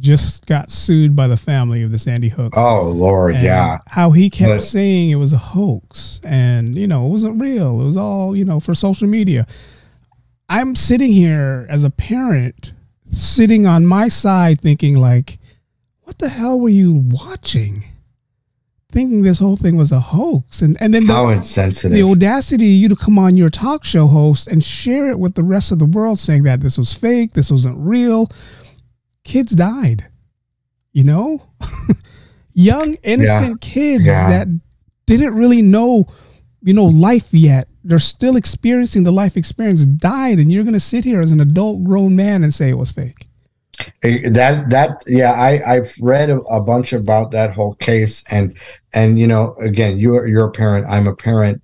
just 0.00 0.46
got 0.46 0.70
sued 0.70 1.16
by 1.16 1.26
the 1.26 1.36
family 1.36 1.82
of 1.82 1.90
the 1.90 1.98
Sandy 1.98 2.28
Hook. 2.28 2.52
Oh 2.56 2.90
Lord, 2.90 3.36
yeah. 3.36 3.78
How 3.88 4.10
he 4.10 4.30
kept 4.30 4.50
but, 4.50 4.62
saying 4.62 5.10
it 5.10 5.16
was 5.16 5.32
a 5.32 5.38
hoax, 5.38 6.20
and 6.22 6.76
you 6.76 6.86
know, 6.86 7.06
it 7.06 7.10
wasn't 7.10 7.40
real. 7.40 7.80
It 7.80 7.84
was 7.84 7.96
all 7.96 8.36
you 8.36 8.44
know 8.44 8.60
for 8.60 8.74
social 8.74 9.08
media. 9.08 9.46
I'm 10.48 10.76
sitting 10.76 11.10
here 11.10 11.66
as 11.70 11.84
a 11.84 11.90
parent 11.90 12.74
sitting 13.10 13.66
on 13.66 13.86
my 13.86 14.08
side 14.08 14.60
thinking 14.60 14.96
like, 14.96 15.38
what 16.02 16.18
the 16.18 16.28
hell 16.28 16.58
were 16.58 16.68
you 16.68 17.04
watching? 17.08 17.84
Thinking 18.90 19.22
this 19.22 19.40
whole 19.40 19.56
thing 19.56 19.76
was 19.76 19.90
a 19.90 19.98
hoax, 19.98 20.62
and 20.62 20.80
and 20.80 20.94
then 20.94 21.08
the, 21.08 21.14
how 21.14 21.28
insensitive 21.28 21.96
the 21.96 22.04
audacity 22.04 22.76
of 22.76 22.80
you 22.80 22.88
to 22.90 22.96
come 22.96 23.18
on 23.18 23.36
your 23.36 23.50
talk 23.50 23.82
show 23.82 24.06
host 24.06 24.46
and 24.46 24.64
share 24.64 25.10
it 25.10 25.18
with 25.18 25.34
the 25.34 25.42
rest 25.42 25.72
of 25.72 25.80
the 25.80 25.84
world, 25.84 26.20
saying 26.20 26.44
that 26.44 26.60
this 26.60 26.78
was 26.78 26.92
fake, 26.92 27.32
this 27.32 27.50
wasn't 27.50 27.76
real. 27.76 28.30
Kids 29.24 29.50
died, 29.52 30.06
you 30.92 31.02
know, 31.02 31.42
young 32.54 32.94
innocent 33.02 33.58
yeah. 33.64 33.72
kids 33.72 34.06
yeah. 34.06 34.28
that 34.28 34.60
didn't 35.06 35.34
really 35.34 35.62
know, 35.62 36.06
you 36.64 36.74
know, 36.74 36.86
life 36.86 37.32
yet 37.32 37.68
they're 37.86 37.98
still 37.98 38.34
experiencing 38.36 39.02
the 39.04 39.12
life 39.12 39.36
experience 39.36 39.84
died 39.84 40.38
and 40.38 40.50
you're 40.50 40.64
going 40.64 40.72
to 40.72 40.80
sit 40.80 41.04
here 41.04 41.20
as 41.20 41.30
an 41.32 41.40
adult 41.40 41.84
grown 41.84 42.16
man 42.16 42.42
and 42.42 42.52
say 42.54 42.70
it 42.70 42.78
was 42.78 42.90
fake 42.92 43.28
Eh, 44.02 44.28
That 44.30 44.70
that 44.70 45.02
yeah, 45.06 45.32
I 45.32 45.74
I've 45.74 45.94
read 46.00 46.30
a, 46.30 46.38
a 46.42 46.60
bunch 46.60 46.92
about 46.92 47.32
that 47.32 47.52
whole 47.54 47.74
case, 47.74 48.24
and 48.30 48.56
and 48.92 49.18
you 49.18 49.26
know, 49.26 49.56
again, 49.60 49.98
you're 49.98 50.26
you're 50.28 50.46
a 50.46 50.52
parent, 50.52 50.86
I'm 50.88 51.08
a 51.08 51.16
parent. 51.16 51.60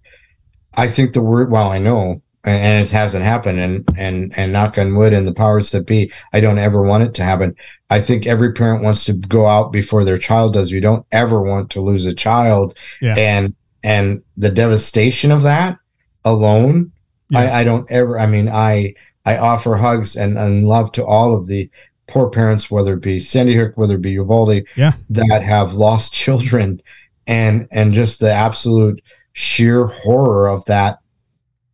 I 0.75 0.89
think 0.89 1.13
the 1.13 1.23
word, 1.23 1.51
well, 1.53 1.69
I 1.71 1.79
know, 1.79 2.21
and, 2.45 2.61
and 2.65 2.85
it 2.85 2.91
hasn't 2.91 3.25
happened, 3.25 3.61
and 3.61 3.89
and 3.97 4.33
and 4.37 4.53
knock 4.53 4.77
on 4.77 4.97
wood, 4.97 5.13
and 5.13 5.25
the 5.27 5.33
powers 5.33 5.71
that 5.71 5.87
be, 5.87 6.11
I 6.33 6.41
don't 6.41 6.59
ever 6.59 6.83
want 6.83 7.05
it 7.05 7.15
to 7.15 7.23
happen. 7.25 7.55
I 7.91 8.01
think 8.01 8.27
every 8.27 8.53
parent 8.55 8.83
wants 8.83 9.05
to 9.05 9.13
go 9.13 9.47
out 9.47 9.71
before 9.71 10.05
their 10.05 10.19
child 10.19 10.55
does. 10.55 10.73
You 10.73 10.81
don't 10.81 11.07
ever 11.13 11.41
want 11.43 11.71
to 11.71 11.81
lose 11.81 12.07
a 12.07 12.15
child, 12.15 12.77
Yeah. 13.01 13.15
and 13.17 13.55
and 13.83 14.23
the 14.37 14.51
devastation 14.51 15.31
of 15.33 15.43
that 15.43 15.79
alone, 16.25 16.93
Yeah. 17.31 17.41
I, 17.41 17.61
I 17.61 17.65
don't 17.65 17.91
ever. 17.91 18.19
I 18.19 18.27
mean, 18.27 18.49
I 18.49 18.95
I 19.25 19.37
offer 19.39 19.77
hugs 19.77 20.17
and, 20.17 20.37
and 20.39 20.67
love 20.67 20.93
to 20.93 21.05
all 21.05 21.35
of 21.35 21.47
the 21.47 21.71
poor 22.09 22.29
parents, 22.31 22.71
whether 22.71 22.95
it 22.95 23.03
be 23.03 23.21
Sandy 23.21 23.55
Hook, 23.55 23.73
whether 23.77 23.95
it 23.95 24.03
be 24.03 24.13
Uvalde, 24.13 24.63
Yeah. 24.77 24.93
that 25.11 25.43
have 25.43 25.75
lost 25.75 26.13
children, 26.25 26.83
and 27.27 27.69
and 27.71 27.95
just 27.95 28.21
the 28.21 28.33
absolute 28.33 29.03
sheer 29.33 29.87
horror 29.87 30.49
of 30.49 30.65
that 30.67 30.99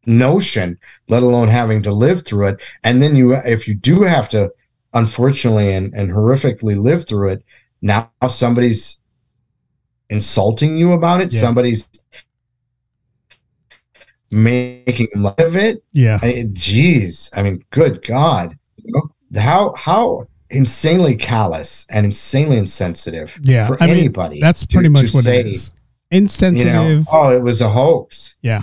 notion, 0.04 0.78
let 1.08 1.22
alone 1.22 1.48
having 1.48 1.82
to 1.82 1.92
live 1.92 2.24
through 2.24 2.48
it. 2.48 2.60
And 2.84 3.02
then 3.02 3.16
you, 3.16 3.34
if 3.34 3.66
you 3.66 3.74
do 3.74 4.02
have 4.02 4.28
to, 4.30 4.50
unfortunately 4.94 5.72
and, 5.74 5.92
and 5.94 6.12
horrifically 6.12 6.80
live 6.80 7.06
through 7.08 7.30
it, 7.30 7.44
now 7.82 8.10
somebody's 8.28 9.00
insulting 10.10 10.76
you 10.76 10.92
about 10.92 11.20
it. 11.20 11.32
Yeah. 11.32 11.40
Somebody's 11.40 11.88
making 14.30 15.08
light 15.16 15.40
of 15.40 15.56
it. 15.56 15.82
Yeah. 15.92 16.18
I, 16.22 16.46
geez, 16.52 17.30
I 17.34 17.42
mean, 17.42 17.64
good 17.70 18.04
God, 18.06 18.58
you 18.82 18.92
know, 18.92 19.40
how 19.40 19.74
how 19.76 20.28
insanely 20.50 21.16
callous 21.16 21.86
and 21.90 22.06
insanely 22.06 22.56
insensitive 22.56 23.32
Yeah. 23.42 23.66
for 23.66 23.82
I 23.82 23.86
mean, 23.86 23.96
anybody. 23.98 24.40
that's 24.40 24.60
to- 24.60 24.68
pretty 24.68 24.88
much 24.88 25.10
to 25.10 25.16
what 25.18 25.24
say, 25.24 25.40
it 25.40 25.46
is. 25.46 25.72
You 26.10 26.18
Insensitive. 26.18 26.72
know, 26.72 27.04
oh, 27.10 27.36
it 27.36 27.42
was 27.42 27.60
a 27.60 27.68
hoax. 27.68 28.36
yeah. 28.42 28.62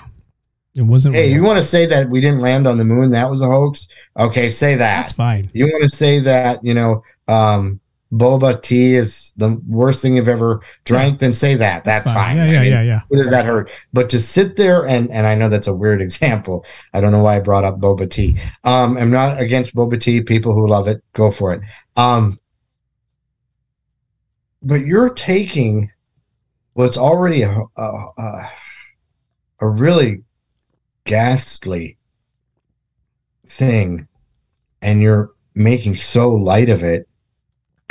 It 0.76 0.84
wasn't. 0.84 1.14
Hey, 1.14 1.28
real. 1.28 1.34
you 1.36 1.44
want 1.44 1.58
to 1.58 1.64
say 1.64 1.86
that 1.86 2.10
we 2.10 2.20
didn't 2.20 2.40
land 2.40 2.66
on 2.68 2.80
the 2.80 2.84
moon? 2.84 3.12
That 3.12 3.30
was 3.30 3.44
a 3.44 3.46
hoax. 3.46 3.88
Okay, 4.18 4.50
say 4.50 4.76
that. 4.76 5.02
That's 5.04 5.14
fine. 5.14 5.52
You 5.54 5.66
want 5.68 5.84
to 5.84 5.90
say 5.96 6.20
that 6.22 6.64
you 6.66 6.74
know 6.74 7.04
um, 7.28 7.80
boba 8.14 8.62
tea 8.62 8.94
is 8.94 9.32
the 9.38 9.60
worst 9.68 10.02
thing 10.02 10.16
you've 10.16 10.28
ever 10.28 10.62
drank? 10.86 11.20
Then 11.20 11.34
say 11.34 11.56
that. 11.56 11.84
That's, 11.84 12.06
fine. 12.06 12.38
Yeah. 12.38 12.44
I 12.44 12.48
Yeah. 12.52 12.62
mean, 12.62 12.72
yeah. 12.72 12.82
Yeah. 12.84 13.00
What 13.08 13.18
does 13.18 13.32
that 13.32 13.46
hurt? 13.46 13.70
But 13.92 14.10
to 14.12 14.20
sit 14.22 14.56
there 14.56 14.86
and 14.88 15.10
and 15.10 15.26
I 15.26 15.34
know 15.36 15.50
that's 15.50 15.68
a 15.68 15.74
weird 15.74 16.02
example. 16.08 16.64
I 16.94 17.02
don't 17.02 17.12
know 17.12 17.24
why 17.24 17.38
I 17.38 17.40
brought 17.40 17.64
up 17.64 17.80
boba 17.80 18.10
tea. 18.10 18.40
Um, 18.64 18.98
I'm 18.98 19.12
not 19.12 19.40
against 19.42 19.76
boba 19.76 20.00
tea. 20.00 20.22
People 20.22 20.54
who 20.54 20.68
love 20.68 20.88
it, 20.88 21.04
go 21.14 21.32
for 21.32 21.54
it. 21.54 21.62
Um, 21.98 22.40
but 24.62 24.86
you're 24.86 25.10
taking 25.10 25.92
what's 26.74 26.98
already 26.98 27.42
a 27.44 27.52
a, 27.78 27.84
a, 28.18 28.52
a 29.62 29.68
really 29.68 30.24
ghastly 31.06 31.98
thing, 33.48 34.08
and 34.82 35.02
you're 35.02 35.32
making 35.56 35.98
so 35.98 36.30
light 36.30 36.70
of 36.70 36.82
it. 36.84 37.08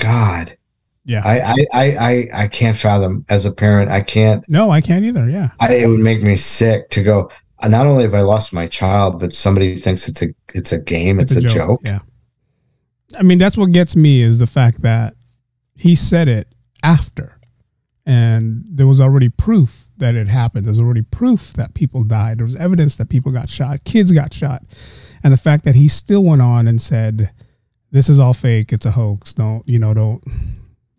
God, 0.03 0.57
Yeah. 1.05 1.23
I 1.25 1.55
I 1.73 1.83
I 1.83 2.29
I, 2.43 2.49
can't 2.49 2.77
fathom 2.77 3.25
as 3.29 3.47
a 3.47 3.53
parent. 3.53 3.91
I 3.91 4.01
can't. 4.01 4.45
no, 4.49 4.71
I 4.71 4.81
can't 4.81 5.05
either. 5.05 5.29
Yeah. 5.29 5.51
I, 5.61 5.75
it 5.75 5.87
would 5.87 6.01
make 6.01 6.23
me 6.23 6.37
sick 6.37 6.91
to 6.91 7.03
go. 7.03 7.31
Not 7.65 7.87
only 7.87 8.03
have 8.03 8.15
I 8.15 8.23
lost 8.23 8.53
my 8.53 8.67
child, 8.67 9.21
but 9.21 9.35
somebody 9.35 9.77
thinks 9.77 10.09
it's 10.09 10.23
a 10.23 10.29
it's 10.55 10.73
a 10.73 10.81
game. 10.81 11.21
It's, 11.21 11.37
a, 11.37 11.41
joke. 11.41 11.81
Yeah. 11.85 12.01
I 13.17 13.23
mean, 13.23 13.39
that's 13.39 13.57
what 13.57 13.73
gets 13.73 13.95
me 13.95 14.23
is 14.23 14.39
the 14.39 14.47
fact 14.47 14.83
that 14.83 15.15
he 15.77 15.95
said 15.95 16.29
it 16.29 16.49
after, 16.83 17.39
and 18.05 18.65
there 18.69 18.89
was 18.89 19.01
already 19.01 19.29
proof 19.29 19.89
that 19.99 20.17
it 20.17 20.27
happened. 20.27 20.67
There 20.67 20.73
was 20.73 20.81
already 20.81 21.03
proof 21.03 21.53
that 21.53 21.75
people 21.75 22.03
died. 22.03 22.39
There 22.39 22.47
was 22.47 22.57
evidence 22.57 22.97
that 22.97 23.09
people 23.09 23.31
got 23.31 23.49
shot, 23.49 23.85
kids 23.85 24.11
got 24.11 24.35
shot, 24.35 24.63
and 25.23 25.33
the 25.33 25.39
fact 25.39 25.65
that 25.65 25.77
he 25.77 25.87
still 25.87 26.25
went 26.25 26.43
on 26.43 26.67
and 26.67 26.83
said, 26.83 27.31
"This 27.93 28.09
is 28.09 28.19
all 28.19 28.35
fake. 28.35 28.73
It's 28.73 28.87
a 28.87 28.91
hoax. 28.91 29.35
Don't 29.35 29.63
you 29.69 29.79
know? 29.79 29.95
Don't 29.95 30.23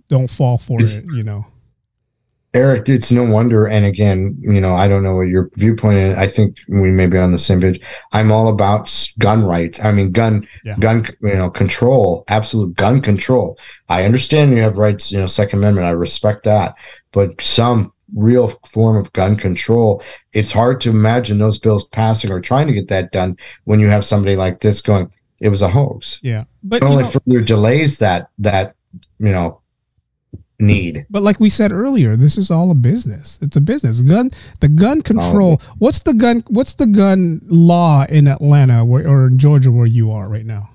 don't 0.09 0.29
fall 0.29 0.57
for 0.57 0.81
It's- 0.81 0.97
it. 0.97 1.05
You 1.13 1.23
know." 1.23 1.45
Eric, 2.55 2.87
it's 2.87 3.11
no 3.11 3.23
wonder. 3.23 3.65
And 3.65 3.83
again, 3.83 4.37
you 4.39 4.61
know, 4.61 4.75
I 4.75 4.87
don't 4.87 5.01
know 5.01 5.15
what 5.15 5.27
your 5.27 5.49
viewpoint 5.55 5.97
is. 5.97 6.15
I 6.15 6.27
think 6.27 6.55
we 6.69 6.91
may 6.91 7.07
be 7.07 7.17
on 7.17 7.31
the 7.31 7.39
same 7.39 7.61
page. 7.61 7.81
I'm 8.11 8.31
all 8.31 8.47
about 8.47 8.93
gun 9.17 9.43
rights. 9.43 9.83
I 9.83 9.91
mean, 9.91 10.11
gun, 10.11 10.45
Yeah. 10.63 10.75
gun, 10.79 11.07
you 11.23 11.33
know, 11.33 11.49
control, 11.49 12.23
absolute 12.27 12.75
gun 12.75 13.01
control. 13.01 13.57
I 13.89 14.03
understand 14.03 14.51
you 14.51 14.59
have 14.61 14.77
rights, 14.77 15.11
you 15.11 15.17
know, 15.19 15.25
Second 15.25 15.59
Amendment. 15.59 15.87
I 15.87 15.91
respect 15.91 16.43
that. 16.43 16.75
But 17.11 17.41
some 17.41 17.91
real 18.15 18.53
form 18.71 18.97
of 18.97 19.11
gun 19.13 19.35
control, 19.35 20.03
it's 20.33 20.51
hard 20.51 20.79
to 20.81 20.91
imagine 20.91 21.39
those 21.39 21.57
bills 21.57 21.87
passing 21.87 22.31
or 22.31 22.39
trying 22.39 22.67
to 22.67 22.73
get 22.73 22.87
that 22.89 23.11
done 23.11 23.35
when 23.63 23.79
you 23.79 23.87
have 23.87 24.05
somebody 24.05 24.35
like 24.35 24.59
this 24.61 24.79
going, 24.79 25.09
it 25.43 25.49
was 25.49 25.61
a 25.61 25.69
hoax. 25.69 26.19
Yeah, 26.23 26.41
but 26.63 26.77
It 26.81 26.85
only 26.85 27.03
know- 27.03 27.09
further 27.09 27.41
delays 27.41 27.97
that, 27.99 28.29
that, 28.39 28.75
you 29.19 29.31
know, 29.31 29.59
need. 30.59 31.05
But 31.09 31.21
like 31.23 31.39
we 31.39 31.49
said 31.49 31.71
earlier, 31.73 32.15
this 32.15 32.37
is 32.37 32.49
all 32.49 32.71
a 32.71 32.75
business. 32.75 33.37
It's 33.41 33.57
a 33.57 33.61
business. 33.61 34.01
Gun 34.01 34.31
the 34.61 34.69
gun 34.69 35.01
control. 35.01 35.61
What's 35.79 35.99
the 35.99 36.13
gun 36.13 36.43
what's 36.47 36.75
the 36.75 36.85
gun 36.85 37.41
law 37.47 38.05
in 38.07 38.27
Atlanta 38.27 38.85
where, 38.85 39.05
or 39.07 39.27
in 39.27 39.37
Georgia 39.37 39.71
where 39.71 39.85
you 39.87 40.11
are 40.11 40.29
right 40.29 40.45
now? 40.45 40.69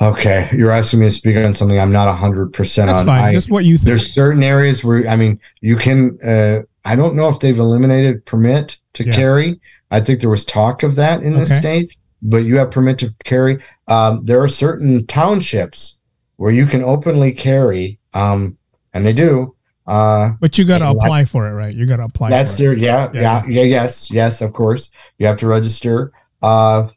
Okay, 0.00 0.48
you're 0.52 0.72
asking 0.72 1.00
me 1.00 1.06
to 1.06 1.12
speak 1.12 1.36
on 1.36 1.54
something 1.54 1.78
I'm 1.78 1.92
not 1.92 2.12
hundred 2.16 2.52
percent 2.52 2.88
That's 2.88 3.00
on. 3.00 3.06
fine. 3.06 3.24
I, 3.24 3.32
Just 3.32 3.50
what 3.50 3.64
you 3.64 3.76
think. 3.76 3.86
there's 3.86 4.12
certain 4.12 4.42
areas 4.42 4.82
where 4.84 5.08
I 5.08 5.16
mean 5.16 5.40
you 5.60 5.76
can. 5.76 6.18
Uh, 6.24 6.62
I 6.84 6.96
don't 6.96 7.14
know 7.14 7.28
if 7.28 7.38
they've 7.40 7.58
eliminated 7.58 8.24
permit 8.26 8.78
to 8.94 9.04
Yeah. 9.04 9.14
carry. 9.14 9.60
I 9.92 10.00
think 10.00 10.20
there 10.20 10.30
was 10.30 10.44
talk 10.44 10.82
of 10.82 10.96
that 10.96 11.22
in 11.22 11.34
the 11.34 11.42
Okay. 11.42 11.58
state, 11.58 11.96
but 12.22 12.38
you 12.38 12.56
have 12.58 12.70
permit 12.70 12.98
to 13.00 13.14
carry. 13.24 13.62
Um, 13.88 14.24
there 14.24 14.40
are 14.42 14.48
certain 14.48 15.06
townships 15.06 16.00
where 16.36 16.52
you 16.52 16.66
can 16.66 16.82
openly 16.82 17.32
carry, 17.32 17.98
um, 18.14 18.56
and 18.94 19.04
they 19.04 19.12
do. 19.12 19.54
Uh, 19.86 20.30
But 20.40 20.56
you 20.58 20.64
got 20.64 20.78
to 20.78 20.90
apply 20.90 21.24
for 21.24 21.48
it, 21.48 21.54
right? 21.54 21.74
You 21.74 21.86
got 21.86 21.96
to 21.96 22.04
apply 22.04 22.30
that's 22.30 22.54
their 22.54 22.72
yeah, 22.72 23.10
Yeah, 23.12 23.20
yeah, 23.20 23.44
yeah, 23.48 23.62
yes, 23.62 24.10
yes, 24.10 24.40
of 24.40 24.52
course. 24.52 24.90
You 25.18 25.26
have 25.26 25.38
to 25.38 25.46
register. 25.46 26.12
Uh 26.40 26.88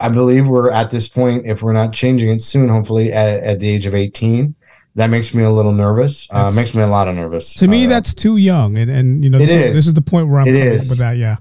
I 0.00 0.08
believe 0.08 0.46
we're 0.48 0.70
at 0.70 0.90
this 0.90 1.08
point, 1.08 1.46
if 1.46 1.62
we're 1.62 1.72
not 1.72 1.92
changing 1.92 2.28
it 2.28 2.42
soon, 2.42 2.68
hopefully 2.68 3.12
at, 3.12 3.42
at 3.42 3.60
the 3.60 3.68
age 3.68 3.86
of 3.86 3.94
18. 3.94 4.54
That 4.96 5.08
makes 5.08 5.34
me 5.34 5.42
a 5.42 5.50
little 5.50 5.72
nervous. 5.72 6.28
Uh, 6.30 6.52
makes 6.54 6.74
me 6.74 6.82
a 6.82 6.86
lot 6.86 7.08
of 7.08 7.14
nervous. 7.16 7.54
To 7.54 7.66
me, 7.66 7.86
Uh, 7.86 7.88
that's 7.88 8.14
too 8.14 8.36
young, 8.36 8.78
and 8.78 8.90
and 8.90 9.24
you 9.24 9.30
know 9.30 9.38
this 9.38 9.50
is, 9.50 9.56
is. 9.56 9.76
this 9.76 9.86
is 9.88 9.94
the 9.94 10.02
point 10.02 10.28
where 10.28 10.40
I'm 10.40 10.46
It 10.46 10.52
coming 10.52 10.74
up 10.80 10.88
with 10.88 10.98
that. 10.98 11.16
Yeah, 11.16 11.36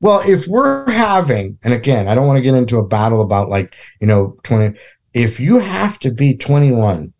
well, 0.00 0.20
if 0.26 0.46
we're 0.46 0.90
having, 0.90 1.58
and 1.64 1.72
again, 1.72 2.06
I 2.08 2.14
don't 2.14 2.26
want 2.26 2.36
to 2.36 2.42
get 2.42 2.54
into 2.54 2.78
a 2.78 2.86
battle 2.86 3.22
about 3.22 3.48
like, 3.48 3.74
you 4.00 4.06
know, 4.06 4.36
20, 4.44 4.78
if 5.14 5.40
you 5.40 5.58
have 5.58 5.98
to 6.00 6.10
be 6.10 6.36
21 6.36 7.12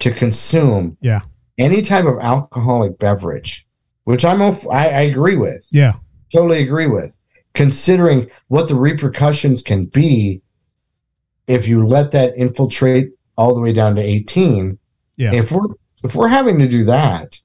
to 0.00 0.10
consume 0.12 0.96
Yeah. 1.00 1.20
any 1.58 1.82
type 1.82 2.06
of 2.06 2.18
alcoholic 2.20 2.98
beverage, 2.98 3.66
which 4.04 4.24
I'm, 4.24 4.40
I 4.70 4.86
agree 5.02 5.36
with, 5.36 5.66
yeah, 5.70 5.94
totally 6.32 6.62
agree 6.62 6.86
with 6.86 7.14
considering 7.54 8.30
what 8.48 8.68
the 8.68 8.74
repercussions 8.74 9.62
can 9.62 9.86
be 9.86 10.40
if 11.46 11.66
you 11.66 11.86
let 11.86 12.12
that 12.12 12.36
infiltrate 12.36 13.08
all 13.36 13.54
the 13.54 13.60
way 13.60 13.72
down 13.72 13.94
to 13.96 14.02
18 14.02 14.78
Yeah. 15.16 15.32
if 15.34 15.50
we're 15.50 15.66
if 16.04 16.14
we're 16.14 16.28
having 16.28 16.58
to 16.60 16.68
do 16.68 16.84
that 16.84 17.38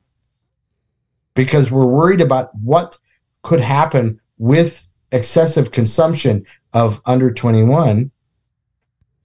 because 1.34 1.72
we're 1.72 1.86
worried 1.88 2.22
about 2.22 2.50
what 2.62 2.98
could 3.42 3.60
happen 3.62 4.20
with 4.38 4.88
excessive 5.12 5.72
consumption 5.72 6.46
of 6.74 7.02
under 7.06 7.32
21 7.32 8.10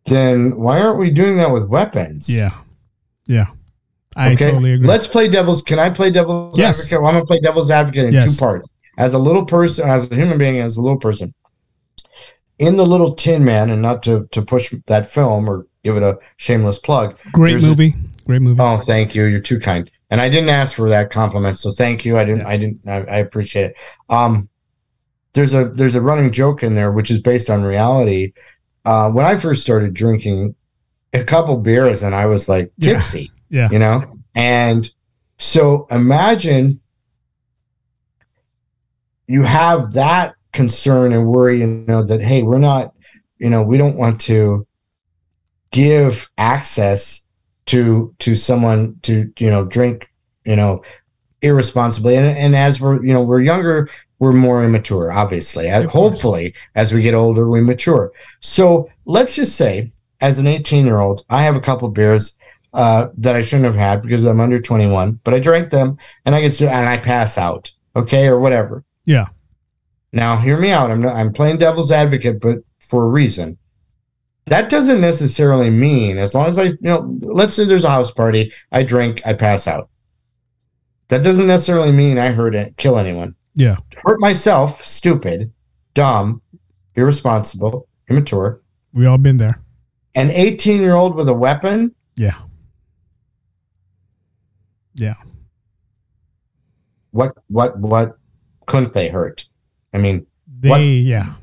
then 0.04 0.52
why 0.56 0.80
aren't 0.80 0.98
we 0.98 1.10
doing 1.10 1.36
that 1.36 1.52
with 1.52 1.64
weapons 1.68 2.28
yeah, 2.28 2.48
yeah. 3.26 3.46
I 4.16 4.32
Okay, 4.32 4.46
totally 4.50 4.72
agree. 4.72 4.88
Let's 4.88 5.06
play 5.06 5.28
devil's. 5.28 5.62
Can 5.62 5.78
I 5.78 5.90
play 5.90 6.10
devil's 6.10 6.58
Yes. 6.58 6.80
advocate? 6.80 7.00
Well, 7.02 7.08
I'm 7.10 7.14
gonna 7.16 7.26
play 7.26 7.38
devil's 7.38 7.70
advocate 7.70 8.06
in 8.06 8.12
Yes. 8.14 8.34
two 8.34 8.40
parts. 8.40 8.68
As 8.98 9.14
a 9.14 9.18
little 9.18 9.44
person, 9.44 9.88
as 9.88 10.10
a 10.10 10.14
human 10.16 10.38
being, 10.38 10.58
as 10.58 10.76
a 10.76 10.82
little 10.82 10.98
person, 10.98 11.32
in 12.58 12.76
the 12.76 12.84
little 12.84 13.14
Tin 13.14 13.44
Man, 13.44 13.70
and 13.70 13.80
not 13.80 14.02
to 14.04 14.26
to 14.32 14.42
push 14.42 14.74
that 14.88 15.08
film 15.12 15.48
or 15.48 15.66
give 15.84 15.96
it 15.96 16.02
a 16.02 16.18
shameless 16.36 16.78
plug. 16.80 17.16
Great 17.32 17.52
there's 17.52 17.64
a- 17.64 17.68
movie. 17.68 17.94
Great 18.26 18.42
movie. 18.42 18.60
Oh, 18.60 18.78
thank 18.78 19.14
you. 19.14 19.22
You're 19.24 19.38
too 19.40 19.60
kind. 19.60 19.88
And 20.10 20.20
I 20.20 20.28
didn't 20.28 20.48
ask 20.50 20.74
for 20.74 20.88
that 20.88 21.10
compliment, 21.10 21.58
so 21.60 21.70
thank 21.70 22.04
you. 22.04 22.18
I 22.18 22.24
didn't. 22.24 22.40
Yeah. 22.40 22.48
I 22.48 22.56
didn't. 22.56 22.80
I, 22.88 22.96
I 23.04 23.16
appreciate 23.18 23.66
it. 23.66 23.76
Um, 24.08 24.48
there's 25.38 25.54
a 25.54 25.68
there's 25.68 25.94
a 25.94 26.02
running 26.02 26.32
joke 26.32 26.62
in 26.64 26.74
there 26.74 26.90
which 26.90 27.10
is 27.10 27.20
based 27.20 27.48
on 27.48 27.62
reality. 27.62 28.32
Uh, 28.84 29.10
when 29.10 29.24
I 29.24 29.36
first 29.36 29.62
started 29.62 29.94
drinking, 29.94 30.56
a 31.12 31.22
couple 31.22 31.56
beers 31.58 32.02
and 32.02 32.14
I 32.14 32.26
was 32.26 32.48
like 32.48 32.72
Yeah. 32.76 32.94
tipsy 32.94 33.30
yeah, 33.48 33.68
you 33.70 33.78
know 33.78 34.18
and 34.34 34.90
so 35.38 35.86
imagine 35.90 36.80
you 39.26 39.42
have 39.44 39.92
that 39.92 40.34
concern 40.52 41.12
and 41.12 41.26
worry 41.26 41.60
you 41.60 41.66
know 41.86 42.02
that 42.04 42.20
hey 42.20 42.42
we're 42.42 42.58
not 42.58 42.92
you 43.38 43.48
know, 43.48 43.62
we 43.62 43.78
don't 43.78 43.96
want 43.96 44.20
to 44.22 44.66
give 45.70 46.28
access 46.38 47.22
to 47.66 48.12
to 48.18 48.34
someone 48.34 48.98
to 49.02 49.32
you 49.38 49.50
know 49.50 49.64
drink 49.64 50.08
you 50.44 50.56
know 50.56 50.82
irresponsibly 51.42 52.16
and, 52.16 52.26
and 52.26 52.56
as 52.56 52.80
we're 52.80 53.00
you 53.04 53.12
know 53.12 53.22
we're 53.22 53.40
younger 53.40 53.88
we're 54.18 54.32
more 54.32 54.64
immature 54.64 55.12
obviously. 55.12 55.68
Hopefully 55.68 56.54
as 56.74 56.92
we 56.92 57.02
get 57.02 57.14
older 57.14 57.48
we 57.48 57.60
mature. 57.60 58.12
So 58.40 58.88
let's 59.04 59.34
just 59.34 59.56
say 59.56 59.92
as 60.20 60.38
an 60.38 60.46
18 60.46 60.84
year 60.84 60.98
old 60.98 61.24
i 61.30 61.42
have 61.42 61.56
a 61.56 61.60
couple 61.60 61.88
beers 61.88 62.36
uh, 62.74 63.08
that 63.16 63.36
i 63.36 63.42
shouldn't 63.42 63.64
have 63.64 63.74
had 63.74 64.02
because 64.02 64.24
i'm 64.24 64.40
under 64.40 64.60
21 64.60 65.20
but 65.24 65.32
i 65.32 65.38
drank 65.38 65.70
them 65.70 65.96
and 66.24 66.34
i 66.34 66.40
get 66.40 66.52
to 66.52 66.68
and 66.68 66.88
i 66.88 66.96
pass 66.96 67.38
out 67.38 67.72
okay 67.96 68.26
or 68.28 68.38
whatever. 68.38 68.84
Yeah. 69.04 69.26
Now 70.12 70.36
hear 70.36 70.58
me 70.58 70.70
out. 70.70 70.90
I'm 70.90 71.02
not, 71.02 71.16
i'm 71.16 71.32
playing 71.32 71.58
devil's 71.58 71.92
advocate 71.92 72.40
but 72.40 72.58
for 72.88 73.04
a 73.04 73.08
reason. 73.08 73.58
That 74.46 74.70
doesn't 74.70 75.00
necessarily 75.00 75.68
mean 75.68 76.16
as 76.16 76.32
long 76.34 76.46
as 76.46 76.58
I, 76.58 76.64
you 76.64 76.78
know, 76.80 77.18
let's 77.20 77.54
say 77.54 77.64
there's 77.64 77.84
a 77.84 77.90
house 77.90 78.10
party, 78.10 78.50
I 78.72 78.82
drink, 78.82 79.20
I 79.26 79.34
pass 79.34 79.66
out. 79.66 79.90
That 81.08 81.22
doesn't 81.22 81.46
necessarily 81.46 81.92
mean 81.92 82.18
I 82.18 82.28
hurt 82.28 82.54
it, 82.54 82.76
kill 82.78 82.98
anyone. 82.98 83.34
Yeah. 83.58 83.78
Hurt 84.04 84.20
myself, 84.20 84.84
stupid, 84.86 85.52
dumb, 85.92 86.40
irresponsible, 86.94 87.88
immature. 88.08 88.62
We 88.92 89.04
all 89.04 89.18
been 89.18 89.36
there. 89.36 89.60
An 90.14 90.30
18 90.30 90.80
year 90.80 90.94
old 90.94 91.16
with 91.16 91.28
a 91.28 91.34
weapon. 91.34 91.92
Yeah. 92.14 92.36
Yeah. 94.94 95.14
What, 97.10 97.34
what, 97.48 97.76
what 97.80 98.16
couldn't 98.66 98.94
they 98.94 99.08
hurt? 99.08 99.44
I 99.92 99.98
mean, 99.98 100.24
they, 100.60 100.68
what, 100.68 100.78
yeah. 100.78 101.34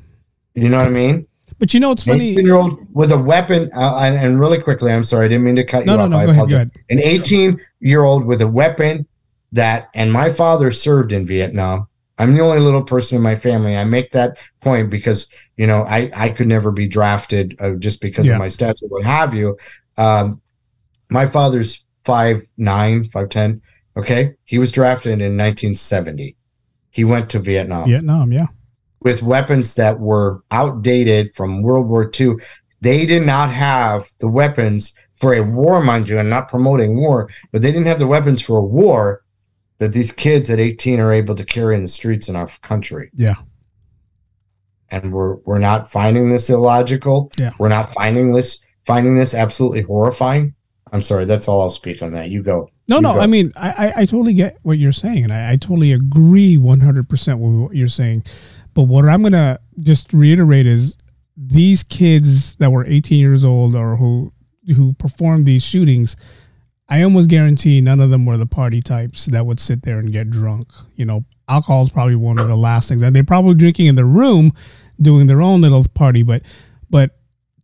You 0.54 0.70
know 0.70 0.78
what 0.78 0.86
I 0.86 0.90
mean? 0.90 1.26
But 1.58 1.74
you 1.74 1.80
know, 1.80 1.92
it's 1.92 2.04
funny. 2.04 2.30
18 2.30 2.46
year 2.46 2.56
old 2.56 2.78
with 2.94 3.12
a 3.12 3.18
weapon, 3.18 3.70
uh, 3.76 3.98
and, 3.98 4.16
and, 4.16 4.40
really 4.40 4.62
quickly, 4.62 4.90
I'm 4.90 5.04
sorry, 5.04 5.26
I 5.26 5.28
didn't 5.28 5.44
mean 5.44 5.56
to 5.56 5.64
cut 5.64 5.80
you 5.80 5.86
no, 5.86 5.98
off. 5.98 6.10
No, 6.10 6.20
no, 6.20 6.24
go 6.24 6.32
ahead, 6.32 6.48
go 6.48 6.54
ahead. 6.56 6.70
An 6.88 6.98
18 6.98 7.60
year 7.80 8.04
old 8.04 8.24
with 8.24 8.40
a 8.40 8.48
weapon 8.48 9.06
that, 9.52 9.90
and 9.94 10.10
my 10.10 10.32
father 10.32 10.70
served 10.70 11.12
in 11.12 11.26
Vietnam. 11.26 11.88
I'm 12.18 12.34
the 12.34 12.40
only 12.40 12.60
little 12.60 12.82
person 12.82 13.16
in 13.16 13.22
my 13.22 13.38
family. 13.38 13.76
I 13.76 13.84
make 13.84 14.12
that 14.12 14.38
point 14.60 14.90
because, 14.90 15.28
you 15.56 15.66
know, 15.66 15.82
I, 15.82 16.10
I 16.14 16.30
could 16.30 16.48
never 16.48 16.70
be 16.70 16.88
drafted 16.88 17.56
uh, 17.60 17.72
just 17.72 18.00
because 18.00 18.26
yeah. 18.26 18.34
of 18.34 18.38
my 18.38 18.46
stats 18.46 18.82
or 18.82 18.88
what 18.88 19.04
have 19.04 19.34
you. 19.34 19.56
Um, 19.98 20.40
my 21.10 21.26
father's 21.26 21.84
five 22.04 22.42
nine, 22.56 23.10
five 23.10 23.28
ten. 23.28 23.60
Okay. 23.96 24.34
He 24.44 24.58
was 24.58 24.72
drafted 24.72 25.12
in 25.12 25.36
1970. 25.36 26.36
He 26.90 27.04
went 27.04 27.30
to 27.30 27.38
Vietnam. 27.38 27.88
Vietnam, 27.88 28.32
yeah 28.32 28.46
with 29.06 29.22
weapons 29.22 29.74
that 29.74 30.00
were 30.00 30.42
outdated 30.50 31.32
from 31.36 31.62
World 31.62 31.86
War 31.86 32.10
II. 32.18 32.34
They 32.80 33.06
did 33.06 33.22
not 33.22 33.52
have 33.52 34.08
the 34.18 34.26
weapons 34.28 34.94
for 35.14 35.32
a 35.32 35.44
war, 35.44 35.80
mind 35.80 36.08
you, 36.08 36.18
and 36.18 36.28
not 36.28 36.48
promoting 36.48 36.96
war, 36.96 37.30
but 37.52 37.62
they 37.62 37.70
didn't 37.70 37.86
have 37.86 38.00
the 38.00 38.08
weapons 38.08 38.42
for 38.42 38.58
a 38.58 38.64
war 38.64 39.22
that 39.78 39.92
these 39.92 40.12
kids 40.12 40.50
at 40.50 40.58
18 40.58 41.00
are 41.00 41.12
able 41.12 41.34
to 41.34 41.44
carry 41.44 41.74
in 41.74 41.82
the 41.82 41.88
streets 41.88 42.28
in 42.28 42.36
our 42.36 42.48
country. 42.62 43.10
Yeah. 43.14 43.34
And 44.90 45.12
we're 45.12 45.36
we're 45.44 45.58
not 45.58 45.90
finding 45.90 46.30
this 46.30 46.48
illogical. 46.48 47.32
Yeah. 47.38 47.50
We're 47.58 47.68
not 47.68 47.92
finding 47.92 48.32
this 48.32 48.60
finding 48.86 49.18
this 49.18 49.34
absolutely 49.34 49.82
horrifying. 49.82 50.54
I'm 50.92 51.02
sorry, 51.02 51.24
that's 51.24 51.48
all 51.48 51.62
I'll 51.62 51.70
speak 51.70 52.00
on 52.02 52.12
that. 52.12 52.30
You 52.30 52.42
go. 52.42 52.70
No, 52.88 52.96
you 52.96 53.02
no. 53.02 53.14
Go. 53.14 53.20
I 53.20 53.26
mean, 53.26 53.52
I, 53.56 53.92
I, 53.96 54.04
totally 54.06 54.34
get 54.34 54.58
what 54.62 54.78
you're 54.78 54.92
saying, 54.92 55.24
and 55.24 55.32
I, 55.32 55.52
I 55.52 55.56
totally 55.56 55.92
agree 55.92 56.56
100 56.56 57.08
percent 57.08 57.40
with 57.40 57.60
what 57.60 57.74
you're 57.74 57.88
saying. 57.88 58.24
But 58.74 58.84
what 58.84 59.04
I'm 59.06 59.22
gonna 59.22 59.58
just 59.80 60.12
reiterate 60.12 60.66
is 60.66 60.96
these 61.36 61.82
kids 61.82 62.54
that 62.56 62.70
were 62.70 62.86
18 62.86 63.18
years 63.18 63.44
old 63.44 63.74
or 63.74 63.96
who 63.96 64.32
who 64.74 64.92
performed 64.94 65.46
these 65.46 65.64
shootings, 65.64 66.16
I 66.88 67.02
almost 67.02 67.28
guarantee 67.28 67.80
none 67.80 68.00
of 68.00 68.10
them 68.10 68.26
were 68.26 68.36
the 68.36 68.46
party 68.46 68.80
types 68.80 69.26
that 69.26 69.44
would 69.44 69.58
sit 69.58 69.82
there 69.82 69.98
and 69.98 70.12
get 70.12 70.30
drunk. 70.30 70.68
You 70.94 71.04
know, 71.04 71.24
alcohol 71.48 71.82
is 71.82 71.90
probably 71.90 72.16
one 72.16 72.38
of 72.38 72.48
the 72.48 72.56
last 72.56 72.88
things, 72.88 73.02
and 73.02 73.14
they're 73.14 73.24
probably 73.24 73.54
drinking 73.54 73.86
in 73.86 73.96
their 73.96 74.04
room, 74.04 74.52
doing 75.00 75.26
their 75.26 75.42
own 75.42 75.60
little 75.62 75.84
party. 75.94 76.22
But, 76.22 76.42
but 76.88 77.16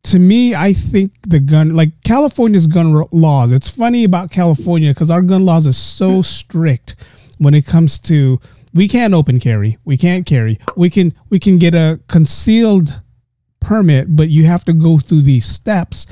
to 0.04 0.18
me, 0.18 0.54
I 0.54 0.72
think 0.72 1.12
the 1.28 1.38
gun, 1.38 1.76
like 1.76 1.90
California's 2.04 2.66
gun 2.66 3.04
laws, 3.12 3.52
it's 3.52 3.70
funny 3.70 4.04
about 4.04 4.32
California 4.32 4.90
because 4.90 5.10
our 5.10 5.22
gun 5.22 5.44
laws 5.44 5.66
are 5.66 5.72
so 5.72 6.22
strict 6.22 6.96
when 7.38 7.54
it 7.54 7.64
comes 7.64 7.98
to 8.00 8.40
we 8.74 8.88
can't 8.88 9.14
open 9.14 9.38
carry. 9.38 9.78
We 9.84 9.96
can't 9.96 10.26
carry. 10.26 10.58
We 10.76 10.90
can 10.90 11.14
we 11.28 11.38
can 11.38 11.58
get 11.58 11.74
a 11.74 12.00
concealed 12.08 13.00
permit, 13.60 14.16
but 14.16 14.28
you 14.28 14.46
have 14.46 14.64
to 14.64 14.72
go 14.72 14.98
through 14.98 15.22
these 15.22 15.46
steps. 15.46 16.06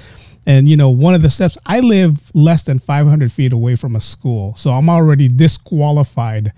And 0.51 0.67
you 0.67 0.77
know, 0.77 0.91
one 0.91 1.15
of 1.15 1.23
the 1.23 1.31
steps 1.31 1.57
I 1.65 1.79
live 1.79 2.35
less 2.35 2.65
than 2.65 2.81
500 2.81 3.31
feet 3.31 3.53
away 3.53 3.77
from 3.77 3.95
a 3.95 4.01
school, 4.01 4.57
so 4.57 4.71
I'm 4.71 4.91
already 4.91 5.29
disqualified 5.29 6.53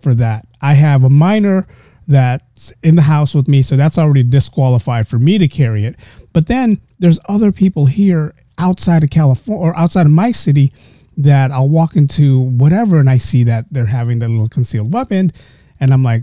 for 0.00 0.14
that. 0.14 0.46
I 0.60 0.74
have 0.74 1.02
a 1.02 1.10
minor 1.10 1.66
that's 2.06 2.72
in 2.84 2.94
the 2.94 3.02
house 3.02 3.34
with 3.34 3.48
me, 3.48 3.62
so 3.62 3.76
that's 3.76 3.98
already 3.98 4.22
disqualified 4.22 5.08
for 5.08 5.18
me 5.18 5.38
to 5.38 5.48
carry 5.48 5.84
it. 5.84 5.96
But 6.32 6.46
then 6.46 6.80
there's 7.00 7.18
other 7.28 7.50
people 7.50 7.86
here 7.86 8.32
outside 8.58 9.02
of 9.02 9.10
California 9.10 9.60
or 9.60 9.76
outside 9.76 10.06
of 10.06 10.12
my 10.12 10.30
city 10.30 10.72
that 11.16 11.50
I'll 11.50 11.68
walk 11.68 11.96
into 11.96 12.42
whatever 12.42 13.00
and 13.00 13.10
I 13.10 13.16
see 13.16 13.42
that 13.42 13.64
they're 13.72 13.86
having 13.86 14.20
the 14.20 14.28
little 14.28 14.48
concealed 14.48 14.92
weapon, 14.92 15.32
and 15.80 15.92
I'm 15.92 16.04
like, 16.04 16.22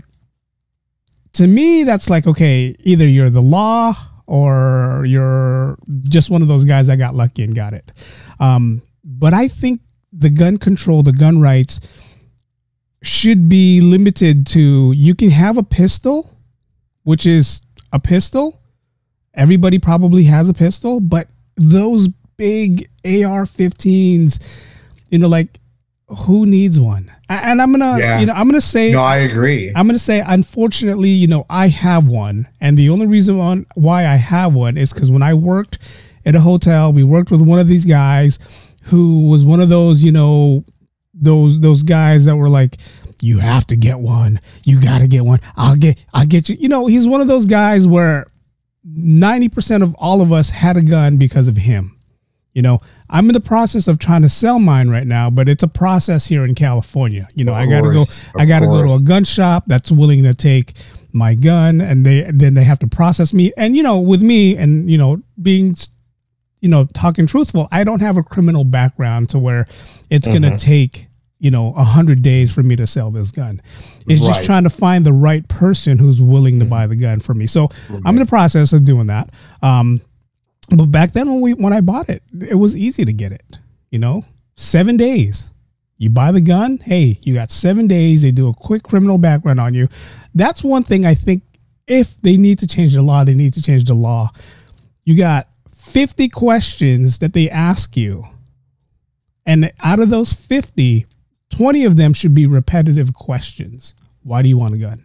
to 1.34 1.46
me, 1.46 1.84
that's 1.84 2.08
like, 2.08 2.26
okay, 2.26 2.74
either 2.80 3.06
you're 3.06 3.28
the 3.28 3.42
law 3.42 3.94
or 4.30 5.02
you're 5.06 5.76
just 6.02 6.30
one 6.30 6.40
of 6.40 6.46
those 6.46 6.64
guys 6.64 6.86
that 6.86 6.96
got 6.98 7.16
lucky 7.16 7.42
and 7.42 7.52
got 7.52 7.74
it. 7.74 7.90
Um, 8.38 8.80
but 9.02 9.34
I 9.34 9.48
think 9.48 9.80
the 10.12 10.30
gun 10.30 10.56
control, 10.56 11.02
the 11.02 11.12
gun 11.12 11.40
rights 11.40 11.80
should 13.02 13.48
be 13.48 13.80
limited 13.80 14.46
to 14.46 14.92
you 14.94 15.16
can 15.16 15.30
have 15.30 15.58
a 15.58 15.64
pistol, 15.64 16.32
which 17.02 17.26
is 17.26 17.60
a 17.92 17.98
pistol. 17.98 18.60
Everybody 19.34 19.80
probably 19.80 20.22
has 20.24 20.48
a 20.48 20.54
pistol, 20.54 21.00
but 21.00 21.26
those 21.56 22.06
big 22.36 22.88
AR 23.04 23.46
15s 23.46 24.38
you 25.10 25.18
know, 25.18 25.28
like 25.28 25.59
who 26.10 26.46
needs 26.46 26.80
one? 26.80 27.10
And 27.28 27.62
I'm 27.62 27.70
gonna, 27.72 27.98
yeah. 27.98 28.20
you 28.20 28.26
know, 28.26 28.32
I'm 28.32 28.48
gonna 28.48 28.60
say, 28.60 28.92
no, 28.92 29.02
I 29.02 29.18
agree. 29.18 29.72
I'm 29.74 29.86
gonna 29.86 29.98
say, 29.98 30.22
unfortunately, 30.26 31.10
you 31.10 31.26
know, 31.26 31.46
I 31.48 31.68
have 31.68 32.08
one, 32.08 32.48
and 32.60 32.76
the 32.76 32.90
only 32.90 33.06
reason 33.06 33.38
on 33.38 33.66
why 33.74 34.06
I 34.06 34.16
have 34.16 34.54
one 34.54 34.76
is 34.76 34.92
because 34.92 35.10
when 35.10 35.22
I 35.22 35.34
worked 35.34 35.78
at 36.26 36.34
a 36.34 36.40
hotel, 36.40 36.92
we 36.92 37.04
worked 37.04 37.30
with 37.30 37.40
one 37.40 37.58
of 37.58 37.68
these 37.68 37.84
guys 37.84 38.38
who 38.82 39.28
was 39.28 39.44
one 39.44 39.60
of 39.60 39.68
those, 39.68 40.02
you 40.02 40.12
know, 40.12 40.64
those 41.14 41.60
those 41.60 41.82
guys 41.82 42.24
that 42.24 42.36
were 42.36 42.48
like, 42.48 42.76
you 43.22 43.38
have 43.38 43.66
to 43.68 43.76
get 43.76 44.00
one, 44.00 44.40
you 44.64 44.80
got 44.80 44.98
to 44.98 45.08
get 45.08 45.24
one. 45.24 45.40
I'll 45.56 45.76
get, 45.76 46.04
I'll 46.12 46.26
get 46.26 46.48
you. 46.48 46.56
You 46.58 46.68
know, 46.68 46.86
he's 46.86 47.06
one 47.06 47.20
of 47.20 47.28
those 47.28 47.46
guys 47.46 47.86
where 47.86 48.26
ninety 48.84 49.48
percent 49.48 49.82
of 49.82 49.94
all 49.96 50.20
of 50.22 50.32
us 50.32 50.50
had 50.50 50.76
a 50.76 50.82
gun 50.82 51.16
because 51.16 51.48
of 51.48 51.56
him. 51.56 51.96
You 52.52 52.62
know, 52.62 52.80
I'm 53.10 53.28
in 53.28 53.34
the 53.34 53.40
process 53.40 53.88
of 53.88 53.98
trying 53.98 54.22
to 54.22 54.28
sell 54.28 54.58
mine 54.58 54.88
right 54.88 55.06
now, 55.06 55.30
but 55.30 55.48
it's 55.48 55.62
a 55.62 55.68
process 55.68 56.26
here 56.26 56.44
in 56.44 56.54
California. 56.54 57.28
You 57.34 57.44
know, 57.44 57.52
of 57.52 57.58
I 57.58 57.66
got 57.66 57.82
to 57.82 57.92
go. 57.92 58.06
I 58.38 58.46
got 58.46 58.60
to 58.60 58.66
go 58.66 58.82
to 58.82 58.92
a 58.94 59.00
gun 59.00 59.24
shop 59.24 59.64
that's 59.66 59.90
willing 59.90 60.22
to 60.22 60.32
take 60.32 60.74
my 61.12 61.34
gun, 61.34 61.80
and 61.80 62.06
they 62.06 62.30
then 62.32 62.54
they 62.54 62.64
have 62.64 62.78
to 62.78 62.86
process 62.86 63.34
me. 63.34 63.52
And 63.56 63.76
you 63.76 63.82
know, 63.82 63.98
with 63.98 64.22
me, 64.22 64.56
and 64.56 64.88
you 64.88 64.96
know, 64.96 65.20
being, 65.42 65.76
you 66.60 66.68
know, 66.68 66.84
talking 66.94 67.26
truthful, 67.26 67.68
I 67.72 67.82
don't 67.84 68.00
have 68.00 68.16
a 68.16 68.22
criminal 68.22 68.64
background 68.64 69.30
to 69.30 69.38
where 69.38 69.66
it's 70.08 70.28
mm-hmm. 70.28 70.42
going 70.42 70.56
to 70.56 70.64
take 70.64 71.08
you 71.40 71.50
know 71.50 71.74
a 71.76 71.84
hundred 71.84 72.22
days 72.22 72.54
for 72.54 72.62
me 72.62 72.76
to 72.76 72.86
sell 72.86 73.10
this 73.10 73.32
gun. 73.32 73.60
It's 74.06 74.22
right. 74.22 74.28
just 74.28 74.44
trying 74.44 74.64
to 74.64 74.70
find 74.70 75.04
the 75.04 75.12
right 75.12 75.46
person 75.48 75.98
who's 75.98 76.22
willing 76.22 76.60
to 76.60 76.64
mm-hmm. 76.64 76.70
buy 76.70 76.86
the 76.86 76.96
gun 76.96 77.18
for 77.18 77.34
me. 77.34 77.46
So 77.46 77.68
right. 77.88 78.02
I'm 78.04 78.14
in 78.14 78.20
the 78.24 78.26
process 78.26 78.72
of 78.72 78.84
doing 78.84 79.08
that. 79.08 79.30
Um, 79.62 80.00
but 80.70 80.86
back 80.86 81.12
then 81.12 81.28
when 81.28 81.40
we 81.40 81.54
when 81.54 81.72
I 81.72 81.80
bought 81.80 82.08
it, 82.08 82.22
it 82.48 82.54
was 82.54 82.76
easy 82.76 83.04
to 83.04 83.12
get 83.12 83.32
it. 83.32 83.58
You 83.90 83.98
know, 83.98 84.24
seven 84.56 84.96
days. 84.96 85.52
You 85.98 86.08
buy 86.08 86.32
the 86.32 86.40
gun, 86.40 86.78
hey, 86.78 87.18
you 87.22 87.34
got 87.34 87.52
seven 87.52 87.86
days. 87.86 88.22
They 88.22 88.30
do 88.30 88.48
a 88.48 88.54
quick 88.54 88.82
criminal 88.82 89.18
background 89.18 89.60
on 89.60 89.74
you. 89.74 89.86
That's 90.34 90.64
one 90.64 90.82
thing 90.82 91.04
I 91.04 91.14
think 91.14 91.42
if 91.86 92.18
they 92.22 92.38
need 92.38 92.58
to 92.60 92.66
change 92.66 92.94
the 92.94 93.02
law, 93.02 93.22
they 93.22 93.34
need 93.34 93.52
to 93.54 93.62
change 93.62 93.84
the 93.84 93.92
law. 93.92 94.30
You 95.04 95.14
got 95.14 95.48
50 95.76 96.30
questions 96.30 97.18
that 97.18 97.34
they 97.34 97.50
ask 97.50 97.98
you. 97.98 98.24
And 99.44 99.72
out 99.80 100.00
of 100.00 100.08
those 100.08 100.32
50, 100.32 101.04
20 101.50 101.84
of 101.84 101.96
them 101.96 102.14
should 102.14 102.34
be 102.34 102.46
repetitive 102.46 103.12
questions. 103.12 103.94
Why 104.22 104.40
do 104.40 104.48
you 104.48 104.56
want 104.56 104.74
a 104.74 104.78
gun? 104.78 105.04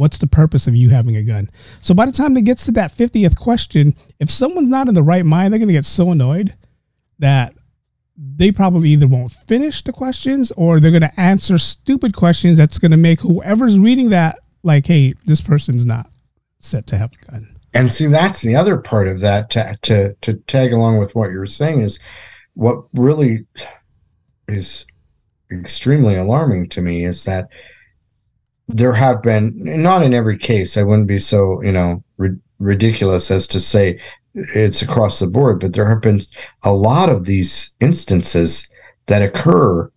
What's 0.00 0.16
the 0.16 0.26
purpose 0.26 0.66
of 0.66 0.74
you 0.74 0.88
having 0.88 1.16
a 1.16 1.22
gun? 1.22 1.50
So 1.82 1.92
by 1.92 2.06
the 2.06 2.12
time 2.12 2.34
it 2.34 2.46
gets 2.46 2.64
to 2.64 2.70
that 2.70 2.90
50th 2.90 3.36
question, 3.36 3.94
if 4.18 4.30
someone's 4.30 4.70
not 4.70 4.88
in 4.88 4.94
the 4.94 5.02
right 5.02 5.26
mind, 5.26 5.52
they're 5.52 5.58
going 5.58 5.68
to 5.68 5.74
get 5.74 5.84
so 5.84 6.10
annoyed 6.10 6.54
that 7.18 7.52
they 8.16 8.50
probably 8.50 8.88
either 8.88 9.06
won't 9.06 9.30
finish 9.30 9.84
the 9.84 9.92
questions 9.92 10.52
or 10.52 10.80
they're 10.80 10.90
going 10.90 11.02
to 11.02 11.20
answer 11.20 11.58
stupid 11.58 12.16
questions 12.16 12.56
that's 12.56 12.78
going 12.78 12.92
to 12.92 12.96
make 12.96 13.20
whoever's 13.20 13.78
reading 13.78 14.08
that 14.08 14.38
like, 14.62 14.86
hey, 14.86 15.12
this 15.26 15.42
person's 15.42 15.84
not 15.84 16.10
set 16.60 16.86
to 16.86 16.96
have 16.96 17.12
a 17.12 17.30
gun. 17.30 17.54
And 17.74 17.92
see, 17.92 18.06
that's 18.06 18.40
the 18.40 18.56
other 18.56 18.78
part 18.78 19.06
of 19.06 19.20
that 19.20 19.50
to, 19.50 19.76
to, 19.82 20.14
to 20.22 20.32
tag 20.46 20.72
along 20.72 20.98
with 20.98 21.14
what 21.14 21.30
you're 21.30 21.44
saying 21.44 21.82
is 21.82 22.00
what 22.54 22.84
really 22.94 23.44
is 24.48 24.86
extremely 25.52 26.16
alarming 26.16 26.70
to 26.70 26.80
me 26.80 27.04
is 27.04 27.26
that 27.26 27.50
there 28.76 28.94
have 28.94 29.22
been, 29.22 29.52
not 29.82 30.02
in 30.02 30.14
every 30.14 30.38
case, 30.38 30.76
I 30.76 30.82
wouldn't 30.82 31.08
be 31.08 31.18
so, 31.18 31.62
you 31.62 31.72
know, 31.72 32.02
ri- 32.16 32.38
ridiculous 32.58 33.30
as 33.30 33.46
to 33.48 33.60
say 33.60 33.98
it's 34.34 34.80
across 34.82 35.18
the 35.18 35.26
board, 35.26 35.60
but 35.60 35.72
there 35.72 35.88
have 35.88 36.00
been 36.00 36.20
a 36.62 36.72
lot 36.72 37.08
of 37.08 37.24
these 37.24 37.74
instances 37.80 38.68
that 39.06 39.22
occur 39.22 39.90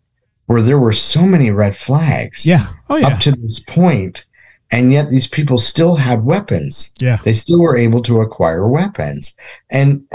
where 0.47 0.61
there 0.61 0.80
were 0.80 0.93
so 0.93 1.21
many 1.24 1.51
red 1.51 1.76
flags 1.78 2.45
Yeah. 2.45 2.67
Oh 2.89 2.95
yeah. 2.97 3.07
up 3.07 3.19
to 3.21 3.32
this 3.32 3.59
point, 3.59 4.26
and 4.71 4.91
yet 4.91 5.09
these 5.09 5.28
people 5.28 5.57
still 5.59 5.95
had 5.97 6.26
weapons. 6.26 6.91
yeah. 6.99 7.17
They 7.24 7.34
still 7.34 7.61
were 7.61 7.78
able 7.78 8.01
to 8.03 8.21
acquire 8.21 8.67
weapons. 8.67 9.36
And 9.69 10.05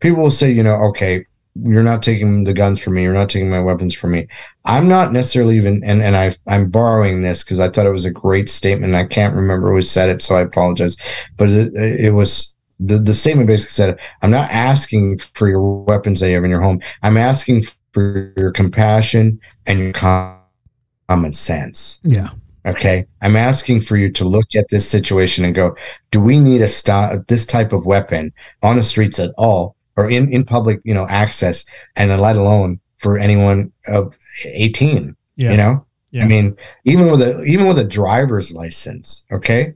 people 0.00 0.22
will 0.22 0.30
say, 0.30 0.50
you 0.50 0.62
know, 0.62 0.74
okay, 0.90 1.24
you're 1.54 1.82
not 1.82 2.02
taking 2.02 2.44
the 2.44 2.52
guns 2.54 2.80
from 2.80 2.94
me, 2.94 3.02
you're 3.02 3.12
not 3.14 3.28
taking 3.30 3.50
my 3.50 3.60
weapons 3.60 3.94
from 3.94 4.12
me. 4.12 4.26
I'm 4.68 4.86
not 4.86 5.12
necessarily 5.12 5.56
even 5.56 5.82
and, 5.82 6.02
and 6.02 6.14
I 6.14 6.36
I'm 6.46 6.70
borrowing 6.70 7.22
this 7.22 7.42
because 7.42 7.58
I 7.58 7.70
thought 7.70 7.86
it 7.86 7.90
was 7.90 8.04
a 8.04 8.10
great 8.10 8.50
statement. 8.50 8.94
I 8.94 9.06
can't 9.06 9.34
remember 9.34 9.72
who 9.72 9.82
said 9.82 10.10
it, 10.10 10.22
so 10.22 10.36
I 10.36 10.42
apologize. 10.42 10.96
But 11.36 11.48
it, 11.50 11.74
it 11.74 12.10
was 12.14 12.56
the, 12.78 12.98
the 12.98 13.14
statement 13.14 13.48
basically 13.48 13.72
said, 13.72 13.98
I'm 14.22 14.30
not 14.30 14.50
asking 14.50 15.20
for 15.34 15.48
your 15.48 15.62
weapons 15.62 16.20
that 16.20 16.28
you 16.28 16.34
have 16.34 16.44
in 16.44 16.50
your 16.50 16.60
home. 16.60 16.80
I'm 17.02 17.16
asking 17.16 17.66
for 17.92 18.32
your 18.36 18.52
compassion 18.52 19.40
and 19.66 19.78
your 19.78 19.92
common 19.92 21.32
sense. 21.32 22.00
Yeah. 22.04 22.28
Okay. 22.66 23.06
I'm 23.22 23.36
asking 23.36 23.82
for 23.82 23.96
you 23.96 24.12
to 24.12 24.24
look 24.24 24.46
at 24.54 24.66
this 24.68 24.88
situation 24.88 25.44
and 25.44 25.54
go, 25.54 25.74
do 26.10 26.20
we 26.20 26.38
need 26.38 26.60
a 26.60 26.68
stop 26.68 27.26
this 27.26 27.46
type 27.46 27.72
of 27.72 27.86
weapon 27.86 28.32
on 28.62 28.76
the 28.76 28.82
streets 28.82 29.18
at 29.18 29.32
all 29.38 29.74
or 29.96 30.10
in, 30.10 30.30
in 30.30 30.44
public, 30.44 30.80
you 30.84 30.92
know, 30.92 31.06
access 31.08 31.64
and 31.96 32.10
then 32.10 32.20
let 32.20 32.36
alone 32.36 32.80
for 32.98 33.18
anyone 33.18 33.72
of 33.86 34.12
18, 34.44 35.16
Yeah. 35.36 35.50
you 35.50 35.56
know? 35.56 35.84
Yeah. 36.10 36.24
I 36.24 36.26
mean, 36.26 36.56
even 36.84 37.10
with 37.10 37.20
a 37.20 37.42
even 37.42 37.66
with 37.68 37.78
a 37.78 37.84
driver's 37.84 38.52
license, 38.52 39.24
okay? 39.30 39.74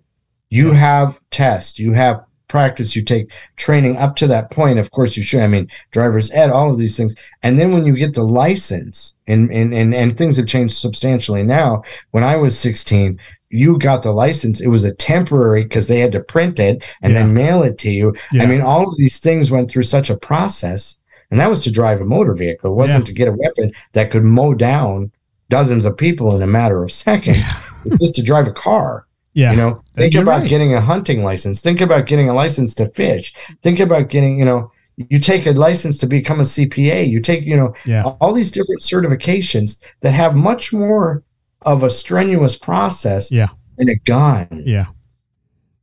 You 0.50 0.68
Yeah. 0.72 0.78
have 0.78 1.20
tests, 1.30 1.78
you 1.78 1.92
have 1.92 2.24
practice, 2.48 2.94
you 2.94 3.02
take 3.02 3.30
training 3.56 3.96
up 3.96 4.14
to 4.16 4.26
that 4.26 4.50
point. 4.50 4.78
Of 4.78 4.90
course 4.90 5.16
you 5.16 5.22
should. 5.22 5.40
I 5.40 5.46
mean, 5.46 5.68
driver's 5.90 6.30
ed, 6.32 6.50
all 6.50 6.70
of 6.70 6.78
these 6.78 6.96
things. 6.96 7.14
And 7.42 7.58
then 7.58 7.72
when 7.72 7.84
you 7.86 7.94
get 7.94 8.14
the 8.14 8.22
license 8.22 9.14
and 9.26 9.50
and 9.50 9.72
and, 9.74 9.94
and 9.94 10.16
things 10.16 10.36
have 10.36 10.46
changed 10.46 10.76
substantially 10.76 11.42
now. 11.42 11.82
When 12.10 12.24
I 12.24 12.36
was 12.36 12.58
16, 12.58 13.18
you 13.50 13.78
got 13.78 14.02
the 14.02 14.12
license. 14.12 14.60
It 14.60 14.68
was 14.68 14.84
a 14.84 14.94
temporary 14.94 15.64
because 15.64 15.86
they 15.86 16.00
had 16.00 16.12
to 16.12 16.20
print 16.20 16.58
it 16.58 16.82
and 17.02 17.14
then 17.14 17.34
mail 17.34 17.62
it 17.62 17.76
to 17.78 17.90
you. 17.90 18.14
Yeah. 18.32 18.42
I 18.42 18.46
mean, 18.46 18.62
all 18.62 18.88
of 18.88 18.96
these 18.96 19.18
things 19.18 19.50
went 19.50 19.70
through 19.70 19.82
such 19.84 20.08
a 20.08 20.16
process. 20.16 20.96
And 21.32 21.40
that 21.40 21.50
was 21.50 21.62
to 21.62 21.72
drive 21.72 22.00
a 22.00 22.04
motor 22.04 22.34
vehicle. 22.34 22.70
It 22.72 22.76
wasn't 22.76 23.06
to 23.06 23.12
get 23.14 23.26
a 23.26 23.32
weapon 23.32 23.72
that 23.92 24.10
could 24.10 24.22
mow 24.22 24.52
down 24.54 25.10
dozens 25.48 25.86
of 25.86 25.96
people 25.96 26.36
in 26.36 26.42
a 26.42 26.46
matter 26.46 26.82
of 26.84 26.92
seconds. 26.92 27.38
It's 27.84 27.98
just 27.98 28.14
to 28.16 28.22
drive 28.22 28.46
a 28.46 28.52
car. 28.52 29.06
Yeah. 29.34 29.50
You 29.52 29.56
know, 29.56 29.82
think 29.96 30.12
You're 30.12 30.22
about 30.22 30.42
right. 30.42 30.48
getting 30.50 30.74
a 30.74 30.80
hunting 30.80 31.24
license. 31.24 31.62
Think 31.62 31.80
about 31.80 32.06
getting 32.06 32.28
a 32.28 32.34
license 32.34 32.74
to 32.76 32.90
fish. 32.90 33.34
Think 33.62 33.80
about 33.80 34.08
getting, 34.10 34.38
you 34.38 34.44
know, 34.44 34.70
you 34.96 35.18
take 35.18 35.46
a 35.46 35.52
license 35.52 35.96
to 35.98 36.06
become 36.06 36.38
a 36.38 36.44
CPA. 36.44 37.08
You 37.08 37.18
take, 37.20 37.44
you 37.44 37.56
know, 37.56 37.74
Yeah. 37.86 38.04
all 38.20 38.34
these 38.34 38.50
different 38.52 38.82
certifications 38.82 39.82
that 40.02 40.12
have 40.12 40.36
much 40.36 40.72
more 40.72 41.22
of 41.62 41.82
a 41.82 41.88
strenuous 41.90 42.56
process 42.56 43.32
Yeah. 43.32 43.48
than 43.78 43.88
a 43.88 43.96
gun. 44.04 44.62
Yeah. 44.66 44.86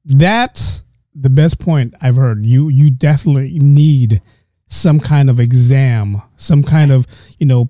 That's 0.06 0.84
the 1.16 1.30
best 1.30 1.60
point 1.60 1.94
I've 2.02 2.16
heard. 2.16 2.46
You 2.46 2.70
you 2.70 2.90
definitely 2.90 3.58
need 3.60 4.22
some 4.70 5.00
kind 5.00 5.30
of 5.30 5.40
exam, 5.40 6.22
some 6.38 6.64
kind 6.64 6.92
of, 6.92 7.06
you 7.40 7.46
know, 7.46 7.70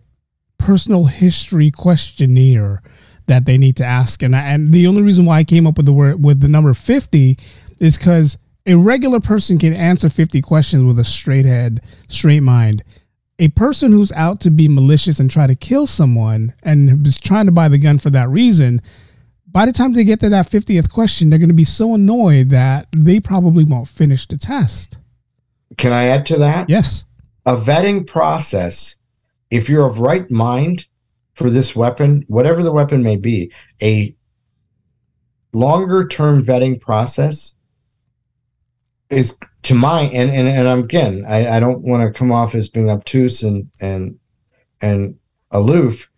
personal 0.57 1.05
history 1.05 1.71
questionnaire 1.71 2.83
that 3.25 3.45
they 3.45 3.57
need 3.57 3.75
to 3.77 3.85
ask. 3.85 4.21
And 4.21 4.35
I, 4.35 4.41
and 4.41 4.71
the 4.71 4.85
only 4.85 5.01
reason 5.01 5.25
why 5.25 5.39
I 5.39 5.43
came 5.43 5.65
up 5.65 5.77
with 5.77 5.85
the 5.85 5.93
word 5.93 6.23
with 6.23 6.41
the 6.41 6.47
number 6.47 6.73
50 6.73 7.37
is 7.79 7.97
cuz 7.97 8.37
a 8.65 8.75
regular 8.75 9.19
person 9.19 9.57
can 9.57 9.73
answer 9.73 10.09
50 10.09 10.41
questions 10.41 10.83
with 10.83 10.99
a 10.99 11.03
straight 11.03 11.45
head, 11.45 11.81
straight 12.09 12.41
mind. 12.41 12.83
A 13.39 13.47
person 13.49 13.93
who's 13.93 14.11
out 14.11 14.41
to 14.41 14.51
be 14.51 14.67
malicious 14.67 15.19
and 15.19 15.31
try 15.31 15.47
to 15.47 15.55
kill 15.55 15.87
someone 15.87 16.53
and 16.63 17.07
is 17.07 17.19
trying 17.19 17.45
to 17.45 17.53
buy 17.53 17.69
the 17.69 17.77
gun 17.77 17.97
for 17.97 18.09
that 18.09 18.29
reason, 18.29 18.81
by 19.47 19.65
the 19.65 19.71
time 19.71 19.93
they 19.93 20.03
get 20.03 20.19
to 20.19 20.29
that 20.29 20.49
50th 20.49 20.91
question, 20.91 21.29
they're 21.29 21.39
going 21.39 21.47
to 21.49 21.55
be 21.55 21.63
so 21.63 21.95
annoyed 21.95 22.49
that 22.49 22.87
they 22.95 23.19
probably 23.19 23.63
won't 23.63 23.87
finish 23.87 24.27
the 24.27 24.37
test. 24.37 24.97
Can 25.77 25.93
I 25.93 26.05
add 26.05 26.25
to 26.27 26.37
that? 26.37 26.69
Yes. 26.69 27.05
A 27.45 27.55
vetting 27.55 28.05
process, 28.07 28.97
if 29.49 29.69
you're 29.69 29.87
of 29.87 29.99
right 29.99 30.29
mind 30.29 30.85
for 31.33 31.49
this 31.49 31.75
weapon, 31.75 32.25
whatever 32.27 32.63
the 32.63 32.71
weapon 32.71 33.03
may 33.03 33.15
be, 33.15 33.51
a 33.81 34.15
longer 35.53 36.07
term 36.07 36.43
vetting 36.43 36.79
process 36.79 37.55
is 39.09 39.37
to 39.63 39.73
my 39.73 40.01
and 40.01 40.29
and, 40.29 40.47
and 40.47 40.67
I'm, 40.67 40.79
again 40.79 41.25
I, 41.27 41.57
I 41.57 41.59
don't 41.59 41.83
want 41.83 42.03
to 42.03 42.17
come 42.17 42.31
off 42.31 42.53
as 42.53 42.69
being 42.69 42.89
obtuse 42.89 43.41
and 43.41 43.69
and 43.81 44.19
and 44.81 45.17
aloof 45.51 46.09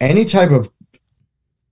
any 0.00 0.24
type 0.24 0.50
of 0.50 0.70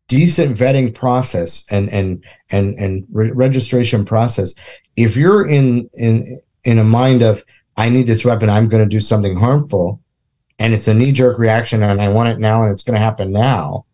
decent 0.09 0.59
vetting 0.59 0.95
process 0.95 1.65
and 1.71 1.89
and 1.91 2.25
and 2.51 2.77
and 2.79 3.07
re- 3.13 3.31
registration 3.31 4.05
process 4.05 4.55
if 4.97 5.17
you're 5.17 5.47
in 5.47 5.89
in 5.95 6.41
in 6.65 6.79
a 6.79 6.85
mind 6.85 7.23
of 7.23 7.43
i 7.77 7.89
need 7.89 8.07
this 8.07 8.25
weapon 8.25 8.49
i'm 8.51 8.69
going 8.69 8.83
to 8.83 8.89
do 8.89 9.01
something 9.01 9.37
harmful 9.37 10.01
and 10.59 10.73
it's 10.73 10.89
a 10.89 10.95
knee 10.95 11.13
jerk 11.13 11.39
reaction 11.39 11.83
and 11.83 12.01
i 12.01 12.09
want 12.09 12.29
it 12.29 12.39
now 12.39 12.63
and 12.63 12.73
it's 12.73 12.83
going 12.83 12.95
to 12.95 13.01
happen 13.01 13.33
now 13.33 13.85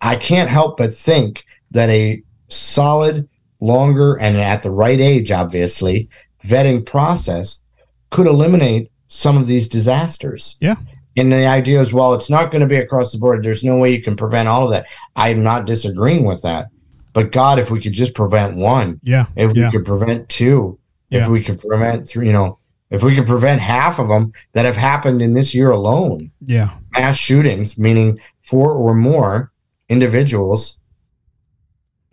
i 0.00 0.14
can't 0.16 0.50
help 0.50 0.76
but 0.76 0.94
think 0.94 1.44
that 1.70 1.88
a 1.90 2.22
solid 2.48 3.28
longer 3.60 4.14
and 4.16 4.36
at 4.36 4.62
the 4.62 4.70
right 4.70 5.00
age 5.00 5.30
obviously 5.30 6.08
vetting 6.44 6.84
process 6.84 7.62
could 8.10 8.26
eliminate 8.26 8.90
some 9.08 9.36
of 9.36 9.46
these 9.46 9.68
disasters 9.68 10.56
Yeah. 10.60 10.76
and 11.16 11.32
the 11.32 11.46
idea 11.46 11.80
is 11.80 11.92
well 11.92 12.14
it's 12.14 12.30
not 12.30 12.50
going 12.50 12.60
to 12.60 12.66
be 12.66 12.76
across 12.76 13.12
the 13.12 13.18
board 13.18 13.42
there's 13.42 13.64
no 13.64 13.76
way 13.78 13.92
you 13.92 14.02
can 14.02 14.16
prevent 14.16 14.48
all 14.48 14.64
of 14.64 14.70
that 14.70 14.86
i'm 15.16 15.42
not 15.42 15.66
disagreeing 15.66 16.24
with 16.26 16.42
that 16.42 16.66
but 17.12 17.32
god 17.32 17.58
if 17.58 17.70
we 17.70 17.82
could 17.82 17.92
just 17.92 18.14
prevent 18.14 18.56
one 18.56 19.00
Yeah. 19.02 19.26
if 19.36 19.56
Yeah. 19.56 19.66
we 19.66 19.72
could 19.72 19.84
prevent 19.86 20.28
two 20.28 20.78
Yeah. 21.10 21.24
if 21.24 21.28
we 21.30 21.42
could 21.42 21.60
prevent 21.60 22.06
three 22.08 22.26
you 22.26 22.32
know 22.32 22.58
if 22.90 23.02
we 23.02 23.14
could 23.14 23.26
prevent 23.26 23.60
half 23.60 23.98
of 23.98 24.08
them 24.08 24.32
that 24.54 24.64
have 24.64 24.76
happened 24.76 25.20
in 25.22 25.34
this 25.34 25.54
year 25.54 25.70
alone 25.70 26.30
Yeah. 26.42 26.70
mass 26.92 27.16
shootings 27.16 27.78
meaning 27.78 28.18
four 28.42 28.72
or 28.72 28.94
more 28.94 29.52
individuals 29.88 30.80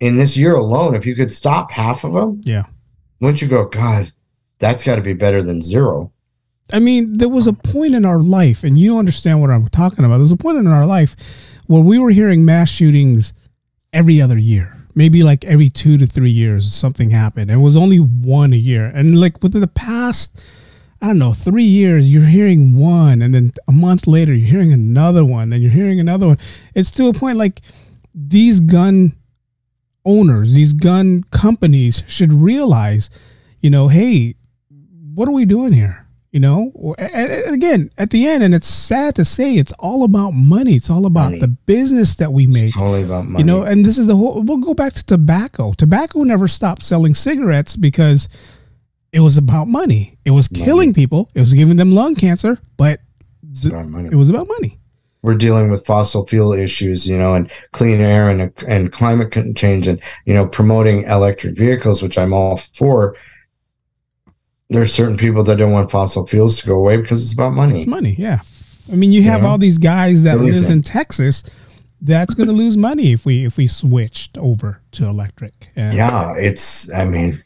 in 0.00 0.16
this 0.16 0.36
year 0.36 0.54
alone 0.54 0.94
if 0.94 1.06
you 1.06 1.14
could 1.14 1.32
stop 1.32 1.70
half 1.70 2.04
of 2.04 2.12
them 2.12 2.40
Yeah. 2.44 2.64
wouldn't 3.20 3.40
you 3.42 3.48
go 3.48 3.66
god 3.66 4.12
that's 4.58 4.82
got 4.84 4.96
to 4.96 5.02
be 5.02 5.12
better 5.14 5.42
than 5.42 5.62
zero 5.62 6.12
I 6.72 6.80
mean, 6.80 7.16
there 7.18 7.28
was 7.28 7.46
a 7.46 7.52
point 7.52 7.94
in 7.94 8.04
our 8.04 8.18
life, 8.18 8.64
and 8.64 8.76
you 8.76 8.98
understand 8.98 9.40
what 9.40 9.52
I'm 9.52 9.68
talking 9.68 10.04
about. 10.04 10.14
There 10.16 10.22
was 10.24 10.32
a 10.32 10.36
point 10.36 10.58
in 10.58 10.66
our 10.66 10.84
life 10.84 11.14
where 11.68 11.80
we 11.80 11.96
were 11.96 12.10
hearing 12.10 12.44
mass 12.44 12.68
shootings 12.68 13.32
every 13.92 14.20
other 14.20 14.36
year, 14.36 14.75
maybe 14.96 15.22
like 15.22 15.44
every 15.44 15.68
two 15.68 15.98
to 15.98 16.06
three 16.06 16.30
years, 16.30 16.72
something 16.72 17.10
happened. 17.10 17.50
It 17.50 17.58
was 17.58 17.76
only 17.76 17.98
one 17.98 18.52
a 18.52 18.56
year. 18.56 18.90
And 18.92 19.20
like 19.20 19.42
within 19.42 19.60
the 19.60 19.68
past, 19.68 20.42
I 21.00 21.08
don't 21.08 21.18
know, 21.18 21.34
three 21.34 21.62
years, 21.62 22.10
you're 22.10 22.24
hearing 22.24 22.74
one, 22.74 23.20
and 23.20 23.34
then 23.34 23.52
a 23.68 23.72
month 23.72 24.06
later, 24.06 24.32
you're 24.32 24.48
hearing 24.48 24.72
another 24.72 25.24
one, 25.24 25.50
then 25.50 25.60
you're 25.60 25.70
hearing 25.70 26.00
another 26.00 26.26
one. 26.26 26.38
It's 26.74 26.90
to 26.92 27.08
a 27.08 27.12
point 27.12 27.36
like 27.36 27.60
these 28.14 28.58
gun 28.58 29.14
owners, 30.06 30.54
these 30.54 30.72
gun 30.72 31.24
companies 31.30 32.02
should 32.06 32.32
realize, 32.32 33.10
you 33.60 33.68
know, 33.68 33.88
hey, 33.88 34.34
what 35.14 35.28
are 35.28 35.32
we 35.32 35.44
doing 35.44 35.72
here? 35.72 36.05
You 36.36 36.40
know, 36.40 36.94
A- 36.98 37.48
a- 37.48 37.50
again, 37.50 37.90
at 37.96 38.10
the 38.10 38.26
end, 38.26 38.42
and 38.44 38.52
it's 38.54 38.68
sad 38.68 39.14
to 39.14 39.24
say, 39.24 39.54
it's 39.56 39.72
all 39.78 40.04
about 40.04 40.32
money. 40.32 40.74
It's 40.74 40.90
all 40.90 41.06
about 41.06 41.30
Money. 41.30 41.38
the 41.38 41.48
business 41.48 42.14
that 42.16 42.30
we 42.30 42.46
make. 42.46 42.64
it's 42.64 42.76
totally 42.76 43.04
about 43.04 43.24
money 43.24 43.38
You 43.38 43.44
know, 43.46 43.62
and 43.62 43.86
this 43.86 43.96
is 43.96 44.06
the 44.06 44.14
whole. 44.16 44.42
We'll 44.42 44.58
go 44.58 44.74
back 44.74 44.92
to 44.92 45.02
tobacco. 45.06 45.72
Tobacco 45.72 46.24
never 46.24 46.46
stopped 46.46 46.82
selling 46.82 47.14
cigarettes 47.14 47.74
because 47.74 48.28
it 49.12 49.20
was 49.20 49.38
about 49.38 49.66
money. 49.66 50.18
It 50.26 50.32
was 50.32 50.52
Money. 50.52 50.64
killing 50.66 50.92
people. 50.92 51.30
It 51.34 51.40
was 51.40 51.54
giving 51.54 51.76
them 51.76 51.92
lung 51.92 52.14
cancer, 52.14 52.58
but 52.76 53.00
th- 53.58 53.72
it 53.72 54.14
was 54.14 54.28
about 54.28 54.46
money. 54.46 54.78
we're 55.22 55.36
dealing 55.36 55.70
with 55.70 55.86
fossil 55.86 56.26
fuel 56.26 56.52
issues, 56.52 57.08
you 57.08 57.16
know, 57.16 57.32
and 57.32 57.50
clean 57.72 58.02
air 58.02 58.28
and 58.28 58.52
and 58.68 58.92
climate 58.92 59.32
change, 59.56 59.88
and 59.88 59.98
you 60.26 60.34
know, 60.34 60.46
promoting 60.46 61.04
electric 61.04 61.56
vehicles, 61.56 62.02
which 62.02 62.18
I'm 62.18 62.34
all 62.34 62.58
for. 62.74 63.16
There's 64.68 64.92
certain 64.92 65.16
people 65.16 65.44
that 65.44 65.56
don't 65.56 65.72
want 65.72 65.90
fossil 65.90 66.26
fuels 66.26 66.60
to 66.60 66.66
go 66.66 66.74
away 66.74 66.96
because 66.96 67.24
it's 67.24 67.32
about 67.32 67.52
money. 67.52 67.76
It's 67.76 67.86
money. 67.86 68.16
Yeah. 68.18 68.40
I 68.92 68.96
mean, 68.96 69.12
you 69.12 69.22
have 69.22 69.44
all 69.44 69.58
these 69.58 69.78
guys 69.78 70.22
that 70.24 70.40
lives 70.40 70.70
in 70.70 70.82
Texas 70.82 71.44
that's 72.00 72.34
going 72.34 72.48
to 72.48 72.52
lose 72.52 72.76
money 72.76 73.12
if 73.12 73.24
we 73.24 73.44
if 73.44 73.56
we 73.56 73.66
switched 73.66 74.38
over 74.38 74.82
to 74.92 75.06
electric. 75.06 75.70
And 75.76 75.96
yeah, 75.96 76.34
it's. 76.36 76.92
I 76.92 77.04
mean, 77.04 77.42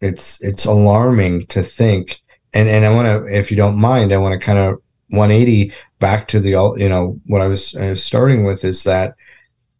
it's 0.00 0.42
it's 0.42 0.64
alarming 0.64 1.46
to 1.46 1.62
think. 1.62 2.18
And 2.54 2.68
and 2.68 2.84
I 2.84 2.92
want 2.92 3.06
to, 3.06 3.36
if 3.36 3.50
you 3.50 3.56
don't 3.56 3.78
mind, 3.78 4.12
I 4.12 4.18
want 4.18 4.38
to 4.38 4.44
kind 4.44 4.58
of 4.58 4.80
180 5.10 5.72
back 6.00 6.28
to 6.28 6.40
the 6.40 6.50
you 6.76 6.88
know 6.88 7.18
what 7.26 7.42
I 7.42 7.48
was, 7.48 7.74
I 7.76 7.90
was 7.90 8.04
starting 8.04 8.44
with 8.44 8.64
is 8.64 8.84
that 8.84 9.14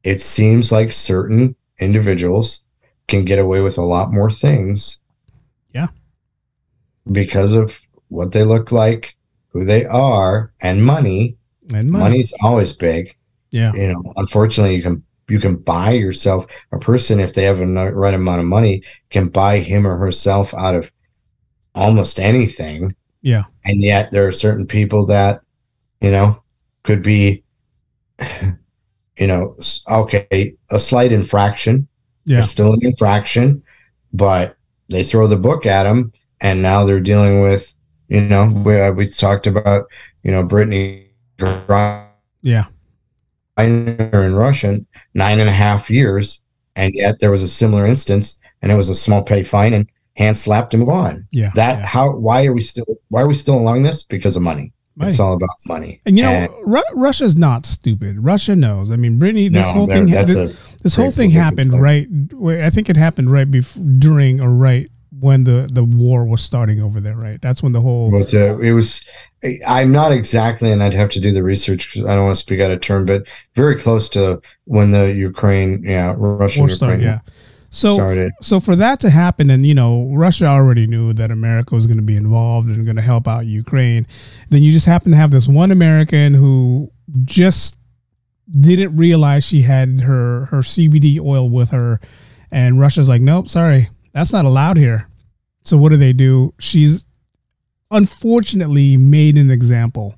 it 0.02 0.20
seems 0.20 0.70
like 0.70 0.92
certain 0.92 1.56
individuals 1.80 2.64
can 3.08 3.24
get 3.24 3.38
away 3.38 3.60
with 3.60 3.78
a 3.78 3.82
lot 3.82 4.12
more 4.12 4.30
things. 4.30 5.02
Because 7.12 7.52
of 7.52 7.78
what 8.08 8.32
they 8.32 8.42
look 8.42 8.72
like, 8.72 9.14
who 9.48 9.64
they 9.64 9.84
are, 9.84 10.52
and 10.60 10.84
money. 10.84 11.36
And 11.72 11.90
money. 11.90 12.04
money's 12.04 12.32
always 12.42 12.72
big. 12.72 13.14
Yeah. 13.50 13.72
You 13.74 13.92
know, 13.92 14.12
unfortunately, 14.16 14.76
you 14.76 14.82
can 14.82 15.02
you 15.28 15.40
can 15.40 15.56
buy 15.56 15.90
yourself 15.90 16.46
a 16.72 16.78
person 16.78 17.18
if 17.18 17.34
they 17.34 17.44
have 17.44 17.60
a 17.60 17.66
right 17.66 18.14
amount 18.14 18.40
of 18.40 18.46
money 18.46 18.82
can 19.10 19.28
buy 19.28 19.58
him 19.58 19.86
or 19.86 19.96
herself 19.96 20.54
out 20.54 20.74
of 20.74 20.90
almost 21.74 22.20
anything. 22.20 22.94
Yeah. 23.22 23.44
And 23.64 23.82
yet 23.82 24.12
there 24.12 24.26
are 24.26 24.32
certain 24.32 24.66
people 24.66 25.06
that, 25.06 25.40
you 26.00 26.10
know, 26.10 26.42
could 26.84 27.02
be, 27.02 27.42
you 28.20 29.26
know, 29.26 29.56
okay, 29.90 30.54
a 30.70 30.78
slight 30.78 31.12
infraction. 31.12 31.88
Yeah. 32.24 32.40
It's 32.40 32.50
still 32.50 32.72
an 32.72 32.80
infraction, 32.82 33.62
but 34.12 34.56
they 34.88 35.02
throw 35.02 35.26
the 35.26 35.36
book 35.36 35.66
at 35.66 35.84
them 35.84 36.12
and 36.40 36.62
now 36.62 36.84
they're 36.84 37.00
dealing 37.00 37.42
with, 37.42 37.74
you 38.08 38.20
know, 38.20 38.52
we, 38.64 38.80
uh, 38.80 38.92
we 38.92 39.08
talked 39.10 39.46
about, 39.46 39.86
you 40.22 40.30
know, 40.30 40.44
Brittney. 40.44 41.04
Yeah 42.42 42.66
in 43.58 44.34
Russian 44.34 44.86
nine 45.14 45.40
and 45.40 45.48
a 45.48 45.52
half 45.52 45.88
years, 45.90 46.42
and 46.74 46.92
yet 46.94 47.20
there 47.20 47.30
was 47.30 47.42
a 47.42 47.48
similar 47.48 47.86
instance, 47.86 48.38
and 48.62 48.70
it 48.70 48.76
was 48.76 48.90
a 48.90 48.94
small 48.94 49.22
pay 49.22 49.42
fine 49.42 49.72
and 49.72 49.88
hand 50.14 50.36
slapped 50.36 50.74
and 50.74 50.86
gone. 50.86 51.26
Yeah. 51.30 51.50
That 51.54 51.78
yeah. 51.78 51.86
how 51.86 52.16
why 52.16 52.44
are 52.46 52.52
we 52.52 52.62
still 52.62 52.86
why 53.08 53.22
are 53.22 53.28
we 53.28 53.34
still 53.34 53.56
along 53.56 53.82
this? 53.82 54.02
Because 54.02 54.36
of 54.36 54.42
money. 54.42 54.72
It's 54.98 55.20
all 55.20 55.34
about 55.34 55.50
money. 55.66 56.00
And 56.06 56.16
you 56.16 56.24
know, 56.24 56.48
Ru- 56.64 56.80
Russia's 56.94 57.36
not 57.36 57.66
stupid. 57.66 58.18
Russia 58.18 58.56
knows. 58.56 58.90
I 58.90 58.96
mean, 58.96 59.20
Brittney, 59.20 59.52
this 59.52 59.66
no, 59.66 59.72
whole 59.72 59.86
thing, 59.86 60.06
this, 60.06 60.56
this 60.82 60.96
whole 60.96 61.10
thing 61.10 61.28
happened 61.28 61.78
right. 61.78 62.08
I 62.42 62.70
think 62.70 62.88
it 62.88 62.96
happened 62.96 63.30
right 63.30 63.50
before, 63.50 63.82
during, 63.98 64.40
or 64.40 64.48
right 64.48 64.88
when 65.20 65.44
the 65.44 65.68
the 65.72 65.84
war 65.84 66.24
was 66.26 66.42
starting 66.42 66.80
over 66.80 67.00
there. 67.00 67.16
Right. 67.16 67.40
That's 67.40 67.62
when 67.62 67.72
the 67.72 67.80
whole. 67.80 68.10
But 68.10 68.32
uh, 68.34 68.58
it 68.58 68.72
was 68.72 69.06
I'm 69.66 69.92
not 69.92 70.12
exactly, 70.12 70.72
and 70.72 70.82
I'd 70.82 70.94
have 70.94 71.10
to 71.10 71.20
do 71.20 71.32
the 71.32 71.42
research 71.42 71.92
because 71.92 72.08
I 72.08 72.14
don't 72.14 72.24
want 72.24 72.36
to 72.36 72.42
speak 72.42 72.60
out 72.60 72.70
of 72.70 72.80
turn, 72.80 73.06
but 73.06 73.24
very 73.54 73.78
close 73.78 74.08
to 74.10 74.40
when 74.64 74.90
the 74.90 75.12
Ukraine, 75.12 75.82
yeah, 75.84 76.14
Russia, 76.16 76.60
Ukraine, 76.60 76.76
start, 76.76 77.00
yeah. 77.00 77.20
So, 77.70 77.96
started. 77.96 78.32
so 78.40 78.58
for 78.60 78.74
that 78.76 79.00
to 79.00 79.10
happen, 79.10 79.50
and 79.50 79.66
you 79.66 79.74
know, 79.74 80.10
Russia 80.14 80.46
already 80.46 80.86
knew 80.86 81.12
that 81.12 81.30
America 81.30 81.74
was 81.74 81.86
going 81.86 81.98
to 81.98 82.02
be 82.02 82.16
involved 82.16 82.70
and 82.70 82.84
going 82.84 82.96
to 82.96 83.02
help 83.02 83.28
out 83.28 83.46
Ukraine. 83.46 84.06
Then 84.48 84.62
you 84.62 84.72
just 84.72 84.86
happen 84.86 85.10
to 85.10 85.16
have 85.16 85.30
this 85.30 85.46
one 85.46 85.70
American 85.70 86.32
who 86.32 86.90
just 87.24 87.78
didn't 88.58 88.96
realize 88.96 89.44
she 89.44 89.62
had 89.62 90.00
her 90.00 90.46
her 90.46 90.60
CBD 90.60 91.20
oil 91.20 91.50
with 91.50 91.70
her, 91.70 92.00
and 92.50 92.80
Russia's 92.80 93.08
like, 93.08 93.20
nope, 93.20 93.48
sorry, 93.48 93.90
that's 94.16 94.32
not 94.32 94.46
allowed 94.46 94.78
here. 94.78 95.06
So 95.62 95.76
what 95.76 95.90
do 95.90 95.98
they 95.98 96.14
do? 96.14 96.54
She's 96.58 97.04
unfortunately 97.90 98.96
made 98.96 99.36
an 99.36 99.50
example. 99.50 100.14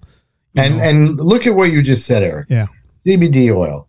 And 0.55 0.78
know? 0.78 0.84
and 0.84 1.16
look 1.16 1.49
at 1.49 1.57
what 1.57 1.72
you 1.72 1.82
just 1.82 2.07
said, 2.07 2.22
Eric. 2.22 2.46
Yeah. 2.49 2.66
CBD 3.05 3.53
oil. 3.53 3.88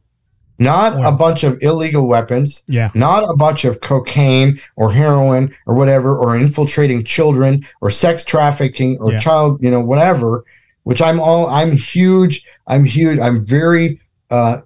Not 0.58 0.98
oil. 0.98 1.06
a 1.06 1.12
bunch 1.12 1.44
of 1.44 1.62
illegal 1.62 2.08
weapons. 2.08 2.64
Yeah. 2.68 2.90
Not 2.96 3.24
a 3.30 3.36
bunch 3.36 3.66
of 3.66 3.82
cocaine 3.82 4.60
or 4.78 4.92
heroin 4.92 5.56
or 5.68 5.76
whatever, 5.76 6.18
or 6.18 6.36
infiltrating 6.36 7.04
children 7.04 7.64
or 7.80 7.92
sex 7.92 8.26
trafficking 8.26 8.98
or 9.00 9.12
yeah. 9.12 9.20
child, 9.20 9.64
you 9.64 9.70
know, 9.70 9.82
whatever. 9.82 10.44
Which 10.84 11.04
I'm 11.04 11.20
all 11.20 11.48
I'm 11.48 11.78
huge. 11.78 12.44
I'm 12.66 12.84
huge. 12.84 13.20
I'm 13.20 13.46
very 13.46 14.02
uh 14.32 14.62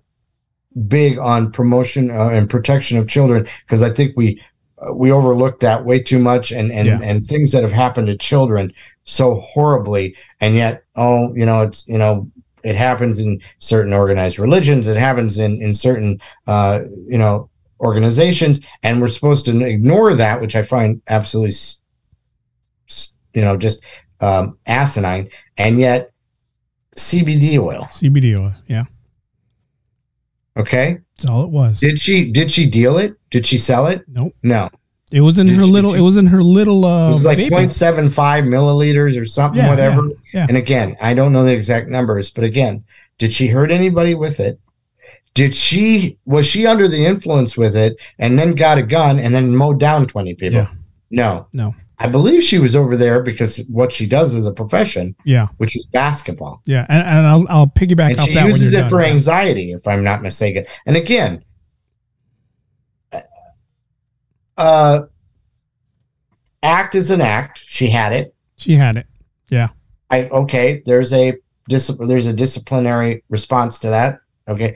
big 0.87 1.19
on 1.19 1.51
promotion 1.51 2.09
uh, 2.09 2.29
and 2.29 2.49
protection 2.49 2.97
of 2.97 3.09
children 3.09 3.45
because 3.65 3.83
I 3.83 3.93
think 3.93 4.15
we 4.15 4.41
uh, 4.83 4.93
we 4.93 5.11
overlook 5.11 5.59
that 5.59 5.85
way 5.85 6.01
too 6.01 6.19
much 6.19 6.51
and 6.51 6.71
and 6.71 6.87
yeah. 6.87 6.99
and 7.01 7.27
things 7.27 7.51
that 7.51 7.63
have 7.63 7.71
happened 7.71 8.07
to 8.07 8.17
children 8.17 8.73
so 9.03 9.39
horribly. 9.41 10.15
And 10.39 10.55
yet 10.55 10.83
oh 10.95 11.33
you 11.35 11.45
know 11.45 11.61
it's 11.61 11.87
you 11.87 11.97
know 11.97 12.29
it 12.63 12.75
happens 12.75 13.19
in 13.19 13.41
certain 13.59 13.93
organized 13.93 14.39
religions. 14.39 14.87
It 14.87 14.97
happens 14.97 15.39
in 15.39 15.61
in 15.61 15.73
certain 15.73 16.19
uh 16.47 16.79
you 17.07 17.17
know 17.17 17.49
organizations. 17.79 18.61
And 18.83 19.01
we're 19.01 19.07
supposed 19.07 19.45
to 19.45 19.65
ignore 19.65 20.15
that 20.15 20.39
which 20.39 20.55
i 20.55 20.63
find 20.63 21.01
absolutely 21.07 21.55
you 23.33 23.41
know 23.41 23.57
just 23.57 23.83
um 24.21 24.57
asinine. 24.65 25.29
And 25.57 25.79
yet 25.79 26.11
cbd 26.95 27.59
oil. 27.59 27.87
Cbd 27.91 28.39
oil 28.39 28.53
yeah 28.67 28.85
okay 30.57 30.99
that's 31.15 31.29
all 31.29 31.43
it 31.43 31.49
was 31.49 31.79
did 31.79 31.99
she 31.99 32.31
did 32.31 32.51
she 32.51 32.69
deal 32.69 32.97
it 32.97 33.15
did 33.29 33.45
she 33.45 33.57
sell 33.57 33.87
it 33.87 34.03
nope 34.07 34.33
no 34.43 34.69
it 35.13 35.21
was 35.21 35.37
in 35.37 35.45
Did 35.45 35.57
her 35.57 35.65
little. 35.65 35.93
It 35.93 36.01
was 36.01 36.17
in 36.17 36.25
her 36.25 36.41
little. 36.41 36.85
Uh, 36.85 37.11
it 37.11 37.13
was 37.13 37.23
like 37.23 37.37
0.75 37.37 38.15
milliliters 38.47 39.15
or 39.15 39.25
something, 39.25 39.59
yeah, 39.61 39.69
whatever. 39.69 40.07
Yeah, 40.07 40.13
yeah. 40.33 40.45
And 40.49 40.57
again, 40.57 40.97
I 40.99 41.13
don't 41.13 41.31
know 41.31 41.45
the 41.45 41.53
exact 41.53 41.87
numbers, 41.87 42.31
but 42.31 42.43
again, 42.43 42.83
did 43.19 43.31
she 43.31 43.45
hurt 43.45 43.69
anybody 43.69 44.15
with 44.15 44.39
it? 44.39 44.59
Did 45.35 45.55
she 45.55 46.17
was 46.25 46.47
she 46.47 46.65
under 46.65 46.87
the 46.87 47.05
influence 47.05 47.55
with 47.55 47.75
it 47.75 47.95
and 48.17 48.39
then 48.39 48.55
got 48.55 48.79
a 48.79 48.81
gun 48.83 49.19
and 49.19 49.35
then 49.35 49.55
mowed 49.55 49.79
down 49.79 50.07
20 50.07 50.33
people? 50.33 50.67
No. 51.11 51.47
No. 51.53 51.75
I 52.03 52.07
believe 52.07 52.43
she 52.43 52.59
was 52.59 52.75
over 52.75 52.97
there 52.97 53.23
because 53.23 53.59
what 53.69 53.93
she 53.93 54.05
does 54.05 54.35
is 54.35 54.45
a 54.45 54.51
profession. 54.51 55.15
Yeah. 55.23 55.47
Which 55.57 55.75
is 55.77 55.85
basketball. 55.85 56.61
Yeah. 56.65 56.85
And, 56.89 57.01
and 57.01 57.25
I'll, 57.25 57.45
I'll 57.47 57.67
piggyback 57.67 58.11
and 58.11 58.19
off 58.19 58.27
she 58.27 58.33
that. 58.33 58.41
She 58.41 58.47
uses 58.49 58.73
it 58.73 58.81
done, 58.81 58.89
for 58.89 59.01
anxiety, 59.01 59.71
if 59.71 59.87
I'm 59.87 60.03
not 60.03 60.21
mistaken. 60.21 60.65
And 60.85 60.97
again, 60.97 61.45
uh, 64.57 65.03
act 66.61 66.93
is 66.93 67.09
an 67.09 67.21
act. 67.21 67.63
She 67.65 67.89
had 67.89 68.11
it. 68.11 68.35
She 68.57 68.75
had 68.75 68.97
it. 68.97 69.07
Yeah. 69.49 69.69
I 70.09 70.25
okay. 70.25 70.83
There's 70.85 71.13
a 71.13 71.33
discipline. 71.69 72.09
There's 72.09 72.27
a 72.27 72.33
disciplinary 72.33 73.23
response 73.29 73.79
to 73.79 73.89
that. 73.89 74.19
Okay. 74.49 74.75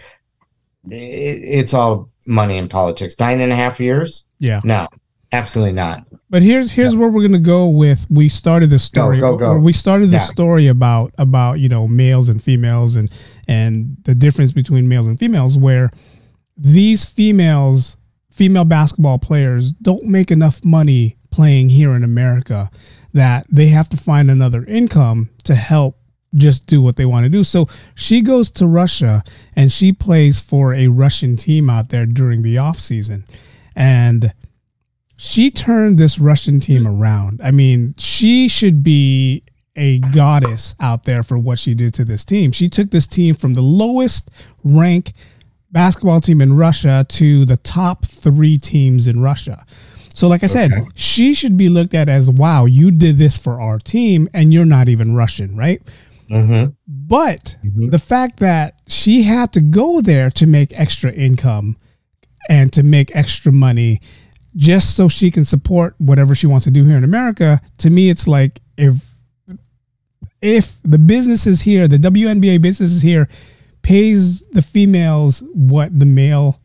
It, 0.89 0.95
it's 0.95 1.73
all 1.73 2.09
money 2.25 2.57
and 2.57 2.69
politics. 2.69 3.19
Nine 3.19 3.41
and 3.41 3.51
a 3.51 3.55
half 3.55 3.79
years. 3.79 4.25
Yeah. 4.39 4.61
No, 4.63 4.87
absolutely 5.31 5.73
not. 5.73 6.05
But 6.29 6.41
here's 6.41 6.71
here's 6.71 6.95
where 6.95 7.09
we're 7.09 7.21
gonna 7.21 7.39
go 7.39 7.67
with. 7.67 8.05
We 8.09 8.29
started 8.29 8.69
the 8.69 8.79
story. 8.79 9.19
Go, 9.19 9.37
go, 9.37 9.53
go. 9.53 9.59
We 9.59 9.73
started 9.73 10.07
the 10.07 10.17
yeah. 10.17 10.25
story 10.25 10.67
about 10.67 11.13
about 11.17 11.59
you 11.59 11.69
know 11.69 11.87
males 11.87 12.29
and 12.29 12.41
females 12.41 12.95
and 12.95 13.11
and 13.47 13.97
the 14.03 14.15
difference 14.15 14.51
between 14.51 14.89
males 14.89 15.07
and 15.07 15.17
females. 15.17 15.57
Where 15.57 15.91
these 16.57 17.05
females 17.05 17.97
female 18.31 18.65
basketball 18.65 19.17
players 19.17 19.73
don't 19.73 20.03
make 20.03 20.29
enough 20.29 20.63
money 20.63 21.17
playing 21.31 21.69
here 21.69 21.95
in 21.95 22.03
America 22.03 22.69
that 23.13 23.45
they 23.49 23.67
have 23.67 23.89
to 23.89 23.97
find 23.97 24.29
another 24.29 24.63
income 24.65 25.29
to 25.43 25.55
help 25.55 25.97
just 26.35 26.67
do 26.67 26.81
what 26.81 26.97
they 26.97 27.05
want 27.05 27.23
to 27.23 27.29
do. 27.29 27.43
So 27.43 27.67
she 27.95 28.21
goes 28.21 28.49
to 28.51 28.67
Russia 28.67 29.23
and 29.55 29.71
she 29.71 29.91
plays 29.91 30.39
for 30.39 30.73
a 30.73 30.87
Russian 30.87 31.35
team 31.35 31.69
out 31.69 31.89
there 31.89 32.05
during 32.05 32.41
the 32.41 32.57
off 32.57 32.77
season. 32.77 33.25
And 33.75 34.33
she 35.17 35.49
turned 35.51 35.97
this 35.97 36.19
Russian 36.19 36.59
team 36.59 36.87
around. 36.87 37.41
I 37.43 37.51
mean, 37.51 37.93
she 37.97 38.47
should 38.47 38.83
be 38.83 39.43
a 39.75 39.99
goddess 39.99 40.75
out 40.79 41.03
there 41.03 41.23
for 41.23 41.37
what 41.37 41.59
she 41.59 41.73
did 41.73 41.93
to 41.95 42.05
this 42.05 42.23
team. 42.23 42.51
She 42.51 42.69
took 42.69 42.91
this 42.91 43.07
team 43.07 43.35
from 43.35 43.53
the 43.53 43.61
lowest 43.61 44.29
rank 44.63 45.13
basketball 45.71 46.21
team 46.21 46.41
in 46.41 46.55
Russia 46.55 47.05
to 47.09 47.45
the 47.45 47.57
top 47.57 48.05
three 48.05 48.57
teams 48.57 49.07
in 49.07 49.19
Russia. 49.19 49.65
So, 50.13 50.27
like 50.27 50.43
I 50.43 50.47
said, 50.47 50.71
okay. 50.71 50.87
she 50.95 51.33
should 51.35 51.57
be 51.57 51.69
looked 51.69 51.93
at 51.93 52.09
as, 52.09 52.29
wow, 52.29 52.65
you 52.65 52.89
did 52.89 53.17
this 53.17 53.37
for 53.37 53.61
our 53.61 53.77
team 53.77 54.27
and 54.33 54.51
you're 54.51 54.65
not 54.65 54.87
even 54.87 55.15
Russian, 55.15 55.55
right? 55.55 55.79
Mm-hmm. 56.29 56.71
But 56.87 57.57
mm-hmm. 57.63 57.89
the 57.89 57.99
fact 57.99 58.39
that 58.39 58.81
she 58.87 59.23
had 59.23 59.53
to 59.53 59.61
go 59.61 60.01
there 60.01 60.31
to 60.31 60.47
make 60.47 60.77
extra 60.79 61.11
income 61.11 61.77
and 62.49 62.73
to 62.73 62.83
make 62.83 63.15
extra 63.15 63.51
money 63.51 64.01
just 64.57 64.95
so 64.95 65.07
she 65.07 65.29
can 65.31 65.45
support 65.45 65.95
whatever 65.99 66.33
she 66.35 66.47
wants 66.47 66.65
to 66.65 66.71
do 66.71 66.83
here 66.83 66.97
in 66.97 67.03
America, 67.03 67.61
to 67.77 67.89
me, 67.89 68.09
it's 68.09 68.27
like 68.27 68.59
if 68.77 68.95
if 70.41 70.77
the 70.83 70.97
businesses 70.97 71.61
here, 71.61 71.87
the 71.87 71.97
WNBA 71.97 72.61
businesses 72.61 73.01
here, 73.01 73.29
pays 73.83 74.41
the 74.49 74.61
females 74.61 75.43
what 75.53 75.97
the 75.97 76.05
male 76.05 76.59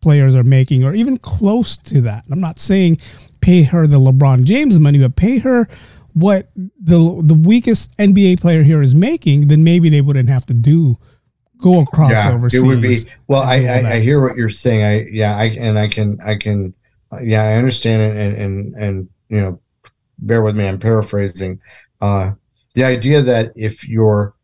players 0.00 0.34
are 0.34 0.44
making, 0.44 0.84
or 0.84 0.94
even 0.94 1.18
close 1.18 1.76
to 1.76 2.00
that. 2.02 2.24
I'm 2.30 2.40
not 2.40 2.58
saying 2.58 2.98
pay 3.40 3.64
her 3.64 3.86
the 3.86 3.98
LeBron 3.98 4.44
James 4.44 4.78
money, 4.78 4.98
but 4.98 5.16
pay 5.16 5.38
her 5.38 5.68
what 6.14 6.50
the 6.54 7.20
the 7.24 7.34
weakest 7.34 7.96
NBA 7.98 8.40
player 8.40 8.62
here 8.62 8.80
is 8.80 8.94
making, 8.94 9.48
then 9.48 9.64
maybe 9.64 9.88
they 9.88 10.00
wouldn't 10.00 10.28
have 10.28 10.46
to 10.46 10.54
do 10.54 10.98
go 11.58 11.80
across 11.80 12.10
yeah, 12.10 12.32
overseas. 12.32 12.62
it 12.62 12.66
would 12.66 12.82
be. 12.82 12.98
Well, 13.28 13.42
I, 13.42 13.56
and 13.56 13.64
do 13.64 13.86
all 13.86 13.92
I, 13.92 13.96
I 13.96 14.00
hear 14.00 14.20
what 14.20 14.36
you're 14.36 14.50
saying. 14.50 14.84
I 14.84 15.08
yeah, 15.10 15.36
I 15.36 15.44
and 15.44 15.78
I 15.78 15.88
can 15.88 16.18
I 16.24 16.36
can 16.36 16.74
yeah, 17.22 17.42
I 17.42 17.54
understand 17.54 18.02
it, 18.02 18.16
and 18.16 18.36
and 18.36 18.74
and 18.74 19.08
you 19.28 19.40
know, 19.40 19.60
bear 20.18 20.42
with 20.42 20.56
me. 20.56 20.66
I'm 20.66 20.78
paraphrasing. 20.78 21.60
Uh, 22.00 22.32
the 22.74 22.84
idea 22.84 23.22
that 23.22 23.52
if 23.54 23.86
your 23.86 24.34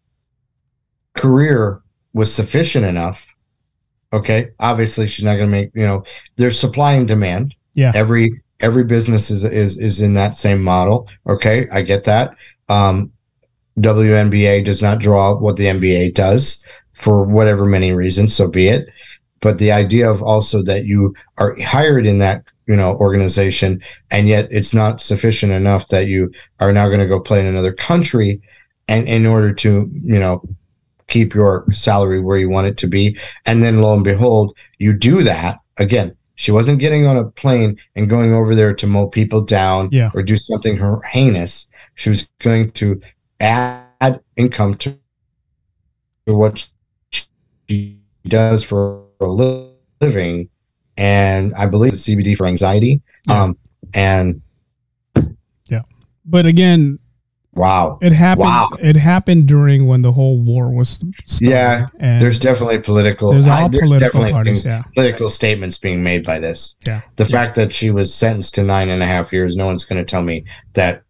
career 1.16 1.82
was 2.12 2.34
sufficient 2.34 2.84
enough, 2.84 3.24
okay, 4.12 4.50
obviously 4.60 5.06
she's 5.06 5.24
not 5.24 5.36
going 5.36 5.50
to 5.50 5.56
make. 5.56 5.70
You 5.74 5.86
know, 5.86 6.04
there's 6.36 6.60
supply 6.60 6.92
and 6.92 7.08
demand. 7.08 7.54
Yeah. 7.74 7.92
Every 7.94 8.42
every 8.60 8.84
business 8.84 9.30
is 9.30 9.44
is 9.44 9.78
is 9.78 10.00
in 10.00 10.14
that 10.14 10.36
same 10.36 10.62
model. 10.62 11.08
Okay, 11.26 11.66
I 11.72 11.82
get 11.82 12.04
that. 12.04 12.34
Um, 12.68 13.12
WNBA 13.78 14.64
does 14.64 14.82
not 14.82 14.98
draw 14.98 15.38
what 15.38 15.56
the 15.56 15.66
NBA 15.66 16.14
does 16.14 16.64
for 16.94 17.22
whatever 17.24 17.64
many 17.64 17.92
reasons, 17.92 18.34
so 18.34 18.50
be 18.50 18.68
it. 18.68 18.90
But 19.40 19.58
the 19.58 19.70
idea 19.70 20.10
of 20.10 20.22
also 20.22 20.62
that 20.64 20.84
you 20.84 21.14
are 21.38 21.56
hired 21.60 22.06
in 22.06 22.18
that 22.18 22.42
you 22.68 22.76
know 22.76 22.94
organization, 22.96 23.82
and 24.10 24.28
yet 24.28 24.46
it's 24.50 24.72
not 24.74 25.00
sufficient 25.00 25.52
enough 25.52 25.88
that 25.88 26.06
you 26.06 26.30
are 26.60 26.72
now 26.72 26.86
going 26.86 27.00
to 27.00 27.06
go 27.06 27.18
play 27.20 27.40
in 27.40 27.46
another 27.46 27.72
country, 27.72 28.40
and 28.86 29.08
in 29.08 29.26
order 29.26 29.52
to 29.54 29.88
you 29.92 30.18
know 30.20 30.42
keep 31.08 31.34
your 31.34 31.64
salary 31.72 32.20
where 32.20 32.36
you 32.38 32.50
want 32.50 32.66
it 32.66 32.76
to 32.76 32.86
be, 32.86 33.16
and 33.46 33.64
then 33.64 33.80
lo 33.80 33.94
and 33.94 34.04
behold, 34.04 34.54
you 34.78 34.92
do 34.92 35.22
that 35.22 35.58
again. 35.78 36.14
She 36.34 36.52
wasn't 36.52 36.78
getting 36.78 37.04
on 37.06 37.16
a 37.16 37.24
plane 37.24 37.76
and 37.96 38.08
going 38.08 38.32
over 38.32 38.54
there 38.54 38.72
to 38.74 38.86
mow 38.86 39.08
people 39.08 39.40
down 39.40 39.88
Yeah. 39.90 40.10
or 40.14 40.22
do 40.22 40.36
something 40.36 40.78
heinous. 41.10 41.66
She 41.96 42.10
was 42.10 42.28
going 42.38 42.70
to 42.72 43.00
add 43.40 44.20
income 44.36 44.76
to 44.76 44.96
to 46.26 46.34
what 46.34 46.68
she 47.10 47.98
does 48.24 48.62
for 48.62 49.02
a 49.20 49.26
living, 50.00 50.50
and 50.98 51.54
I 51.54 51.64
believe 51.66 51.92
it's 51.94 52.02
CBD 52.02 52.36
for 52.36 52.46
anxiety. 52.46 53.00
Yeah. 53.26 53.42
Um, 53.44 53.58
and 53.94 54.42
yeah, 55.68 55.82
But 56.26 56.44
again, 56.46 56.98
wow, 57.54 57.98
it 58.02 58.12
happened. 58.12 58.44
Wow. 58.44 58.70
It 58.80 58.96
happened 58.96 59.46
during 59.46 59.86
when 59.86 60.02
the 60.02 60.12
whole 60.12 60.40
war 60.42 60.70
was. 60.70 61.02
Yeah, 61.40 61.86
and 62.00 62.20
there's 62.20 62.38
definitely 62.40 62.80
political. 62.80 63.30
there's 63.32 63.46
I- 63.46 63.62
all 63.62 63.68
there's 63.68 63.82
political 63.82 64.08
definitely 64.20 64.32
parties. 64.32 64.66
Yeah, 64.66 64.82
political 64.94 65.30
statements 65.30 65.78
being 65.78 66.02
made 66.02 66.24
by 66.24 66.38
this. 66.40 66.74
Yeah. 66.86 67.02
The 67.16 67.24
Yeah. 67.24 67.30
fact 67.30 67.54
that 67.56 67.72
she 67.72 67.90
was 67.90 68.12
sentenced 68.12 68.54
to 68.56 68.62
nine 68.64 68.88
and 68.90 69.02
a 69.02 69.06
half 69.06 69.32
years, 69.32 69.56
no 69.56 69.66
one's 69.66 69.84
going 69.84 70.04
to 70.04 70.08
tell 70.10 70.22
me 70.22 70.44
that 70.74 71.02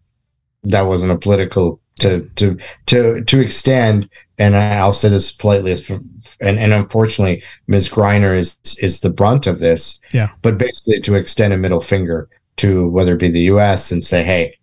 that 0.64 0.82
wasn't 0.82 1.12
a 1.12 1.16
political 1.16 1.80
to 1.99 2.28
to 2.36 2.59
to 2.86 3.22
to 3.24 3.40
extend. 3.40 4.09
And 4.40 4.57
I'll 4.57 4.92
say 4.92 5.09
this 5.09 5.32
politely, 5.32 5.72
as- 5.72 5.88
and 5.90 6.59
and 6.59 6.72
unfortunately, 6.72 7.42
Ms. 7.66 7.88
Griner 7.88 8.38
is 8.38 8.57
is 8.80 9.01
the 9.01 9.11
brunt 9.11 9.46
of 9.46 9.59
this. 9.59 9.99
Yeah. 10.12 10.28
But 10.42 10.59
basically, 10.59 11.01
to 11.01 11.14
extend 11.14 11.53
a 11.53 11.57
middle 11.57 11.80
finger 11.80 12.28
to 12.59 12.88
whether 12.88 13.14
it 13.14 13.18
be 13.20 13.30
the 13.30 13.42
U.S. 13.42 13.90
and 13.92 14.05
say, 14.05 14.22
hey, 14.24 14.57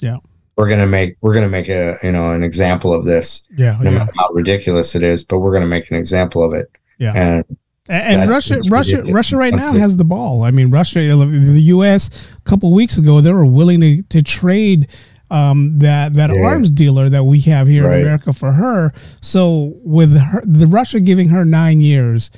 Yeah. 0.00 0.16
we're 0.56 0.68
gonna 0.68 0.86
make 0.86 1.16
we're 1.20 1.34
gonna 1.34 1.48
make 1.48 1.68
a 1.68 1.96
you 2.02 2.10
know 2.12 2.30
an 2.32 2.42
example 2.42 2.92
of 2.92 3.04
this, 3.04 3.48
yeah, 3.56 3.76
no 3.80 3.90
yeah. 3.90 3.98
matter 3.98 4.12
how 4.16 4.28
ridiculous 4.30 4.94
it 4.94 5.02
is, 5.02 5.22
but 5.24 5.38
we're 5.38 5.52
gonna 5.52 5.66
make 5.66 5.88
an 5.90 5.96
example 5.96 6.42
of 6.44 6.52
it. 6.52 6.66
Yeah. 6.98 7.12
And 7.14 7.44
And, 7.88 8.22
and 8.22 8.30
Russia, 8.30 8.60
Russia, 8.68 8.96
ridiculous. 8.98 9.14
Russia 9.14 9.36
right 9.36 9.54
now 9.54 9.72
has 9.72 9.96
the 9.96 10.04
ball. 10.04 10.42
I 10.44 10.50
mean, 10.52 10.70
Russia, 10.70 10.98
the 11.00 11.62
U.S. 11.76 12.08
a 12.36 12.40
couple 12.42 12.72
weeks 12.72 12.98
ago 12.98 13.20
they 13.20 13.32
were 13.32 13.46
willing 13.46 13.80
to, 13.80 14.02
to 14.10 14.22
trade 14.22 14.86
um, 15.30 15.78
that 15.78 16.14
that 16.14 16.30
Yeah. 16.34 16.42
arms 16.42 16.70
dealer 16.70 17.08
that 17.08 17.24
we 17.24 17.40
have 17.40 17.68
here 17.68 17.86
Right. 17.86 17.96
in 17.96 18.02
America 18.02 18.32
for 18.32 18.52
her. 18.52 18.92
So 19.20 19.74
with 19.84 20.16
her, 20.18 20.42
the 20.44 20.66
Russia 20.66 21.00
giving 21.00 21.28
her 21.28 21.44
nine 21.44 21.80
years, 21.80 22.30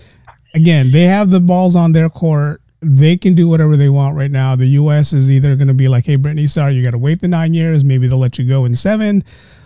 again, 0.55 0.91
they 0.91 1.05
have 1.05 1.31
the 1.31 1.41
balls 1.41 1.75
on 1.77 1.93
their 1.93 2.09
court. 2.09 2.61
They 2.85 3.17
can 3.17 3.35
do 3.35 3.47
whatever 3.49 3.77
they 3.77 3.89
want 3.89 4.17
right 4.17 4.31
now. 4.31 4.57
The 4.57 4.67
U.S. 4.71 5.13
is 5.13 5.31
either 5.31 5.55
going 5.55 5.69
to 5.69 5.75
be 5.75 5.87
like, 5.89 6.05
"Hey, 6.07 6.17
Brittney, 6.17 6.49
sorry, 6.51 6.75
you 6.75 6.83
got 6.83 6.91
to 6.91 6.99
wait 6.99 7.21
the 7.21 7.29
nine 7.29 7.55
years. 7.55 7.85
Maybe 7.85 8.09
they'll 8.09 8.19
let 8.19 8.39
you 8.39 8.45
go 8.45 8.65
in 8.65 8.75
seven, 8.75 9.23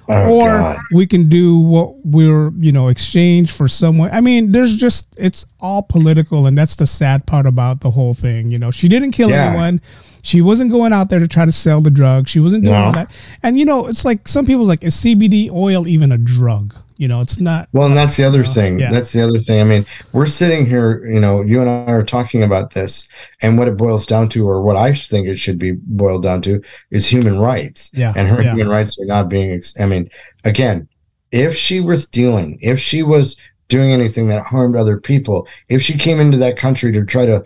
oh 0.08 0.38
or 0.40 0.48
God. 0.50 0.78
we 0.92 1.06
can 1.06 1.28
do 1.28 1.58
what 1.58 1.94
we're 2.04 2.50
you 2.58 2.70
know 2.72 2.86
exchange 2.88 3.50
for 3.50 3.66
someone 3.66 4.08
i 4.12 4.20
mean 4.20 4.52
there's 4.52 4.76
just 4.76 5.08
it's 5.18 5.44
all 5.58 5.82
political 5.82 6.46
and 6.46 6.56
that's 6.56 6.76
the 6.76 6.86
sad 6.86 7.26
part 7.26 7.44
about 7.44 7.80
the 7.80 7.90
whole 7.90 8.14
thing 8.14 8.48
you 8.52 8.56
know 8.56 8.70
she 8.70 8.86
didn't 8.88 9.10
kill 9.10 9.30
Yeah. 9.30 9.46
anyone 9.48 9.80
she 10.26 10.40
wasn't 10.40 10.70
going 10.70 10.92
out 10.92 11.08
there 11.10 11.20
to 11.20 11.28
try 11.28 11.44
to 11.44 11.52
sell 11.52 11.80
the 11.80 11.90
drug 11.90 12.28
she 12.28 12.40
wasn't 12.40 12.62
doing 12.64 12.74
No. 12.76 12.84
all 12.84 12.92
that 12.92 13.10
and 13.42 13.58
you 13.58 13.64
know 13.64 13.86
it's 13.86 14.04
like 14.04 14.26
some 14.28 14.44
people's 14.46 14.68
like 14.68 14.82
is 14.84 14.94
cbd 14.96 15.50
oil 15.50 15.86
even 15.86 16.10
a 16.12 16.18
drug 16.18 16.74
you 16.98 17.06
know 17.08 17.20
it's 17.20 17.38
not 17.38 17.68
Well, 17.72 17.86
and 17.86 17.96
that's 17.96 18.16
the 18.16 18.24
other 18.24 18.42
Uh, 18.44 18.46
thing. 18.58 18.78
yeah. 18.80 18.90
That's 18.90 19.12
the 19.12 19.22
other 19.22 19.38
thing. 19.38 19.60
I 19.60 19.64
mean, 19.64 19.84
we're 20.14 20.24
sitting 20.40 20.64
here, 20.64 21.06
you 21.06 21.20
know, 21.20 21.42
you 21.42 21.60
and 21.60 21.68
I 21.68 21.92
are 21.92 22.02
talking 22.02 22.42
about 22.42 22.72
this, 22.72 23.06
and 23.42 23.58
what 23.58 23.68
it 23.68 23.76
boils 23.76 24.06
down 24.06 24.30
to, 24.30 24.48
or 24.48 24.62
what 24.62 24.76
I 24.76 24.94
think 24.94 25.28
it 25.28 25.38
should 25.38 25.58
be 25.58 25.72
boiled 25.72 26.22
down 26.22 26.40
to, 26.48 26.62
is 26.90 27.06
human 27.06 27.38
rights. 27.38 27.90
yeah 27.92 28.14
And 28.16 28.28
her 28.28 28.40
yeah, 28.42 28.54
human 28.54 28.68
rights 28.70 28.96
are 28.98 29.04
not 29.04 29.28
being, 29.28 29.50
ex- 29.52 29.74
I 29.78 29.84
mean, 29.84 30.08
again, 30.44 30.88
if 31.32 31.54
she 31.54 31.80
was 31.80 32.08
dealing, 32.08 32.58
if 32.62 32.80
she 32.80 33.02
was 33.02 33.36
doing 33.68 33.90
anything 33.92 34.28
that 34.30 34.46
harmed 34.46 34.74
other 34.76 34.96
people, 34.98 35.46
if 35.68 35.82
she 35.82 35.98
came 35.98 36.18
into 36.18 36.38
that 36.38 36.56
country 36.56 36.92
to 36.92 37.04
try 37.04 37.26
to, 37.26 37.44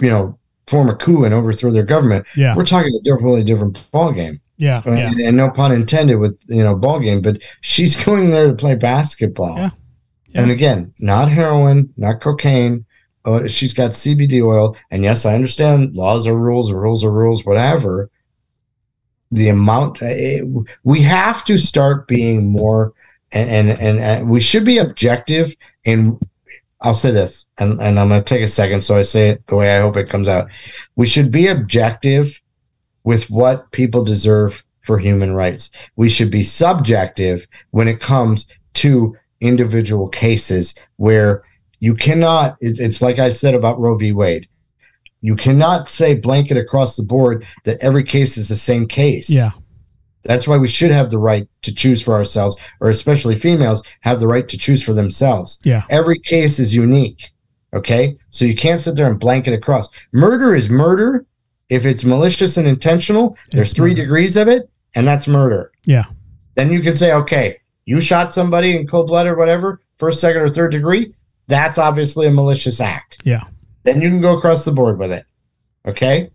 you 0.00 0.10
know, 0.10 0.36
form 0.70 0.88
a 0.88 0.96
coup 0.96 1.24
and 1.24 1.34
overthrow 1.34 1.70
their 1.72 1.88
government, 1.94 2.24
yeah 2.36 2.56
we're 2.56 2.64
talking 2.74 2.92
a 2.94 3.02
totally 3.08 3.44
different 3.50 3.74
ballgame. 3.92 4.36
yeah 4.56 4.80
yeah 4.86 5.08
And, 5.10 5.20
and 5.26 5.36
no 5.36 5.50
pun 5.50 5.72
intended 5.72 6.16
with 6.22 6.34
you 6.56 6.62
know 6.64 6.74
ball 6.84 6.98
game, 7.00 7.20
but 7.22 7.36
she's 7.60 7.94
going 8.06 8.30
there 8.30 8.48
to 8.48 8.54
play 8.54 8.74
basketball. 8.76 9.56
Yeah. 9.56 9.70
Yeah. 10.32 10.42
And 10.42 10.50
again, 10.52 10.80
not 11.00 11.26
heroin, 11.38 11.92
not 11.96 12.20
cocaine. 12.20 12.84
Uh, 13.24 13.48
she's 13.48 13.74
got 13.74 13.90
CBD 13.90 14.34
oil, 14.52 14.76
and 14.92 15.02
yes, 15.02 15.26
I 15.26 15.34
understand 15.34 15.94
laws 15.94 16.24
are 16.26 16.38
rules, 16.48 16.70
rules 16.72 17.02
are 17.04 17.10
rules, 17.22 17.44
whatever. 17.44 18.08
The 19.32 19.48
amount 19.48 20.00
eh, 20.02 20.40
we 20.84 21.02
have 21.02 21.44
to 21.46 21.58
start 21.58 22.06
being 22.06 22.46
more, 22.60 22.92
and 23.32 23.48
and 23.50 23.66
and, 23.86 23.98
and 24.00 24.30
we 24.30 24.40
should 24.40 24.64
be 24.64 24.78
objective. 24.78 25.52
And 25.84 26.18
I'll 26.82 26.94
say 26.94 27.10
this, 27.10 27.46
and 27.58 27.80
and 27.80 28.00
I'm 28.00 28.08
going 28.08 28.22
to 28.22 28.28
take 28.28 28.42
a 28.42 28.48
second, 28.48 28.82
so 28.82 28.96
I 28.96 29.02
say 29.02 29.30
it 29.30 29.46
the 29.46 29.56
way 29.56 29.76
I 29.76 29.80
hope 29.80 29.96
it 29.96 30.08
comes 30.08 30.28
out. 30.28 30.48
We 30.96 31.06
should 31.06 31.30
be 31.30 31.46
objective 31.46 32.40
with 33.04 33.30
what 33.30 33.70
people 33.72 34.04
deserve 34.04 34.62
for 34.82 34.98
human 34.98 35.34
rights. 35.34 35.70
We 35.96 36.08
should 36.08 36.30
be 36.30 36.42
subjective 36.42 37.46
when 37.70 37.88
it 37.88 38.00
comes 38.00 38.46
to 38.74 39.16
individual 39.40 40.08
cases 40.08 40.74
where 40.96 41.42
you 41.80 41.94
cannot, 41.94 42.56
it's, 42.60 42.78
it's 42.78 43.02
like 43.02 43.18
I 43.18 43.30
said 43.30 43.54
about 43.54 43.80
Roe 43.80 43.96
v. 43.96 44.12
Wade. 44.12 44.48
You 45.22 45.36
cannot 45.36 45.90
say 45.90 46.14
blanket 46.14 46.56
across 46.56 46.96
the 46.96 47.02
board 47.02 47.46
that 47.64 47.78
every 47.80 48.04
case 48.04 48.36
is 48.36 48.48
the 48.48 48.56
same 48.56 48.86
case. 48.86 49.28
yeah 49.28 49.50
That's 50.22 50.46
why 50.46 50.58
we 50.58 50.68
should 50.68 50.90
have 50.90 51.10
the 51.10 51.18
right 51.18 51.48
to 51.62 51.74
choose 51.74 52.02
for 52.02 52.14
ourselves, 52.14 52.56
or 52.80 52.88
especially 52.90 53.38
females 53.38 53.82
have 54.00 54.20
the 54.20 54.26
right 54.26 54.46
to 54.48 54.58
choose 54.58 54.82
for 54.82 54.92
themselves. 54.92 55.58
Yeah. 55.64 55.82
Every 55.88 56.18
case 56.18 56.58
is 56.58 56.74
unique. 56.74 57.30
Okay. 57.72 58.16
So 58.30 58.44
you 58.44 58.54
can't 58.54 58.80
sit 58.80 58.96
there 58.96 59.06
and 59.08 59.18
blanket 59.18 59.54
across. 59.54 59.88
Murder 60.12 60.54
is 60.54 60.68
murder. 60.68 61.24
If 61.68 61.86
it's 61.86 62.04
malicious 62.04 62.56
and 62.56 62.66
intentional, 62.66 63.36
there's 63.52 63.68
It's 63.68 63.76
three 63.76 63.90
murder. 63.92 64.02
degrees 64.02 64.36
of 64.36 64.48
it, 64.48 64.68
and 64.94 65.06
that's 65.06 65.28
murder. 65.28 65.70
Yeah. 65.84 66.04
Then 66.56 66.70
you 66.72 66.82
can 66.82 66.94
say, 66.94 67.12
okay, 67.12 67.58
you 67.84 68.00
shot 68.00 68.34
somebody 68.34 68.76
in 68.76 68.86
cold 68.88 69.06
blood 69.06 69.26
or 69.28 69.36
whatever, 69.36 69.80
first, 69.98 70.20
second, 70.20 70.42
or 70.42 70.52
third 70.52 70.72
degree. 70.72 71.14
That's 71.46 71.78
obviously 71.78 72.26
a 72.26 72.30
malicious 72.30 72.80
act. 72.80 73.18
Yeah. 73.24 73.44
Then 73.84 74.02
you 74.02 74.08
can 74.10 74.20
go 74.20 74.36
across 74.36 74.64
the 74.64 74.72
board 74.72 74.98
with 74.98 75.12
it. 75.12 75.24
Okay. 75.86 76.30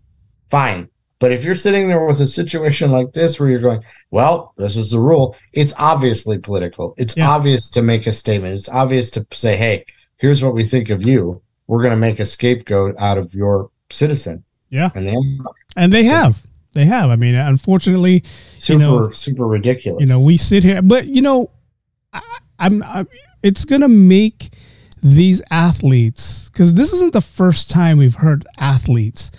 Fine. 0.50 0.88
But 1.18 1.32
if 1.32 1.42
you're 1.44 1.56
sitting 1.56 1.88
there 1.88 2.04
with 2.04 2.20
a 2.20 2.26
situation 2.26 2.90
like 2.92 3.12
this 3.12 3.40
where 3.40 3.48
you're 3.48 3.60
going, 3.60 3.80
well, 4.10 4.52
this 4.58 4.76
is 4.76 4.90
the 4.90 5.00
rule, 5.00 5.34
it's 5.54 5.72
obviously 5.78 6.38
political. 6.38 6.94
It's 6.98 7.16
Yeah. 7.16 7.30
obvious 7.30 7.70
to 7.70 7.82
make 7.82 8.06
a 8.06 8.12
statement. 8.12 8.54
It's 8.54 8.68
obvious 8.68 9.10
to 9.12 9.26
say, 9.32 9.56
hey, 9.56 9.84
here's 10.18 10.42
what 10.42 10.54
we 10.54 10.64
think 10.64 10.90
of 10.90 11.06
you. 11.06 11.40
We're 11.68 11.80
going 11.82 11.92
to 11.94 11.96
make 11.96 12.20
a 12.20 12.26
scapegoat 12.26 12.94
out 12.98 13.16
of 13.18 13.32
your 13.34 13.70
citizen. 13.90 14.44
Yeah. 14.68 14.90
And 14.94 15.06
then 15.06 15.38
and 15.76 15.92
they 15.92 16.04
So- 16.04 16.10
have 16.10 16.42
they 16.74 16.84
have 16.84 17.08
i 17.08 17.16
mean 17.16 17.34
unfortunately 17.34 18.22
super, 18.58 18.78
know, 18.78 19.10
super 19.10 19.46
ridiculous. 19.46 19.98
you 19.98 20.06
know 20.06 20.20
we 20.20 20.36
sit 20.36 20.62
here 20.62 20.82
but 20.82 21.06
you 21.06 21.22
know 21.22 21.48
I, 22.12 22.20
I'm, 22.58 22.82
i 22.82 23.06
it's 23.42 23.64
gonna 23.64 23.88
make 23.88 24.50
these 25.02 25.40
athletes 25.50 26.50
because 26.50 26.74
this 26.74 26.92
isn't 26.92 27.12
the 27.14 27.22
first 27.22 27.70
time 27.70 27.96
we've 27.96 28.16
heard 28.16 28.44
athletes 28.58 29.30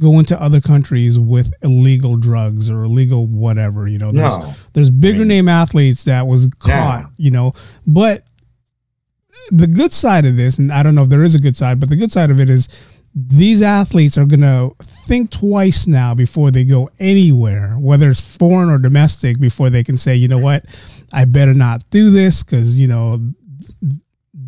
go 0.00 0.18
into 0.18 0.40
other 0.40 0.60
countries 0.60 1.18
with 1.18 1.52
illegal 1.62 2.16
drugs 2.16 2.70
or 2.70 2.84
illegal 2.84 3.26
whatever 3.26 3.88
you 3.88 3.98
know 3.98 4.12
there's, 4.12 4.38
no. 4.38 4.52
there's 4.72 4.90
bigger 4.90 5.20
mean- 5.20 5.28
name 5.28 5.48
athletes 5.48 6.04
that 6.04 6.26
was 6.26 6.46
caught 6.58 7.02
Yeah. 7.02 7.06
you 7.16 7.30
know 7.30 7.52
but 7.86 8.22
the 9.50 9.66
good 9.66 9.92
side 9.92 10.24
of 10.26 10.36
this 10.36 10.58
and 10.58 10.72
i 10.72 10.82
don't 10.82 10.94
know 10.94 11.02
if 11.02 11.08
there 11.08 11.24
is 11.24 11.34
a 11.34 11.40
good 11.40 11.56
side 11.56 11.80
but 11.80 11.88
the 11.88 11.96
good 11.96 12.12
side 12.12 12.30
of 12.30 12.38
it 12.38 12.48
is 12.50 12.68
these 13.14 13.62
athletes 13.62 14.16
are 14.18 14.26
going 14.26 14.42
to 14.42 14.70
think 15.06 15.30
twice 15.30 15.86
now 15.86 16.14
before 16.14 16.50
they 16.50 16.64
go 16.64 16.88
anywhere 17.00 17.70
whether 17.78 18.10
it's 18.10 18.20
foreign 18.20 18.68
or 18.68 18.78
domestic 18.78 19.40
before 19.40 19.70
they 19.70 19.82
can 19.82 19.96
say 19.96 20.14
you 20.14 20.28
know 20.28 20.38
what 20.38 20.64
i 21.12 21.24
better 21.24 21.54
not 21.54 21.82
do 21.90 22.10
this 22.10 22.42
because 22.42 22.80
you 22.80 22.86
know 22.86 23.18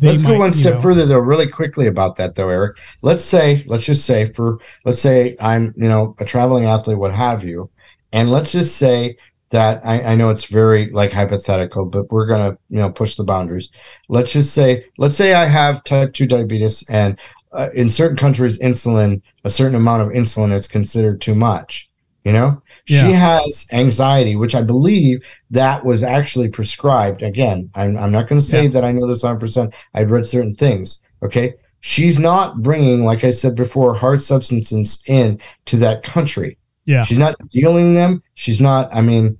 let's 0.01 0.23
might, 0.23 0.29
go 0.29 0.39
one 0.39 0.53
step 0.53 0.75
know, 0.75 0.81
further 0.81 1.05
though, 1.05 1.19
really 1.19 1.47
quickly 1.47 1.87
about 1.87 2.15
that 2.17 2.35
though, 2.35 2.49
Eric. 2.49 2.77
Let's 3.01 3.23
say, 3.23 3.63
let's 3.67 3.85
just 3.85 4.05
say 4.05 4.31
for 4.33 4.59
let's 4.85 5.01
say 5.01 5.35
I'm, 5.39 5.73
you 5.75 5.87
know, 5.87 6.15
a 6.19 6.25
traveling 6.25 6.65
athlete, 6.65 6.97
what 6.97 7.13
have 7.13 7.43
you, 7.43 7.69
and 8.11 8.31
let's 8.31 8.51
just 8.51 8.77
say 8.77 9.17
that 9.51 9.85
I, 9.85 10.01
I 10.01 10.15
know 10.15 10.29
it's 10.29 10.45
very 10.45 10.89
like 10.91 11.11
hypothetical, 11.11 11.85
but 11.85 12.11
we're 12.11 12.25
gonna, 12.25 12.57
you 12.69 12.79
know, 12.79 12.91
push 12.91 13.15
the 13.15 13.23
boundaries. 13.23 13.69
Let's 14.09 14.31
just 14.31 14.53
say, 14.53 14.85
let's 14.97 15.15
say 15.15 15.33
I 15.33 15.45
have 15.45 15.83
type 15.83 16.13
two 16.13 16.25
diabetes, 16.25 16.87
and 16.89 17.19
uh, 17.51 17.67
in 17.75 17.89
certain 17.89 18.17
countries, 18.17 18.59
insulin, 18.59 19.21
a 19.43 19.49
certain 19.49 19.75
amount 19.75 20.03
of 20.03 20.09
insulin 20.09 20.53
is 20.53 20.67
considered 20.67 21.21
too 21.21 21.35
much. 21.35 21.90
You 22.23 22.33
know, 22.33 22.61
yeah. 22.87 23.07
She 23.07 23.13
has 23.13 23.67
anxiety, 23.71 24.35
which 24.35 24.55
I 24.55 24.61
believe 24.61 25.23
that 25.51 25.85
was 25.85 26.03
actually 26.03 26.49
prescribed. 26.49 27.21
Again, 27.21 27.69
I'm, 27.75 27.97
I'm 27.97 28.11
not 28.11 28.27
going 28.27 28.41
to 28.41 28.45
say 28.45 28.63
yeah. 28.63 28.69
that 28.71 28.83
I 28.83 28.91
know 28.91 29.07
this 29.07 29.23
100%. 29.23 29.73
I've 29.93 30.11
read 30.11 30.27
certain 30.27 30.55
things. 30.55 31.01
Okay. 31.23 31.53
She's 31.81 32.19
not 32.19 32.61
bringing, 32.61 33.03
like 33.05 33.23
I 33.23 33.29
said 33.31 33.55
before, 33.55 33.95
hard 33.95 34.21
substances 34.21 35.03
in 35.07 35.39
to 35.65 35.77
that 35.77 36.03
country. 36.03 36.57
Yeah. 36.85 37.03
She's 37.03 37.17
not 37.17 37.35
dealing 37.49 37.95
them. 37.95 38.23
She's 38.35 38.61
not, 38.61 38.93
I 38.93 39.01
mean, 39.01 39.37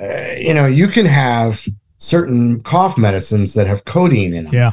uh, 0.00 0.32
you 0.38 0.54
know, 0.54 0.66
you 0.66 0.88
can 0.88 1.06
have 1.06 1.62
certain 1.98 2.62
cough 2.62 2.96
medicines 2.96 3.54
that 3.54 3.66
have 3.66 3.84
codeine 3.84 4.34
in 4.34 4.44
them. 4.44 4.54
Yeah. 4.54 4.72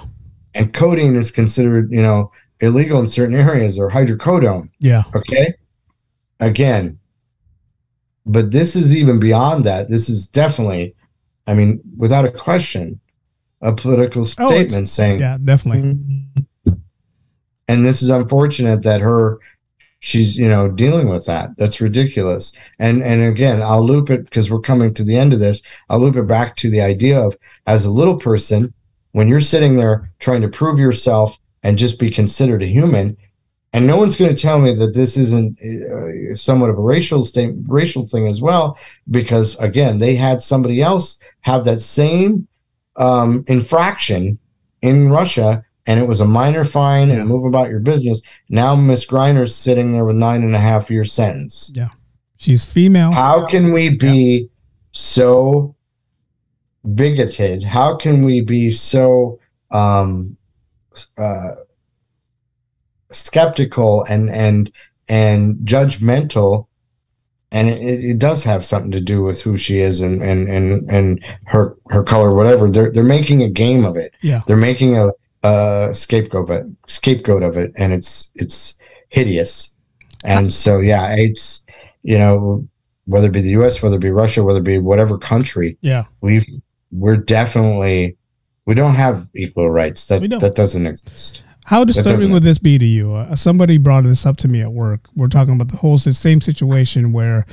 And 0.53 0.73
codeine 0.73 1.15
is 1.15 1.31
considered, 1.31 1.91
you 1.91 2.01
know, 2.01 2.31
illegal 2.59 2.99
in 2.99 3.07
certain 3.07 3.35
areas 3.35 3.79
or 3.79 3.89
hydrocodone. 3.89 4.69
Yeah. 4.79 5.03
Okay. 5.15 5.53
Again, 6.39 6.99
but 8.25 8.51
this 8.51 8.75
is 8.75 8.95
even 8.95 9.19
beyond 9.19 9.65
that. 9.65 9.89
This 9.89 10.09
is 10.09 10.27
definitely, 10.27 10.95
I 11.47 11.53
mean, 11.53 11.81
without 11.97 12.25
a 12.25 12.31
question, 12.31 12.99
a 13.61 13.73
political 13.73 14.21
oh, 14.21 14.25
statement 14.25 14.83
oh, 14.83 14.85
saying, 14.85 15.19
yeah, 15.19 15.37
definitely. 15.43 15.83
Mm-hmm. 15.83 16.73
And 17.67 17.85
this 17.85 18.01
is 18.01 18.09
unfortunate 18.09 18.83
that 18.83 19.01
her, 19.01 19.39
she's 19.99 20.35
you 20.35 20.49
know 20.49 20.67
dealing 20.67 21.09
with 21.09 21.25
that. 21.25 21.51
That's 21.57 21.79
ridiculous. 21.79 22.53
And 22.79 23.01
and 23.01 23.23
again, 23.23 23.61
I'll 23.61 23.85
loop 23.85 24.09
it 24.09 24.25
because 24.25 24.51
we're 24.51 24.59
coming 24.59 24.93
to 24.95 25.03
the 25.03 25.15
end 25.17 25.31
of 25.31 25.39
this. 25.39 25.61
I'll 25.89 25.99
loop 25.99 26.15
it 26.15 26.27
back 26.27 26.57
to 26.57 26.69
the 26.69 26.81
idea 26.81 27.19
of 27.19 27.37
as 27.67 27.85
a 27.85 27.91
little 27.91 28.17
person, 28.17 28.73
when 29.13 29.27
you're 29.27 29.39
sitting 29.39 29.77
there 29.77 30.11
trying 30.19 30.41
to 30.41 30.49
prove 30.49 30.79
yourself 30.79 31.37
and 31.63 31.77
just 31.77 31.99
be 31.99 32.09
considered 32.09 32.63
a 32.63 32.67
human, 32.67 33.15
and 33.73 33.87
no 33.87 33.97
one's 33.97 34.17
going 34.17 34.35
to 34.35 34.41
tell 34.41 34.59
me 34.59 34.75
that 34.75 34.93
this 34.93 35.15
isn't 35.15 35.57
uh, 35.61 36.35
somewhat 36.35 36.69
of 36.69 36.77
a 36.77 36.81
racial 36.81 37.23
state, 37.25 37.55
racial 37.67 38.05
thing 38.05 38.27
as 38.27 38.41
well, 38.41 38.77
because 39.09 39.57
again, 39.59 39.99
they 39.99 40.15
had 40.15 40.41
somebody 40.41 40.81
else 40.81 41.19
have 41.41 41.63
that 41.65 41.81
same 41.81 42.47
um, 42.97 43.45
infraction 43.47 44.37
in 44.81 45.09
Russia, 45.09 45.63
and 45.85 45.99
it 45.99 46.07
was 46.07 46.19
a 46.19 46.25
minor 46.25 46.65
fine 46.65 47.09
yeah. 47.09 47.15
and 47.15 47.29
move 47.29 47.45
about 47.45 47.69
your 47.69 47.79
business. 47.79 48.21
Now 48.49 48.75
Miss 48.75 49.05
Griner's 49.05 49.55
sitting 49.55 49.93
there 49.93 50.05
with 50.05 50.17
nine 50.17 50.43
and 50.43 50.55
a 50.55 50.59
half 50.59 50.91
year 50.91 51.05
sentence. 51.05 51.71
Yeah, 51.73 51.89
she's 52.37 52.65
female. 52.65 53.11
How 53.11 53.45
can 53.45 53.71
we 53.71 53.89
be 53.89 54.13
yeah. 54.13 54.47
so 54.91 55.75
bigoted? 56.93 57.63
How 57.63 57.95
can 57.95 58.25
we 58.25 58.41
be 58.41 58.71
so 58.71 59.39
um, 59.71 60.35
uh, 61.17 61.51
skeptical 63.11 64.03
and 64.05 64.29
and 64.29 64.71
and 65.07 65.57
judgmental. 65.65 66.67
And 67.53 67.67
it, 67.67 67.81
it 67.81 68.19
does 68.19 68.43
have 68.45 68.65
something 68.65 68.91
to 68.91 69.01
do 69.01 69.21
with 69.21 69.41
who 69.41 69.57
she 69.57 69.79
is 69.79 69.99
and 69.99 70.21
and 70.21 70.47
and, 70.49 70.89
and 70.89 71.25
her 71.45 71.75
her 71.89 72.03
color 72.03 72.33
whatever. 72.33 72.69
They're 72.69 72.91
they're 72.91 73.03
making 73.03 73.43
a 73.43 73.49
game 73.49 73.85
of 73.85 73.97
it. 73.97 74.13
Yeah. 74.21 74.41
They're 74.47 74.55
making 74.55 74.97
a, 74.97 75.11
a 75.43 75.89
scapegoat 75.93 76.49
of 76.49 76.51
it 76.51 76.65
scapegoat 76.87 77.43
of 77.43 77.57
it. 77.57 77.71
And 77.75 77.93
it's 77.93 78.31
it's 78.35 78.77
hideous. 79.09 79.77
And 80.23 80.53
so 80.53 80.79
yeah 80.79 81.15
it's 81.17 81.65
you 82.03 82.17
know 82.17 82.67
whether 83.05 83.27
it 83.27 83.33
be 83.33 83.41
the 83.41 83.51
us 83.51 83.81
whether 83.81 83.95
it 83.95 83.99
be 83.99 84.11
russia 84.11 84.43
whether 84.43 84.59
it 84.59 84.63
be 84.63 84.77
whatever 84.77 85.17
country 85.17 85.77
yeah. 85.81 86.03
we've 86.21 86.45
we're 86.91 87.17
definitely 87.17 88.15
we 88.65 88.75
don't 88.75 88.95
have 88.95 89.27
equal 89.35 89.69
rights. 89.69 90.05
That 90.07 90.21
that 90.39 90.55
doesn't 90.55 90.85
exist 90.85 91.43
how 91.65 91.83
disturbing 91.83 92.31
would 92.31 92.43
this 92.43 92.57
be 92.57 92.77
to 92.77 92.85
you? 92.85 93.13
Uh, 93.13 93.35
somebody 93.35 93.77
brought 93.77 94.03
this 94.03 94.25
up 94.25 94.37
to 94.37 94.47
me 94.47 94.61
at 94.61 94.71
work. 94.71 95.01
We're 95.15 95.27
talking 95.27 95.53
about 95.53 95.69
the 95.69 95.77
whole 95.77 95.97
same 95.97 96.41
situation 96.41 97.13
where 97.13 97.45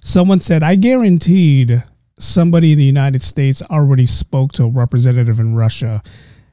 someone 0.00 0.40
said, 0.40 0.62
I 0.62 0.74
guaranteed 0.74 1.82
somebody 2.18 2.72
in 2.72 2.78
the 2.78 2.84
United 2.84 3.22
States 3.22 3.62
already 3.70 4.06
spoke 4.06 4.52
to 4.52 4.64
a 4.64 4.68
representative 4.68 5.40
in 5.40 5.54
Russia 5.54 6.02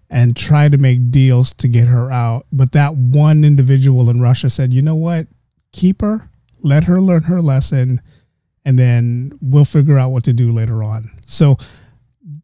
and 0.10 0.36
tried 0.36 0.72
to 0.72 0.78
make 0.78 1.12
deals 1.12 1.54
to 1.54 1.68
get 1.68 1.88
her 1.88 2.12
out. 2.12 2.46
But 2.52 2.72
that 2.72 2.96
one 2.96 3.44
individual 3.44 4.10
in 4.10 4.22
Russia 4.22 4.50
said, 4.50 4.74
you 4.74 4.82
know 4.82 4.96
what? 4.96 5.28
Keep 5.72 6.02
her, 6.02 6.30
let 6.62 6.86
her 6.86 7.00
learn 7.00 7.24
her 7.24 7.42
lesson, 7.42 8.02
and 8.66 8.78
then 8.78 9.38
we'll 9.42 9.66
figure 9.66 10.00
out 10.00 10.10
what 10.10 10.24
to 10.24 10.34
do 10.34 10.52
later 10.52 10.84
on. 10.84 11.12
So, 11.26 11.58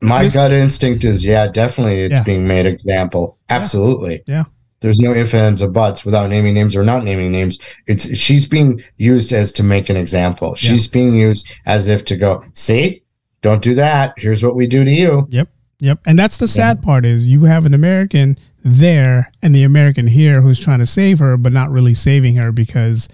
my 0.01 0.27
gut 0.27 0.51
instinct 0.51 1.03
is, 1.03 1.25
yeah, 1.25 1.47
definitely 1.47 2.01
it's 2.01 2.11
yeah. 2.11 2.23
being 2.23 2.47
made 2.47 2.65
example. 2.65 3.37
Absolutely. 3.49 4.23
Yeah. 4.27 4.43
There's 4.81 4.99
no 4.99 5.13
ifs, 5.13 5.33
ands, 5.33 5.63
or 5.63 5.69
buts 5.69 6.05
without 6.05 6.29
naming 6.29 6.53
names 6.53 6.75
or 6.75 6.83
not 6.83 7.03
naming 7.03 7.31
names. 7.31 7.57
It's 7.87 8.15
she's 8.15 8.47
being 8.47 8.83
used 8.97 9.31
as 9.31 9.51
to 9.53 9.63
make 9.63 9.89
an 9.89 9.97
example. 9.97 10.49
Yeah. 10.49 10.71
She's 10.71 10.87
being 10.87 11.15
used 11.15 11.49
as 11.65 11.87
if 11.87 12.05
to 12.05 12.17
go, 12.17 12.43
see, 12.53 13.03
don't 13.41 13.63
do 13.63 13.75
that. 13.75 14.13
Here's 14.17 14.43
what 14.43 14.55
we 14.55 14.67
do 14.67 14.83
to 14.83 14.91
you. 14.91 15.27
Yep. 15.29 15.49
Yep. 15.79 15.99
And 16.05 16.17
that's 16.17 16.37
the 16.37 16.47
sad 16.47 16.79
yeah. 16.79 16.85
part 16.85 17.05
is 17.05 17.27
you 17.27 17.45
have 17.45 17.65
an 17.65 17.73
American 17.73 18.37
there 18.63 19.31
and 19.41 19.53
the 19.53 19.63
American 19.63 20.07
here 20.07 20.41
who's 20.41 20.59
trying 20.59 20.79
to 20.79 20.87
save 20.87 21.19
her, 21.19 21.37
but 21.37 21.53
not 21.53 21.69
really 21.69 21.93
saving 21.93 22.35
her 22.37 22.51
because 22.51 23.07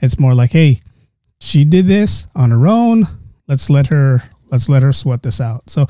it's 0.00 0.18
more 0.18 0.34
like, 0.34 0.50
hey, 0.50 0.80
she 1.40 1.64
did 1.64 1.86
this 1.86 2.26
on 2.34 2.50
her 2.50 2.66
own. 2.66 3.06
Let's 3.46 3.70
let 3.70 3.86
her 3.88 4.22
let's 4.50 4.68
let 4.68 4.82
her 4.82 4.92
sweat 4.92 5.22
this 5.22 5.40
out. 5.40 5.68
So 5.70 5.86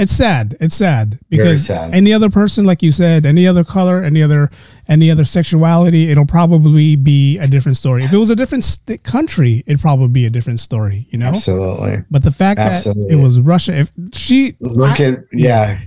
it's 0.00 0.12
sad. 0.12 0.56
It's 0.60 0.74
sad 0.74 1.18
because 1.28 1.66
sad. 1.66 1.94
any 1.94 2.14
other 2.14 2.30
person, 2.30 2.64
like 2.64 2.82
you 2.82 2.90
said, 2.90 3.26
any 3.26 3.46
other 3.46 3.62
color, 3.62 4.02
any 4.02 4.22
other 4.22 4.50
any 4.88 5.10
other 5.10 5.24
sexuality, 5.24 6.10
it'll 6.10 6.26
probably 6.26 6.96
be 6.96 7.36
a 7.36 7.46
different 7.46 7.76
story. 7.76 8.02
If 8.02 8.12
it 8.14 8.16
was 8.16 8.30
a 8.30 8.34
different 8.34 8.64
st- 8.64 9.04
country, 9.04 9.62
it'd 9.66 9.80
probably 9.80 10.08
be 10.08 10.24
a 10.24 10.30
different 10.30 10.58
story. 10.58 11.06
You 11.10 11.18
know, 11.18 11.26
absolutely. 11.26 11.98
But 12.10 12.24
the 12.24 12.32
fact 12.32 12.58
absolutely. 12.58 13.14
that 13.14 13.20
it 13.20 13.22
was 13.22 13.40
Russia, 13.40 13.74
if 13.74 13.92
she 14.14 14.56
look 14.60 14.98
I, 14.98 15.04
at 15.04 15.18
yeah, 15.32 15.80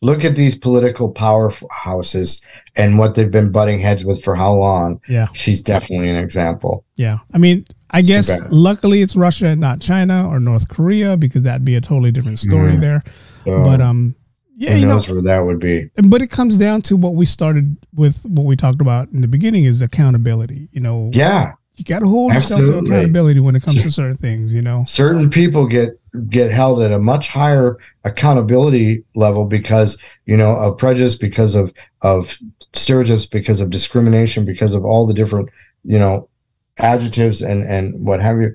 look 0.00 0.24
at 0.24 0.36
these 0.36 0.56
political 0.56 1.12
powerhouses 1.12 2.42
and 2.76 2.98
what 2.98 3.14
they've 3.14 3.30
been 3.30 3.52
butting 3.52 3.78
heads 3.78 4.06
with 4.06 4.24
for 4.24 4.34
how 4.34 4.54
long. 4.54 5.02
Yeah, 5.06 5.26
she's 5.34 5.60
definitely 5.60 6.08
an 6.08 6.16
example. 6.16 6.86
Yeah, 6.96 7.18
I 7.34 7.38
mean, 7.38 7.66
I 7.90 7.98
it's 7.98 8.08
guess 8.08 8.40
luckily 8.48 9.02
it's 9.02 9.16
Russia, 9.16 9.54
not 9.54 9.82
China 9.82 10.30
or 10.30 10.40
North 10.40 10.70
Korea, 10.70 11.18
because 11.18 11.42
that'd 11.42 11.66
be 11.66 11.74
a 11.74 11.80
totally 11.82 12.10
different 12.10 12.38
story 12.38 12.72
mm. 12.72 12.80
there. 12.80 13.02
So 13.44 13.62
but 13.64 13.80
um, 13.80 14.14
yeah, 14.56 14.74
who 14.74 14.86
knows 14.86 15.08
know, 15.08 15.14
where 15.14 15.22
that 15.22 15.40
would 15.40 15.58
be. 15.58 15.90
But 15.96 16.20
it 16.20 16.28
comes 16.28 16.58
down 16.58 16.82
to 16.82 16.96
what 16.96 17.14
we 17.14 17.24
started 17.24 17.78
with, 17.94 18.22
what 18.24 18.44
we 18.44 18.56
talked 18.56 18.82
about 18.82 19.08
in 19.08 19.22
the 19.22 19.28
beginning 19.28 19.64
is 19.64 19.80
accountability. 19.80 20.68
You 20.72 20.80
know, 20.80 21.10
yeah, 21.14 21.54
you 21.76 21.84
got 21.84 22.00
to 22.00 22.06
hold 22.06 22.32
Absolutely. 22.32 22.66
yourself 22.66 22.84
to 22.84 22.90
accountability 22.90 23.40
when 23.40 23.56
it 23.56 23.62
comes 23.62 23.82
to 23.82 23.90
certain 23.90 24.18
things. 24.18 24.54
You 24.54 24.60
know, 24.60 24.84
certain 24.86 25.30
people 25.30 25.66
get 25.66 25.98
get 26.28 26.50
held 26.50 26.82
at 26.82 26.92
a 26.92 26.98
much 26.98 27.28
higher 27.28 27.78
accountability 28.04 29.02
level 29.14 29.46
because 29.46 30.00
you 30.26 30.36
know 30.36 30.54
of 30.56 30.76
prejudice, 30.76 31.16
because 31.16 31.54
of 31.54 31.72
of 32.02 32.36
stereotypes, 32.74 33.24
because 33.24 33.62
of 33.62 33.70
discrimination, 33.70 34.44
because 34.44 34.74
of 34.74 34.84
all 34.84 35.06
the 35.06 35.14
different 35.14 35.48
you 35.84 35.98
know 35.98 36.28
adjectives 36.76 37.40
and 37.40 37.64
and 37.64 38.06
what 38.06 38.20
have 38.20 38.36
you, 38.42 38.52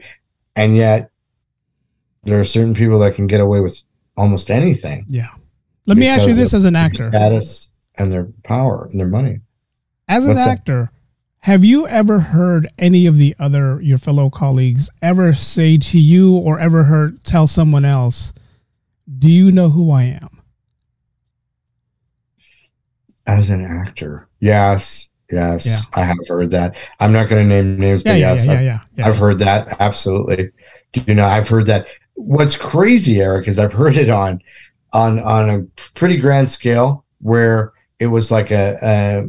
and 0.56 0.76
yet 0.76 1.10
there 2.26 2.40
are 2.40 2.44
certain 2.44 2.76
people 2.76 3.00
that 3.00 3.16
can 3.16 3.26
get 3.26 3.42
away 3.42 3.60
with 3.60 3.82
almost 4.18 4.52
anything. 4.52 5.06
Yeah. 5.08 5.30
Let 5.86 5.98
me 5.98 6.08
ask 6.08 6.28
you 6.28 6.34
this 6.34 6.54
as 6.54 6.66
an 6.66 6.76
actor. 6.76 7.10
Status 7.12 7.70
and 7.98 8.12
their 8.12 8.28
power 8.44 8.88
and 8.90 9.00
their 9.00 9.08
money. 9.08 9.40
As 10.08 10.26
an 10.26 10.36
What's 10.36 10.48
actor, 10.48 10.92
that? 10.92 11.50
have 11.52 11.64
you 11.64 11.88
ever 11.88 12.20
heard 12.20 12.68
any 12.80 13.06
of 13.06 13.18
the 13.18 13.36
other 13.40 13.82
your 13.82 13.98
fellow 13.98 14.30
colleagues 14.30 14.90
ever 15.02 15.34
say 15.34 15.78
to 15.78 16.00
you 16.00 16.38
or 16.38 16.60
ever 16.60 16.84
heard 16.84 17.24
tell 17.24 17.48
someone 17.48 17.86
else, 17.86 18.34
"Do 19.20 19.30
you 19.32 19.52
know 19.52 19.70
who 19.70 19.92
I 19.92 20.04
am?" 20.04 20.42
As 23.28 23.50
an 23.50 23.66
actor, 23.66 24.28
yes, 24.40 25.10
yes, 25.32 25.66
yeah. 25.66 25.82
I 25.94 26.04
have 26.06 26.18
heard 26.28 26.52
that. 26.52 26.76
I'm 27.00 27.12
not 27.12 27.30
going 27.30 27.48
to 27.48 27.56
name 27.56 27.80
names, 27.80 28.04
yeah, 28.06 28.12
but 28.12 28.20
yeah, 28.20 28.34
yes, 28.34 28.46
yeah, 28.46 28.62
yeah, 28.62 28.80
yeah, 28.96 29.08
I've 29.08 29.18
heard 29.18 29.40
that 29.40 29.80
absolutely. 29.80 30.52
You 30.94 31.16
know, 31.16 31.26
I've 31.26 31.48
heard 31.48 31.66
that 31.66 31.88
what's 32.16 32.58
crazy, 32.58 33.22
Eric, 33.22 33.48
is 33.48 33.60
I've 33.60 33.74
heard 33.74 33.96
it 33.96 34.10
on 34.10 34.42
on 34.94 35.20
on 35.20 35.50
a 35.50 35.64
pretty 35.94 36.18
grand 36.18 36.50
scale 36.50 37.06
where 37.22 37.74
it 38.00 38.08
was 38.08 38.32
like 38.32 38.52
a, 38.52 38.78
a 38.82 39.28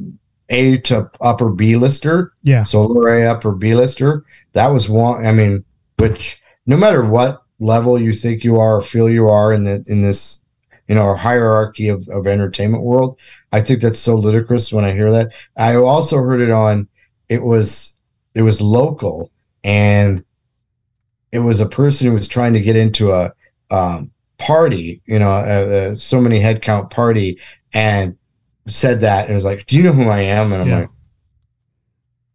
A 0.51 0.79
to 0.79 1.11
upper 1.21 1.51
B 1.51 1.77
lister. 1.77 2.33
Yeah. 2.43 2.65
So 2.65 2.83
lower 2.83 3.09
A, 3.09 3.31
upper 3.31 3.53
B 3.53 3.75
lister. 3.75 4.25
That 4.53 4.69
was 4.69 4.89
one. 4.89 5.27
I 5.27 5.33
mean, 5.33 5.65
which 5.99 6.41
no 6.67 6.77
matter 6.77 7.05
what 7.05 7.43
level 7.59 8.01
you 8.01 8.13
think 8.13 8.45
you 8.45 8.59
are 8.59 8.77
or 8.77 8.83
feel 8.83 9.09
you 9.09 9.29
are 9.29 9.53
in 9.53 9.65
the 9.65 9.85
in 9.87 10.03
this 10.03 10.43
you 10.89 10.95
know, 10.95 11.03
our 11.03 11.17
hierarchy 11.17 11.89
of, 11.89 12.09
of 12.09 12.27
entertainment 12.27 12.85
world. 12.85 13.19
I 13.53 13.61
think 13.61 13.81
that's 13.81 14.01
so 14.01 14.17
ludicrous 14.17 14.73
when 14.73 14.85
I 14.85 14.93
hear 14.93 15.11
that. 15.11 15.33
I 15.57 15.77
also 15.77 16.19
heard 16.19 16.41
it 16.41 16.51
on, 16.51 16.89
it 17.29 17.43
was, 17.43 17.99
it 18.35 18.43
was 18.43 18.61
local 18.61 19.31
and 19.65 20.25
it 21.33 21.41
was 21.41 21.61
a 21.61 21.69
person 21.69 22.07
who 22.09 22.15
was 22.15 22.29
trying 22.29 22.53
to 22.55 22.61
get 22.61 22.77
into 22.77 23.13
a, 23.13 23.33
um, 23.71 24.11
party, 24.39 25.01
you 25.07 25.19
know, 25.19 25.31
a, 25.31 25.93
a 25.93 25.97
so 25.97 26.21
many 26.21 26.39
head 26.41 26.61
count 26.63 26.91
party 26.91 27.39
and 27.73 28.17
said 28.67 29.01
that 29.01 29.25
and 29.25 29.33
it 29.33 29.35
was 29.35 29.45
like, 29.45 29.65
do 29.67 29.77
you 29.77 29.83
know 29.83 29.93
who 29.93 30.09
I 30.09 30.21
am? 30.21 30.53
And 30.53 30.63
I'm 30.63 30.69
Yeah. 30.69 30.79
like, 30.81 30.91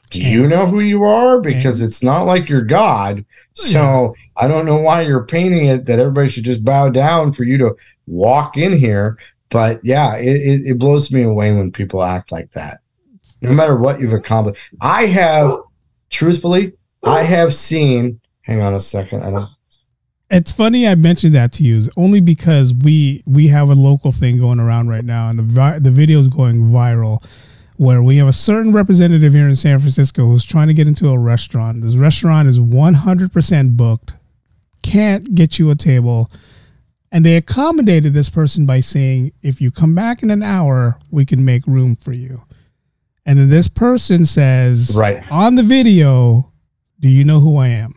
do 0.09 0.21
you 0.21 0.47
know 0.47 0.65
who 0.65 0.79
you 0.81 1.03
are? 1.03 1.39
Because 1.39 1.81
it's 1.81 2.03
not 2.03 2.23
like 2.23 2.49
you're 2.49 2.63
God. 2.65 3.23
So 3.53 4.13
I 4.37 4.47
don't 4.47 4.65
know 4.65 4.79
why 4.79 5.01
you're 5.01 5.25
painting 5.25 5.67
it 5.67 5.85
that 5.85 5.99
everybody 5.99 6.27
should 6.29 6.43
just 6.43 6.65
bow 6.65 6.89
down 6.89 7.33
for 7.33 7.43
you 7.43 7.57
to 7.59 7.75
walk 8.07 8.57
in 8.57 8.77
here. 8.77 9.17
But 9.49 9.79
yeah, 9.83 10.15
it, 10.15 10.61
it 10.65 10.79
blows 10.79 11.11
me 11.11 11.23
away 11.23 11.51
when 11.51 11.71
people 11.71 12.01
act 12.01 12.31
like 12.31 12.51
that. 12.53 12.79
No 13.41 13.51
matter 13.51 13.77
what 13.77 13.99
you've 13.99 14.13
accomplished. 14.13 14.59
I 14.81 15.07
have, 15.07 15.57
truthfully, 16.09 16.73
I 17.03 17.23
have 17.23 17.53
seen, 17.53 18.20
hang 18.41 18.61
on 18.61 18.73
a 18.73 18.81
second. 18.81 19.23
I 19.23 19.31
don't, 19.31 19.49
It's 20.29 20.51
funny 20.51 20.87
I 20.87 20.95
mentioned 20.95 21.35
that 21.35 21.51
to 21.53 21.63
you 21.63 21.89
only 21.97 22.19
because 22.21 22.73
we 22.73 23.23
we 23.25 23.47
have 23.49 23.69
a 23.69 23.73
local 23.75 24.11
thing 24.11 24.37
going 24.37 24.59
around 24.59 24.87
right 24.89 25.05
now, 25.05 25.29
and 25.29 25.37
the 25.39 25.43
vi- 25.43 25.79
the 25.79 25.91
video 25.91 26.19
is 26.19 26.27
going 26.27 26.63
viral, 26.69 27.23
where 27.77 28.01
we 28.01 28.17
have 28.17 28.27
a 28.27 28.33
certain 28.33 28.71
representative 28.73 29.33
here 29.33 29.47
in 29.47 29.55
San 29.55 29.79
Francisco 29.79 30.25
who's 30.27 30.45
trying 30.45 30.67
to 30.67 30.73
get 30.73 30.87
into 30.87 31.09
a 31.09 31.17
restaurant. 31.19 31.81
This 31.81 31.95
restaurant 31.95 32.47
is 32.47 32.59
one 32.59 32.93
hundred 32.93 33.31
percent 33.33 33.75
booked, 33.77 34.13
can't 34.83 35.35
get 35.35 35.59
you 35.59 35.69
a 35.71 35.75
table, 35.75 36.31
and 37.11 37.25
they 37.25 37.35
accommodated 37.35 38.13
this 38.13 38.29
person 38.29 38.65
by 38.65 38.79
saying, 38.79 39.31
if 39.41 39.59
you 39.61 39.69
come 39.71 39.93
back 39.95 40.23
in 40.23 40.31
an 40.31 40.41
hour, 40.43 40.97
we 41.11 41.25
can 41.25 41.43
make 41.43 41.67
room 41.67 41.95
for 41.95 42.13
you. 42.13 42.41
And 43.25 43.37
then 43.37 43.49
this 43.49 43.67
person 43.67 44.25
says, 44.25 44.95
Right. 44.97 45.23
on 45.31 45.53
the 45.55 45.61
video, 45.61 46.51
do 46.99 47.07
you 47.09 47.23
know 47.23 47.39
who 47.39 47.57
I 47.57 47.67
am? 47.67 47.93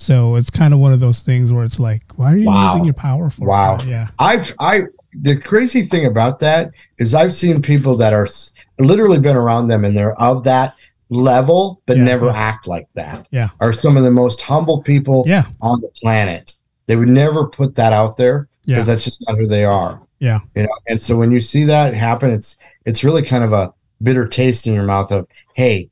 So 0.00 0.36
it's 0.36 0.48
kind 0.48 0.72
of 0.72 0.78
one 0.80 0.92
of 0.92 1.00
those 1.00 1.22
things 1.22 1.52
where 1.52 1.64
it's 1.64 1.80
like, 1.80 2.02
why 2.16 2.32
are 2.32 2.36
you 2.36 2.46
Wow. 2.46 2.68
using 2.68 2.84
your 2.84 2.94
power 2.94 3.30
for? 3.30 3.46
Wow. 3.48 3.76
that? 3.78 3.86
Yeah. 3.86 4.08
I've 4.18 4.54
I 4.60 4.82
the 5.12 5.36
crazy 5.36 5.86
thing 5.86 6.06
about 6.06 6.38
that 6.40 6.70
is 6.98 7.14
I've 7.14 7.34
seen 7.34 7.60
people 7.60 7.96
that 7.96 8.12
are 8.12 8.28
literally 8.78 9.18
been 9.18 9.36
around 9.36 9.66
them 9.68 9.84
and 9.84 9.96
they're 9.96 10.18
of 10.20 10.44
that 10.44 10.74
level 11.10 11.80
but 11.86 11.96
Yeah, 11.96 12.04
never 12.04 12.26
yeah. 12.26 12.36
act 12.36 12.68
like 12.68 12.86
that. 12.94 13.26
Yeah. 13.32 13.48
Are 13.60 13.72
some 13.72 13.96
of 13.96 14.04
the 14.04 14.10
most 14.10 14.40
humble 14.40 14.82
people 14.82 15.24
Yeah. 15.26 15.44
on 15.60 15.80
the 15.80 15.88
planet. 15.88 16.54
They 16.86 16.94
would 16.96 17.08
never 17.08 17.46
put 17.48 17.74
that 17.74 17.92
out 17.92 18.16
there 18.16 18.46
Yeah. 18.66 18.76
because 18.76 18.86
that's 18.86 19.04
just 19.04 19.18
not 19.26 19.36
who 19.36 19.48
they 19.48 19.64
are. 19.64 20.00
Yeah. 20.20 20.40
You 20.54 20.62
know, 20.64 20.68
and 20.88 21.02
so 21.02 21.16
when 21.16 21.32
you 21.32 21.40
see 21.40 21.64
that 21.64 21.94
happen, 21.94 22.30
it's 22.30 22.56
it's 22.86 23.02
really 23.02 23.22
kind 23.22 23.42
of 23.42 23.52
a 23.52 23.72
bitter 24.02 24.26
taste 24.28 24.66
in 24.68 24.74
your 24.74 24.84
mouth 24.84 25.10
of, 25.10 25.26
hey, 25.54 25.88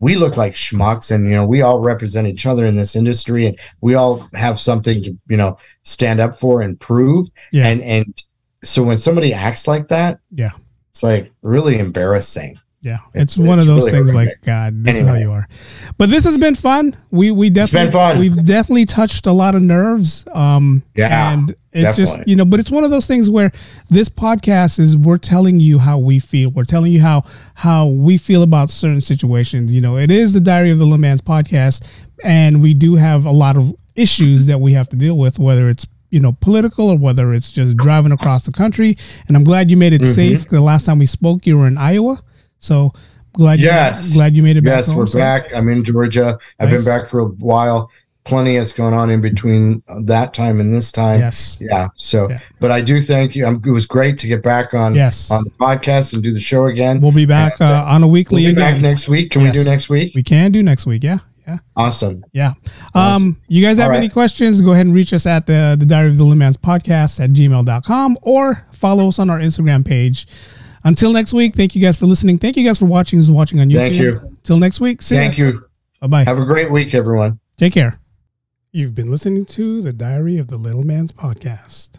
we 0.00 0.16
look 0.16 0.36
like 0.36 0.54
schmucks 0.54 1.10
and 1.10 1.24
you 1.24 1.30
know, 1.34 1.44
we 1.46 1.62
all 1.62 1.80
represent 1.80 2.26
each 2.28 2.46
other 2.46 2.64
in 2.66 2.76
this 2.76 2.94
industry 2.94 3.46
and 3.46 3.58
we 3.80 3.94
all 3.94 4.18
have 4.34 4.60
something 4.60 5.02
to, 5.02 5.16
you 5.28 5.36
know, 5.36 5.58
stand 5.82 6.20
up 6.20 6.38
for 6.38 6.62
and 6.62 6.78
prove. 6.78 7.28
Yeah. 7.52 7.66
And 7.66 7.82
and 7.82 8.22
so 8.64 8.82
when 8.82 8.98
somebody 8.98 9.32
acts 9.34 9.66
like 9.68 9.88
that, 9.88 10.20
Yeah. 10.32 10.50
it's 10.90 11.02
like 11.02 11.32
really 11.42 11.78
embarrassing. 11.78 12.58
Yeah. 12.80 12.98
It's- 13.12 13.22
It's, 13.22 13.38
one 13.38 13.58
of 13.58 13.66
those 13.66 13.86
really 13.92 13.98
things 14.04 14.14
like. 14.14 14.38
God, 14.44 14.84
this 14.84 14.96
is 14.98 15.06
how 15.06 15.14
you 15.16 15.32
are. 15.32 15.48
But 15.98 16.10
this 16.10 16.24
has 16.24 16.38
been 16.38 16.54
fun. 16.54 16.94
We 17.10 17.30
we 17.32 17.50
definitely 17.50 17.86
been 17.86 17.92
fun. 17.92 18.18
we've 18.20 18.44
definitely 18.44 18.86
touched 18.86 19.26
a 19.26 19.32
lot 19.32 19.54
of 19.56 19.62
nerves. 19.62 20.24
Um 20.32 20.82
Yeah, 20.96 21.32
and 21.32 21.54
it 21.72 21.92
just 21.96 22.18
you 22.26 22.36
know, 22.36 22.44
but 22.44 22.60
it's 22.60 22.70
one 22.70 22.84
of 22.84 22.90
those 22.90 23.06
things 23.08 23.28
where 23.28 23.50
this 23.90 24.08
podcast 24.08 24.78
is 24.78 24.96
we're 24.96 25.18
telling 25.18 25.58
you 25.58 25.78
how 25.80 25.98
we 25.98 26.20
feel. 26.20 26.50
We're 26.50 26.64
telling 26.64 26.92
you 26.92 27.00
how 27.00 27.24
how 27.54 27.86
we 27.88 28.16
feel 28.16 28.42
about 28.44 28.70
certain 28.70 29.00
situations. 29.00 29.72
You 29.74 29.80
know, 29.80 29.98
it 29.98 30.10
is 30.12 30.32
the 30.32 30.40
Diary 30.40 30.70
of 30.70 30.78
the 30.78 30.84
Little 30.84 30.98
Man's 30.98 31.20
podcast, 31.20 31.90
and 32.22 32.62
we 32.62 32.74
do 32.74 32.94
have 32.94 33.26
a 33.26 33.32
lot 33.32 33.56
of 33.56 33.74
issues 33.96 34.46
that 34.46 34.60
we 34.60 34.72
have 34.74 34.88
to 34.90 34.96
deal 34.96 35.18
with, 35.18 35.40
whether 35.40 35.68
it's 35.68 35.84
you 36.10 36.20
know 36.20 36.32
political 36.40 36.90
or 36.90 36.96
whether 36.96 37.34
it's 37.34 37.50
just 37.52 37.76
driving 37.76 38.12
across 38.12 38.44
the 38.44 38.52
country. 38.52 38.96
And 39.26 39.36
I'm 39.36 39.44
glad 39.44 39.68
you 39.68 39.76
made 39.76 39.92
it 39.92 40.02
Mhm. 40.02 40.14
safe. 40.14 40.46
The 40.48 40.60
last 40.60 40.86
time 40.86 41.00
we 41.00 41.06
spoke, 41.06 41.44
you 41.44 41.58
were 41.58 41.66
in 41.66 41.76
Iowa, 41.76 42.22
so 42.58 42.92
glad. 43.32 43.60
Yes. 43.60 44.08
you, 44.08 44.14
glad 44.14 44.36
you 44.36 44.42
made 44.42 44.56
it 44.56 44.64
back. 44.64 44.76
Yes, 44.78 44.86
home 44.88 44.96
we're 44.96 45.06
back. 45.06 45.54
I'm 45.54 45.68
in 45.68 45.84
Georgia. 45.84 46.38
I've 46.58 46.70
Nice. 46.70 46.84
been 46.84 46.98
back 47.00 47.08
for 47.08 47.20
a 47.20 47.26
while. 47.26 47.90
Plenty 48.24 48.56
has 48.56 48.74
gone 48.74 48.92
on 48.92 49.08
in 49.08 49.22
between 49.22 49.82
that 50.02 50.34
time 50.34 50.60
and 50.60 50.74
this 50.74 50.92
time. 50.92 51.18
Yes. 51.18 51.56
Yeah. 51.62 51.88
So, 51.96 52.28
Yeah. 52.28 52.36
but 52.60 52.70
I 52.70 52.82
do 52.82 53.00
thank 53.00 53.34
you. 53.34 53.46
Um, 53.46 53.62
it 53.64 53.70
was 53.70 53.86
great 53.86 54.18
to 54.18 54.26
get 54.26 54.42
back 54.42 54.74
on 54.74 54.94
Yes. 54.94 55.30
on 55.30 55.44
the 55.44 55.50
podcast 55.50 56.12
and 56.12 56.22
do 56.22 56.34
the 56.34 56.40
show 56.40 56.66
again. 56.66 57.00
We'll 57.00 57.12
be 57.12 57.24
back 57.24 57.54
And, 57.60 57.70
uh, 57.70 57.84
on 57.88 58.02
a 58.02 58.08
weekly 58.08 58.42
We'll 58.44 58.52
be 58.54 58.60
back 58.60 58.72
again. 58.76 58.82
next 58.82 59.08
week. 59.08 59.30
Can 59.30 59.42
Yes. 59.42 59.56
we 59.56 59.62
do 59.64 59.70
next 59.70 59.88
week? 59.88 60.12
We 60.14 60.22
can 60.22 60.52
do 60.52 60.62
next 60.62 60.84
week. 60.84 61.04
Yeah. 61.04 61.18
Yeah. 61.46 61.58
Awesome. 61.74 62.22
Yeah. 62.34 62.52
Um, 62.94 63.38
you 63.48 63.64
guys 63.64 63.78
have 63.78 63.88
right. 63.88 63.96
any 63.96 64.10
questions? 64.10 64.60
Go 64.60 64.72
ahead 64.72 64.84
and 64.84 64.94
reach 64.94 65.14
us 65.14 65.24
at 65.24 65.46
the, 65.46 65.76
the 65.78 65.86
Diary 65.86 66.10
of 66.10 66.18
the 66.18 66.24
Limans 66.24 66.58
podcast 66.58 67.20
at 67.24 67.30
gmail.com 67.30 68.18
or 68.20 68.62
follow 68.72 69.08
us 69.08 69.18
on 69.18 69.30
our 69.30 69.38
Instagram 69.38 69.82
page. 69.86 70.26
Until 70.84 71.12
next 71.12 71.32
week, 71.32 71.54
thank 71.54 71.74
you 71.74 71.82
guys 71.82 71.96
for 71.96 72.06
listening. 72.06 72.38
Thank 72.38 72.56
you 72.56 72.64
guys 72.64 72.78
for 72.78 72.86
watching. 72.86 73.18
Who's 73.18 73.30
watching 73.30 73.60
on 73.60 73.68
YouTube? 73.68 73.78
Thank 73.78 73.94
you. 73.94 74.36
Till 74.42 74.58
next 74.58 74.80
week. 74.80 75.02
See 75.02 75.16
Thank 75.16 75.38
you. 75.38 75.66
Bye 76.00 76.06
bye. 76.06 76.24
Have 76.24 76.38
a 76.38 76.44
great 76.44 76.70
week, 76.70 76.94
everyone. 76.94 77.40
Take 77.56 77.72
care. 77.72 77.98
You've 78.70 78.94
been 78.94 79.10
listening 79.10 79.46
to 79.46 79.82
the 79.82 79.92
Diary 79.92 80.38
of 80.38 80.48
the 80.48 80.56
Little 80.56 80.84
Man's 80.84 81.10
podcast. 81.10 81.98